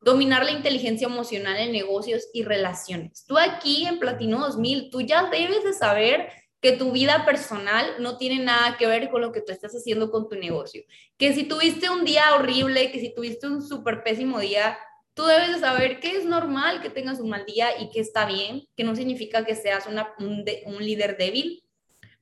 Dominar 0.00 0.44
la 0.44 0.52
inteligencia 0.52 1.06
emocional 1.06 1.58
en 1.58 1.72
negocios 1.72 2.26
y 2.32 2.44
relaciones. 2.44 3.24
Tú 3.26 3.36
aquí 3.36 3.86
en 3.86 3.98
Platino 3.98 4.38
2000, 4.38 4.90
tú 4.90 5.02
ya 5.02 5.28
debes 5.28 5.64
de 5.64 5.74
saber 5.74 6.30
que 6.62 6.72
tu 6.72 6.92
vida 6.92 7.26
personal 7.26 7.96
no 7.98 8.16
tiene 8.16 8.42
nada 8.42 8.76
que 8.78 8.86
ver 8.86 9.10
con 9.10 9.20
lo 9.20 9.32
que 9.32 9.42
tú 9.42 9.52
estás 9.52 9.72
haciendo 9.72 10.10
con 10.10 10.28
tu 10.28 10.36
negocio. 10.36 10.82
Que 11.18 11.34
si 11.34 11.44
tuviste 11.44 11.90
un 11.90 12.04
día 12.04 12.34
horrible, 12.34 12.90
que 12.90 13.00
si 13.00 13.14
tuviste 13.14 13.48
un 13.48 13.62
súper 13.62 14.02
pésimo 14.02 14.38
día, 14.40 14.78
tú 15.14 15.24
debes 15.24 15.54
de 15.54 15.60
saber 15.60 16.00
que 16.00 16.16
es 16.16 16.24
normal 16.24 16.80
que 16.80 16.90
tengas 16.90 17.20
un 17.20 17.30
mal 17.30 17.44
día 17.44 17.80
y 17.80 17.90
que 17.90 18.00
está 18.00 18.26
bien, 18.26 18.66
que 18.76 18.84
no 18.84 18.96
significa 18.96 19.44
que 19.44 19.54
seas 19.54 19.86
una, 19.86 20.14
un, 20.18 20.44
un 20.66 20.84
líder 20.84 21.16
débil, 21.16 21.62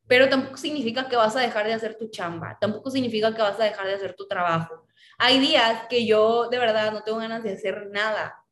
pero 0.06 0.28
tampoco 0.28 0.56
significa 0.56 1.08
que 1.08 1.16
vas 1.16 1.36
a 1.36 1.40
dejar 1.40 1.66
de 1.66 1.74
hacer 1.74 1.96
tu 1.96 2.08
chamba, 2.10 2.58
tampoco 2.60 2.90
significa 2.90 3.34
que 3.34 3.42
vas 3.42 3.60
a 3.60 3.64
dejar 3.64 3.86
de 3.86 3.94
hacer 3.94 4.14
tu 4.14 4.26
trabajo. 4.26 4.86
Hay 5.18 5.38
días 5.38 5.86
que 5.88 6.06
yo 6.06 6.48
de 6.48 6.58
verdad 6.58 6.92
no 6.92 7.02
tengo 7.02 7.18
ganas 7.18 7.42
de 7.44 7.52
hacer 7.52 7.88
nada 7.92 8.44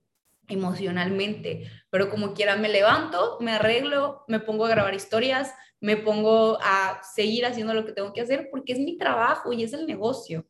emocionalmente, 0.47 1.71
pero 1.91 2.11
como 2.11 2.35
quiera 2.35 2.57
me 2.57 2.69
levanto, 2.69 3.39
me 3.41 3.53
arreglo, 3.53 4.25
me 4.29 4.41
pongo 4.41 4.67
a 4.67 4.69
grabar 4.69 4.95
historias, 4.95 5.53
me 5.81 5.97
pongo 5.97 6.59
a 6.63 7.01
seguir 7.03 7.47
haciendo 7.47 7.75
lo 7.75 7.85
que 7.85 7.93
tengo 7.93 8.13
que 8.13 8.21
hacer 8.21 8.49
porque 8.51 8.73
es 8.73 8.79
mi 8.79 8.97
trabajo 8.97 9.53
y 9.53 9.63
es 9.63 9.73
el 9.73 9.87
negocio 9.87 10.47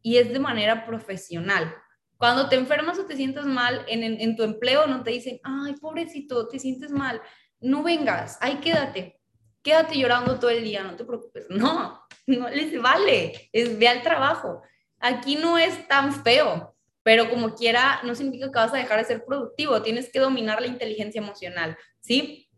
y 0.00 0.16
es 0.16 0.32
de 0.32 0.38
manera 0.38 0.84
profesional. 0.86 1.74
Cuando 2.22 2.48
te 2.48 2.54
enfermas 2.54 3.00
o 3.00 3.04
te 3.04 3.16
sientes 3.16 3.44
mal 3.46 3.84
en, 3.88 4.04
en, 4.04 4.20
en 4.20 4.36
tu 4.36 4.44
empleo, 4.44 4.86
no 4.86 5.02
te 5.02 5.10
dicen, 5.10 5.40
ay, 5.42 5.74
pobrecito, 5.80 6.46
te 6.46 6.60
sientes 6.60 6.92
mal, 6.92 7.20
no 7.58 7.82
vengas, 7.82 8.38
ahí 8.40 8.58
quédate, 8.58 9.18
quédate 9.60 9.98
llorando 9.98 10.38
todo 10.38 10.50
el 10.50 10.62
día, 10.62 10.84
no 10.84 10.94
te 10.94 11.04
preocupes. 11.04 11.46
No, 11.50 12.00
no 12.28 12.48
les 12.48 12.80
vale, 12.80 13.50
es 13.50 13.76
ve 13.76 13.88
al 13.88 14.02
trabajo. 14.02 14.62
Aquí 15.00 15.34
no 15.34 15.58
es 15.58 15.88
tan 15.88 16.14
feo, 16.22 16.76
pero 17.02 17.28
como 17.28 17.56
quiera, 17.56 18.00
no 18.04 18.14
significa 18.14 18.52
que 18.52 18.58
vas 18.58 18.72
a 18.72 18.76
dejar 18.76 19.00
de 19.00 19.04
ser 19.04 19.24
productivo, 19.24 19.82
tienes 19.82 20.08
que 20.12 20.20
dominar 20.20 20.60
la 20.60 20.68
inteligencia 20.68 21.20
emocional, 21.20 21.76
¿sí? 21.98 22.48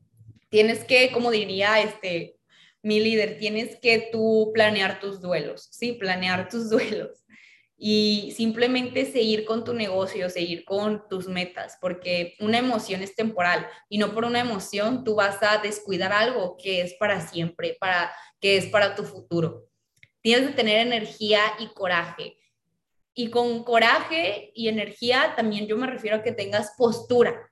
Tienes 0.50 0.84
que, 0.84 1.10
como 1.10 1.30
diría 1.30 1.80
este, 1.80 2.36
mi 2.82 3.00
líder, 3.00 3.38
tienes 3.38 3.76
que 3.80 4.10
tú 4.12 4.50
planear 4.52 5.00
tus 5.00 5.22
duelos, 5.22 5.70
¿sí? 5.72 5.94
Planear 5.94 6.50
tus 6.50 6.68
duelos 6.68 7.23
y 7.76 8.32
simplemente 8.36 9.10
seguir 9.10 9.44
con 9.44 9.64
tu 9.64 9.74
negocio, 9.74 10.30
seguir 10.30 10.64
con 10.64 11.08
tus 11.08 11.26
metas, 11.26 11.76
porque 11.80 12.34
una 12.40 12.58
emoción 12.58 13.02
es 13.02 13.14
temporal 13.16 13.66
y 13.88 13.98
no 13.98 14.14
por 14.14 14.24
una 14.24 14.40
emoción 14.40 15.04
tú 15.04 15.16
vas 15.16 15.42
a 15.42 15.58
descuidar 15.58 16.12
algo 16.12 16.56
que 16.56 16.80
es 16.82 16.94
para 16.94 17.20
siempre, 17.20 17.76
para 17.80 18.12
que 18.40 18.56
es 18.56 18.66
para 18.66 18.94
tu 18.94 19.04
futuro. 19.04 19.64
Tienes 20.20 20.48
que 20.48 20.54
tener 20.54 20.86
energía 20.86 21.40
y 21.58 21.68
coraje. 21.68 22.38
Y 23.12 23.30
con 23.30 23.62
coraje 23.62 24.50
y 24.54 24.68
energía 24.68 25.34
también 25.36 25.66
yo 25.66 25.76
me 25.76 25.86
refiero 25.86 26.16
a 26.16 26.22
que 26.22 26.32
tengas 26.32 26.72
postura. 26.76 27.50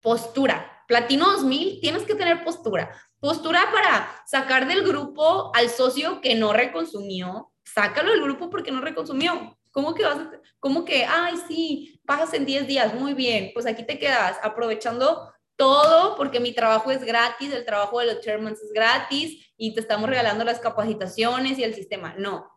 Postura. 0.00 0.84
Platino 0.88 1.30
2000, 1.30 1.80
tienes 1.80 2.02
que 2.02 2.14
tener 2.14 2.42
postura. 2.44 2.90
Postura 3.20 3.70
para 3.72 4.10
sacar 4.26 4.66
del 4.66 4.82
grupo 4.82 5.54
al 5.54 5.68
socio 5.68 6.20
que 6.20 6.34
no 6.34 6.52
reconsumió. 6.52 7.51
Sácalo 7.64 8.10
del 8.10 8.22
grupo 8.22 8.50
porque 8.50 8.72
no 8.72 8.80
reconsumió. 8.80 9.58
¿Cómo 9.70 9.94
que 9.94 10.04
vas 10.04 10.18
cómo 10.60 10.84
que, 10.84 11.04
ay, 11.04 11.34
sí, 11.48 12.00
pasas 12.06 12.34
en 12.34 12.44
10 12.44 12.66
días, 12.68 12.94
muy 12.94 13.14
bien, 13.14 13.50
pues 13.52 13.66
aquí 13.66 13.84
te 13.84 13.98
quedas 13.98 14.38
aprovechando 14.42 15.32
todo 15.56 16.14
porque 16.16 16.40
mi 16.40 16.52
trabajo 16.52 16.90
es 16.90 17.02
gratis, 17.04 17.52
el 17.52 17.64
trabajo 17.64 17.98
de 17.98 18.06
los 18.06 18.20
chairmans 18.20 18.60
es 18.60 18.72
gratis 18.72 19.52
y 19.56 19.74
te 19.74 19.80
estamos 19.80 20.08
regalando 20.08 20.44
las 20.44 20.60
capacitaciones 20.60 21.58
y 21.58 21.64
el 21.64 21.74
sistema. 21.74 22.14
No. 22.16 22.48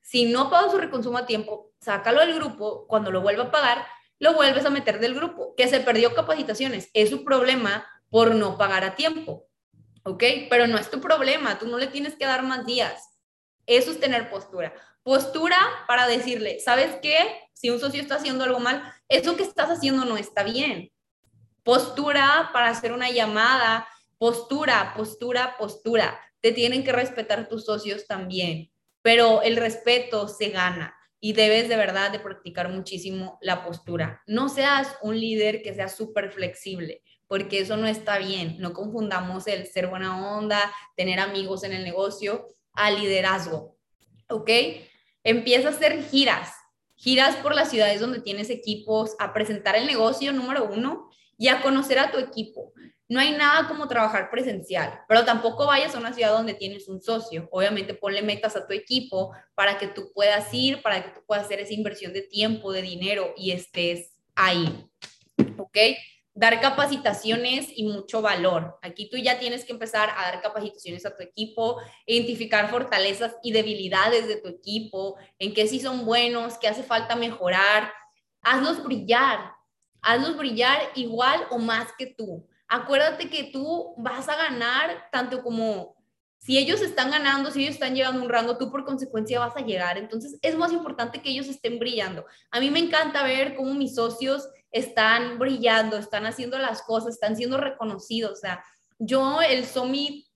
Si 0.00 0.26
no 0.26 0.50
pago 0.50 0.70
su 0.70 0.78
reconsumo 0.78 1.18
a 1.18 1.26
tiempo, 1.26 1.72
sácalo 1.80 2.20
del 2.20 2.34
grupo, 2.34 2.86
cuando 2.86 3.10
lo 3.10 3.20
vuelva 3.20 3.44
a 3.44 3.50
pagar, 3.50 3.86
lo 4.18 4.34
vuelves 4.34 4.64
a 4.64 4.70
meter 4.70 5.00
del 5.00 5.14
grupo, 5.14 5.54
que 5.56 5.68
se 5.68 5.80
perdió 5.80 6.14
capacitaciones. 6.14 6.90
Es 6.94 7.10
su 7.10 7.24
problema 7.24 7.86
por 8.10 8.34
no 8.34 8.58
pagar 8.58 8.84
a 8.84 8.94
tiempo. 8.94 9.46
¿Ok? 10.04 10.22
Pero 10.48 10.66
no 10.66 10.78
es 10.78 10.90
tu 10.90 11.00
problema, 11.00 11.58
tú 11.58 11.66
no 11.66 11.78
le 11.78 11.86
tienes 11.86 12.16
que 12.16 12.26
dar 12.26 12.42
más 12.42 12.66
días. 12.66 13.19
Eso 13.66 13.90
es 13.90 14.00
tener 14.00 14.30
postura. 14.30 14.74
Postura 15.02 15.56
para 15.86 16.06
decirle, 16.06 16.60
¿sabes 16.60 16.96
qué? 17.02 17.16
Si 17.52 17.70
un 17.70 17.80
socio 17.80 18.00
está 18.00 18.16
haciendo 18.16 18.44
algo 18.44 18.60
mal, 18.60 18.82
eso 19.08 19.36
que 19.36 19.42
estás 19.42 19.70
haciendo 19.70 20.04
no 20.04 20.16
está 20.16 20.42
bien. 20.42 20.90
Postura 21.62 22.50
para 22.52 22.68
hacer 22.68 22.92
una 22.92 23.10
llamada. 23.10 23.88
Postura, 24.18 24.92
postura, 24.96 25.56
postura. 25.58 26.20
Te 26.40 26.52
tienen 26.52 26.84
que 26.84 26.92
respetar 26.92 27.48
tus 27.48 27.64
socios 27.64 28.06
también, 28.06 28.70
pero 29.02 29.42
el 29.42 29.56
respeto 29.56 30.28
se 30.28 30.50
gana 30.50 30.94
y 31.20 31.34
debes 31.34 31.68
de 31.68 31.76
verdad 31.76 32.10
de 32.10 32.18
practicar 32.18 32.70
muchísimo 32.70 33.38
la 33.42 33.64
postura. 33.64 34.22
No 34.26 34.48
seas 34.48 34.96
un 35.02 35.20
líder 35.20 35.62
que 35.62 35.74
sea 35.74 35.88
súper 35.88 36.32
flexible, 36.32 37.02
porque 37.26 37.60
eso 37.60 37.76
no 37.76 37.86
está 37.86 38.18
bien. 38.18 38.56
No 38.58 38.72
confundamos 38.72 39.46
el 39.46 39.66
ser 39.66 39.88
buena 39.88 40.36
onda, 40.36 40.72
tener 40.96 41.20
amigos 41.20 41.62
en 41.62 41.72
el 41.72 41.84
negocio, 41.84 42.46
a 42.72 42.90
liderazgo. 42.90 43.76
¿Ok? 44.28 44.50
Empieza 45.24 45.68
a 45.68 45.72
hacer 45.72 46.02
giras, 46.04 46.52
giras 46.94 47.36
por 47.36 47.54
las 47.54 47.70
ciudades 47.70 48.00
donde 48.00 48.20
tienes 48.20 48.50
equipos, 48.50 49.16
a 49.18 49.32
presentar 49.32 49.76
el 49.76 49.86
negocio 49.86 50.32
número 50.32 50.64
uno 50.64 51.10
y 51.36 51.48
a 51.48 51.62
conocer 51.62 51.98
a 51.98 52.10
tu 52.10 52.18
equipo. 52.18 52.72
No 53.08 53.18
hay 53.18 53.32
nada 53.32 53.66
como 53.66 53.88
trabajar 53.88 54.30
presencial, 54.30 55.00
pero 55.08 55.24
tampoco 55.24 55.66
vayas 55.66 55.94
a 55.94 55.98
una 55.98 56.12
ciudad 56.12 56.30
donde 56.30 56.54
tienes 56.54 56.86
un 56.88 57.02
socio. 57.02 57.48
Obviamente 57.50 57.92
ponle 57.92 58.22
metas 58.22 58.54
a 58.54 58.66
tu 58.68 58.72
equipo 58.72 59.32
para 59.56 59.78
que 59.78 59.88
tú 59.88 60.12
puedas 60.14 60.54
ir, 60.54 60.80
para 60.80 61.02
que 61.02 61.10
tú 61.10 61.20
puedas 61.26 61.46
hacer 61.46 61.58
esa 61.58 61.74
inversión 61.74 62.12
de 62.12 62.22
tiempo, 62.22 62.70
de 62.70 62.82
dinero 62.82 63.34
y 63.36 63.50
estés 63.50 64.12
ahí. 64.36 64.86
¿Ok? 65.58 65.76
Dar 66.34 66.60
capacitaciones 66.60 67.68
y 67.74 67.84
mucho 67.84 68.22
valor. 68.22 68.78
Aquí 68.82 69.10
tú 69.10 69.16
ya 69.16 69.38
tienes 69.38 69.64
que 69.64 69.72
empezar 69.72 70.10
a 70.10 70.22
dar 70.22 70.40
capacitaciones 70.40 71.04
a 71.04 71.16
tu 71.16 71.22
equipo, 71.22 71.80
identificar 72.06 72.70
fortalezas 72.70 73.36
y 73.42 73.52
debilidades 73.52 74.28
de 74.28 74.36
tu 74.36 74.48
equipo, 74.48 75.16
en 75.38 75.52
qué 75.54 75.66
sí 75.66 75.80
son 75.80 76.04
buenos, 76.04 76.58
qué 76.58 76.68
hace 76.68 76.82
falta 76.82 77.16
mejorar. 77.16 77.92
Hazlos 78.42 78.82
brillar, 78.82 79.52
hazlos 80.02 80.36
brillar 80.36 80.80
igual 80.94 81.46
o 81.50 81.58
más 81.58 81.88
que 81.98 82.06
tú. 82.06 82.46
Acuérdate 82.68 83.28
que 83.28 83.50
tú 83.52 83.94
vas 83.98 84.28
a 84.28 84.36
ganar 84.36 85.08
tanto 85.10 85.42
como 85.42 85.96
si 86.38 86.56
ellos 86.56 86.80
están 86.80 87.10
ganando, 87.10 87.50
si 87.50 87.62
ellos 87.62 87.74
están 87.74 87.94
llegando 87.94 88.22
un 88.22 88.30
rango, 88.30 88.56
tú 88.56 88.70
por 88.70 88.84
consecuencia 88.84 89.40
vas 89.40 89.56
a 89.56 89.60
llegar. 89.60 89.98
Entonces 89.98 90.38
es 90.40 90.56
más 90.56 90.72
importante 90.72 91.20
que 91.20 91.30
ellos 91.30 91.48
estén 91.48 91.78
brillando. 91.78 92.24
A 92.50 92.60
mí 92.60 92.70
me 92.70 92.78
encanta 92.78 93.22
ver 93.22 93.56
cómo 93.56 93.74
mis 93.74 93.94
socios 93.94 94.48
están 94.70 95.38
brillando, 95.38 95.96
están 95.96 96.26
haciendo 96.26 96.58
las 96.58 96.82
cosas, 96.82 97.14
están 97.14 97.36
siendo 97.36 97.56
reconocidos. 97.56 98.32
O 98.32 98.36
sea, 98.36 98.64
yo 98.98 99.40
el 99.40 99.66
Summit, 99.66 100.26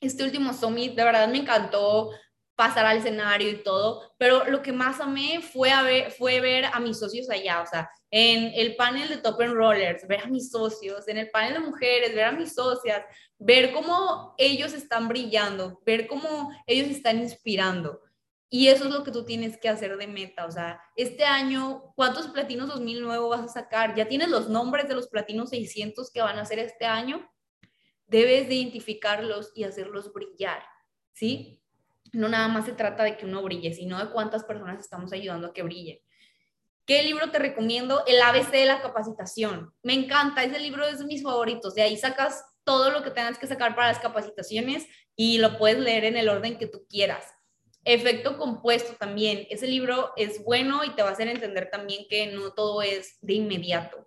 este 0.00 0.24
último 0.24 0.52
Summit, 0.52 0.94
de 0.94 1.04
verdad 1.04 1.28
me 1.28 1.38
encantó 1.38 2.10
pasar 2.56 2.86
al 2.86 2.98
escenario 2.98 3.50
y 3.50 3.62
todo, 3.62 4.14
pero 4.16 4.44
lo 4.44 4.62
que 4.62 4.72
más 4.72 5.00
amé 5.00 5.40
fue, 5.40 5.72
a 5.72 5.82
ver, 5.82 6.12
fue 6.12 6.40
ver 6.40 6.66
a 6.66 6.78
mis 6.78 6.98
socios 6.98 7.28
allá, 7.28 7.60
o 7.62 7.66
sea, 7.66 7.90
en 8.10 8.52
el 8.54 8.76
panel 8.76 9.08
de 9.08 9.16
Top 9.16 9.40
Rollers, 9.40 10.06
ver 10.06 10.20
a 10.20 10.26
mis 10.26 10.50
socios, 10.50 11.08
en 11.08 11.18
el 11.18 11.30
panel 11.30 11.54
de 11.54 11.58
mujeres, 11.60 12.14
ver 12.14 12.26
a 12.26 12.32
mis 12.32 12.54
socias, 12.54 13.02
ver 13.38 13.72
cómo 13.72 14.34
ellos 14.38 14.72
están 14.72 15.08
brillando, 15.08 15.80
ver 15.84 16.06
cómo 16.06 16.52
ellos 16.66 16.88
están 16.88 17.18
inspirando. 17.18 18.00
Y 18.54 18.68
eso 18.68 18.84
es 18.84 18.90
lo 18.92 19.02
que 19.02 19.10
tú 19.10 19.24
tienes 19.24 19.58
que 19.58 19.68
hacer 19.68 19.96
de 19.96 20.06
meta. 20.06 20.46
O 20.46 20.50
sea, 20.52 20.80
este 20.94 21.24
año, 21.24 21.92
¿cuántos 21.96 22.28
platinos 22.28 22.68
2000 22.68 23.02
nuevos 23.02 23.36
vas 23.36 23.50
a 23.50 23.52
sacar? 23.62 23.96
¿Ya 23.96 24.06
tienes 24.06 24.28
los 24.28 24.48
nombres 24.48 24.86
de 24.86 24.94
los 24.94 25.08
platinos 25.08 25.50
600 25.50 26.08
que 26.12 26.22
van 26.22 26.38
a 26.38 26.42
hacer 26.42 26.60
este 26.60 26.84
año? 26.84 27.28
Debes 28.06 28.46
de 28.46 28.54
identificarlos 28.54 29.50
y 29.56 29.64
hacerlos 29.64 30.12
brillar, 30.12 30.62
¿sí? 31.12 31.64
no 32.12 32.28
nada 32.28 32.46
más 32.46 32.66
se 32.66 32.72
trata 32.74 33.02
de 33.02 33.16
que 33.16 33.26
uno 33.26 33.42
brille, 33.42 33.74
sino 33.74 33.98
de 33.98 34.12
cuántas 34.12 34.44
personas 34.44 34.78
estamos 34.78 35.12
ayudando 35.12 35.48
a 35.48 35.52
que 35.52 35.64
brille. 35.64 36.04
¿Qué 36.86 37.02
libro 37.02 37.32
te 37.32 37.40
recomiendo? 37.40 38.04
El 38.06 38.22
ABC 38.22 38.52
de 38.52 38.66
la 38.66 38.80
capacitación. 38.80 39.74
Me 39.82 39.94
encanta, 39.94 40.44
ese 40.44 40.60
libro 40.60 40.86
es 40.86 41.00
de 41.00 41.06
mis 41.06 41.24
favoritos. 41.24 41.74
De 41.74 41.82
ahí 41.82 41.96
sacas 41.96 42.44
todo 42.62 42.92
lo 42.92 43.02
que 43.02 43.10
tengas 43.10 43.36
que 43.36 43.48
sacar 43.48 43.74
para 43.74 43.88
las 43.88 43.98
capacitaciones 43.98 44.86
y 45.16 45.38
lo 45.38 45.58
puedes 45.58 45.80
leer 45.80 46.04
en 46.04 46.16
el 46.16 46.28
orden 46.28 46.56
que 46.56 46.68
tú 46.68 46.86
quieras. 46.88 47.34
Efecto 47.84 48.38
compuesto 48.38 48.94
también. 48.94 49.46
Ese 49.50 49.66
libro 49.66 50.12
es 50.16 50.42
bueno 50.42 50.84
y 50.84 50.90
te 50.90 51.02
va 51.02 51.10
a 51.10 51.12
hacer 51.12 51.28
entender 51.28 51.70
también 51.70 52.06
que 52.08 52.28
no 52.28 52.52
todo 52.52 52.82
es 52.82 53.18
de 53.20 53.34
inmediato. 53.34 54.06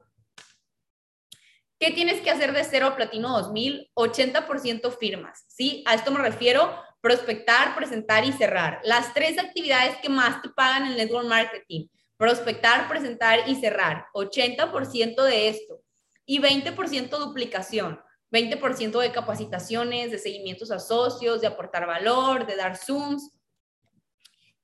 ¿Qué 1.80 1.91
tienes 1.91 2.21
que 2.21 2.32
hacer 2.32 2.53
de 2.53 2.63
cero 2.63 2.88
a 2.88 2.95
platino 2.95 3.30
2000? 3.30 3.91
80% 3.93 4.97
firmas, 4.97 5.45
¿sí? 5.47 5.84
A 5.86 5.93
esto 5.93 6.11
me 6.11 6.19
refiero 6.19 6.73
prospectar, 7.01 7.75
presentar 7.75 8.25
y 8.25 8.32
cerrar. 8.32 8.80
Las 8.84 9.13
tres 9.13 9.38
actividades 9.38 9.97
que 9.97 10.09
más 10.09 10.41
te 10.41 10.49
pagan 10.49 10.88
en 10.88 10.97
network 10.97 11.28
marketing. 11.28 11.88
Prospectar, 12.17 12.89
presentar 12.89 13.47
y 13.47 13.55
cerrar. 13.55 14.07
80% 14.15 15.23
de 15.23 15.49
esto. 15.49 15.82
Y 16.25 16.39
20% 16.39 17.09
duplicación. 17.19 18.01
20% 18.32 18.99
de 18.99 19.11
capacitaciones, 19.11 20.11
de 20.11 20.17
seguimientos 20.17 20.71
a 20.71 20.80
socios, 20.80 21.41
de 21.41 21.47
aportar 21.47 21.86
valor, 21.86 22.47
de 22.47 22.55
dar 22.55 22.75
Zooms. 22.75 23.36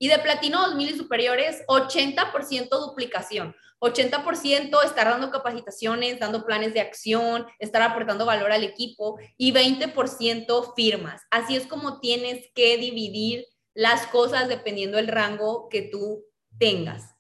Y 0.04 0.10
de 0.10 0.20
platino 0.20 0.62
2000 0.64 0.90
y 0.90 0.98
superiores, 0.98 1.64
80% 1.66 2.68
duplicación. 2.68 3.56
80% 3.80 4.84
estar 4.84 5.08
dando 5.08 5.32
capacitaciones, 5.32 6.20
dando 6.20 6.46
planes 6.46 6.74
de 6.74 6.82
acción, 6.82 7.48
estar 7.58 7.82
aportando 7.82 8.26
valor 8.26 8.52
al 8.52 8.66
equipo 8.66 9.18
y 9.38 9.54
20% 9.54 10.74
firmas. 10.76 11.22
Así 11.32 11.56
es 11.56 11.68
como 11.68 12.02
tienes 12.02 12.52
que 12.54 12.76
dividir 12.78 13.46
las 13.74 14.06
cosas 14.08 14.50
dependiendo 14.50 14.98
del 14.98 15.08
rango 15.08 15.70
que 15.70 15.84
tú 15.84 16.26
tengas. 16.60 17.16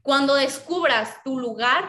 Cuando 0.00 0.36
descubras 0.36 1.22
tu 1.22 1.38
lugar, 1.38 1.84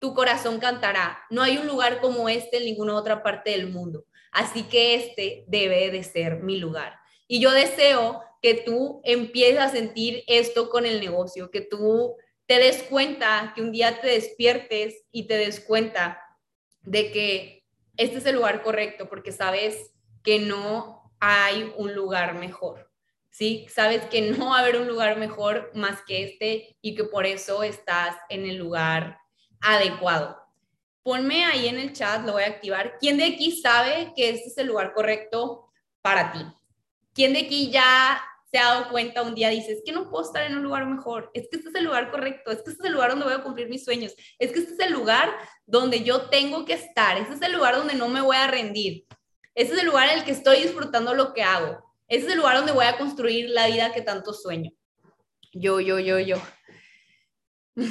tu 0.00 0.14
corazón 0.14 0.58
cantará. 0.58 1.20
No 1.30 1.42
hay 1.42 1.58
un 1.58 1.68
lugar 1.68 2.00
como 2.00 2.28
este 2.28 2.56
en 2.56 2.64
ninguna 2.64 2.96
otra 2.96 3.22
parte 3.22 3.50
del 3.50 3.70
mundo. 3.70 4.04
Así 4.32 4.64
que 4.64 4.96
este 4.96 5.44
debe 5.46 5.92
de 5.92 6.02
ser 6.02 6.42
mi 6.42 6.58
lugar. 6.58 6.98
Y 7.28 7.38
yo 7.38 7.52
deseo 7.52 8.20
que 8.44 8.52
tú 8.52 9.00
empieces 9.04 9.58
a 9.58 9.70
sentir 9.70 10.22
esto 10.26 10.68
con 10.68 10.84
el 10.84 11.00
negocio, 11.00 11.50
que 11.50 11.62
tú 11.62 12.14
te 12.44 12.58
des 12.58 12.82
cuenta, 12.82 13.54
que 13.54 13.62
un 13.62 13.72
día 13.72 14.02
te 14.02 14.08
despiertes 14.08 15.02
y 15.10 15.26
te 15.26 15.38
des 15.38 15.60
cuenta 15.60 16.20
de 16.82 17.10
que 17.10 17.64
este 17.96 18.18
es 18.18 18.26
el 18.26 18.34
lugar 18.34 18.62
correcto 18.62 19.08
porque 19.08 19.32
sabes 19.32 19.94
que 20.22 20.40
no 20.40 21.10
hay 21.20 21.72
un 21.78 21.94
lugar 21.94 22.34
mejor. 22.34 22.90
¿Sí? 23.30 23.64
Sabes 23.70 24.04
que 24.10 24.20
no 24.20 24.50
va 24.50 24.58
a 24.58 24.60
haber 24.60 24.76
un 24.76 24.88
lugar 24.88 25.16
mejor 25.16 25.70
más 25.74 26.02
que 26.02 26.24
este 26.24 26.76
y 26.82 26.94
que 26.94 27.04
por 27.04 27.24
eso 27.24 27.62
estás 27.62 28.14
en 28.28 28.44
el 28.44 28.56
lugar 28.56 29.20
adecuado. 29.62 30.36
Ponme 31.02 31.46
ahí 31.46 31.66
en 31.66 31.78
el 31.78 31.94
chat, 31.94 32.26
lo 32.26 32.32
voy 32.32 32.42
a 32.42 32.48
activar. 32.48 32.98
¿Quién 33.00 33.16
de 33.16 33.24
aquí 33.24 33.52
sabe 33.52 34.12
que 34.14 34.28
este 34.28 34.48
es 34.48 34.58
el 34.58 34.66
lugar 34.66 34.92
correcto 34.92 35.70
para 36.02 36.30
ti? 36.30 36.44
¿Quién 37.14 37.32
de 37.32 37.40
aquí 37.40 37.70
ya 37.70 38.20
te 38.54 38.60
ha 38.60 38.66
dado 38.66 38.88
cuenta 38.88 39.22
un 39.22 39.34
día, 39.34 39.48
dices, 39.48 39.82
que 39.84 39.90
no 39.90 40.08
puedo 40.08 40.24
estar 40.24 40.44
en 40.44 40.56
un 40.56 40.62
lugar 40.62 40.86
mejor, 40.86 41.28
es 41.34 41.48
que 41.50 41.56
este 41.56 41.70
es 41.70 41.74
el 41.74 41.86
lugar 41.86 42.12
correcto, 42.12 42.52
es 42.52 42.62
que 42.62 42.70
este 42.70 42.84
es 42.84 42.86
el 42.86 42.92
lugar 42.92 43.10
donde 43.10 43.24
voy 43.24 43.34
a 43.34 43.42
cumplir 43.42 43.68
mis 43.68 43.84
sueños, 43.84 44.14
es 44.38 44.52
que 44.52 44.60
este 44.60 44.74
es 44.74 44.78
el 44.78 44.92
lugar 44.92 45.28
donde 45.66 46.04
yo 46.04 46.30
tengo 46.30 46.64
que 46.64 46.74
estar, 46.74 47.18
este 47.18 47.34
es 47.34 47.42
el 47.42 47.50
lugar 47.50 47.74
donde 47.74 47.94
no 47.94 48.08
me 48.08 48.20
voy 48.20 48.36
a 48.36 48.46
rendir, 48.46 49.06
este 49.56 49.74
es 49.74 49.80
el 49.80 49.86
lugar 49.86 50.08
en 50.08 50.18
el 50.18 50.24
que 50.24 50.30
estoy 50.30 50.62
disfrutando 50.62 51.14
lo 51.14 51.34
que 51.34 51.42
hago, 51.42 51.82
este 52.06 52.26
es 52.26 52.32
el 52.32 52.38
lugar 52.38 52.58
donde 52.58 52.70
voy 52.70 52.86
a 52.86 52.96
construir 52.96 53.50
la 53.50 53.66
vida 53.66 53.92
que 53.92 54.02
tanto 54.02 54.32
sueño. 54.32 54.70
Yo, 55.52 55.80
yo, 55.80 55.98
yo, 55.98 56.20
yo. 56.20 56.36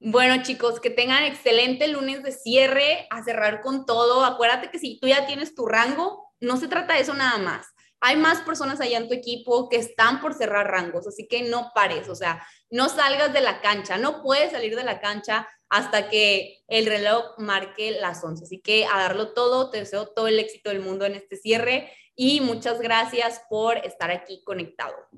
Bueno, 0.00 0.44
chicos, 0.44 0.78
que 0.78 0.90
tengan 0.90 1.24
excelente 1.24 1.88
lunes 1.88 2.22
de 2.22 2.30
cierre, 2.30 3.08
a 3.10 3.24
cerrar 3.24 3.60
con 3.60 3.84
todo. 3.84 4.24
Acuérdate 4.24 4.70
que 4.70 4.78
si 4.78 5.00
tú 5.00 5.08
ya 5.08 5.26
tienes 5.26 5.56
tu 5.56 5.66
rango, 5.66 6.32
no 6.38 6.56
se 6.56 6.68
trata 6.68 6.94
de 6.94 7.00
eso 7.00 7.14
nada 7.14 7.36
más 7.38 7.66
hay 8.00 8.16
más 8.16 8.42
personas 8.42 8.80
allá 8.80 8.98
en 8.98 9.08
tu 9.08 9.14
equipo 9.14 9.68
que 9.68 9.76
están 9.76 10.20
por 10.20 10.34
cerrar 10.34 10.70
rangos, 10.70 11.06
así 11.06 11.26
que 11.26 11.42
no 11.42 11.72
pares, 11.74 12.08
o 12.08 12.14
sea, 12.14 12.46
no 12.70 12.88
salgas 12.88 13.32
de 13.32 13.40
la 13.40 13.60
cancha, 13.60 13.98
no 13.98 14.22
puedes 14.22 14.52
salir 14.52 14.76
de 14.76 14.84
la 14.84 15.00
cancha 15.00 15.48
hasta 15.68 16.08
que 16.08 16.62
el 16.68 16.86
reloj 16.86 17.34
marque 17.38 17.90
las 17.92 18.22
11. 18.22 18.44
Así 18.44 18.60
que 18.60 18.86
a 18.86 18.98
darlo 18.98 19.32
todo, 19.32 19.70
te 19.70 19.78
deseo 19.78 20.08
todo 20.08 20.28
el 20.28 20.38
éxito 20.38 20.70
del 20.70 20.80
mundo 20.80 21.04
en 21.04 21.14
este 21.14 21.36
cierre 21.36 21.92
y 22.14 22.40
muchas 22.40 22.80
gracias 22.80 23.42
por 23.48 23.78
estar 23.78 24.10
aquí 24.10 24.42
conectado. 24.44 24.94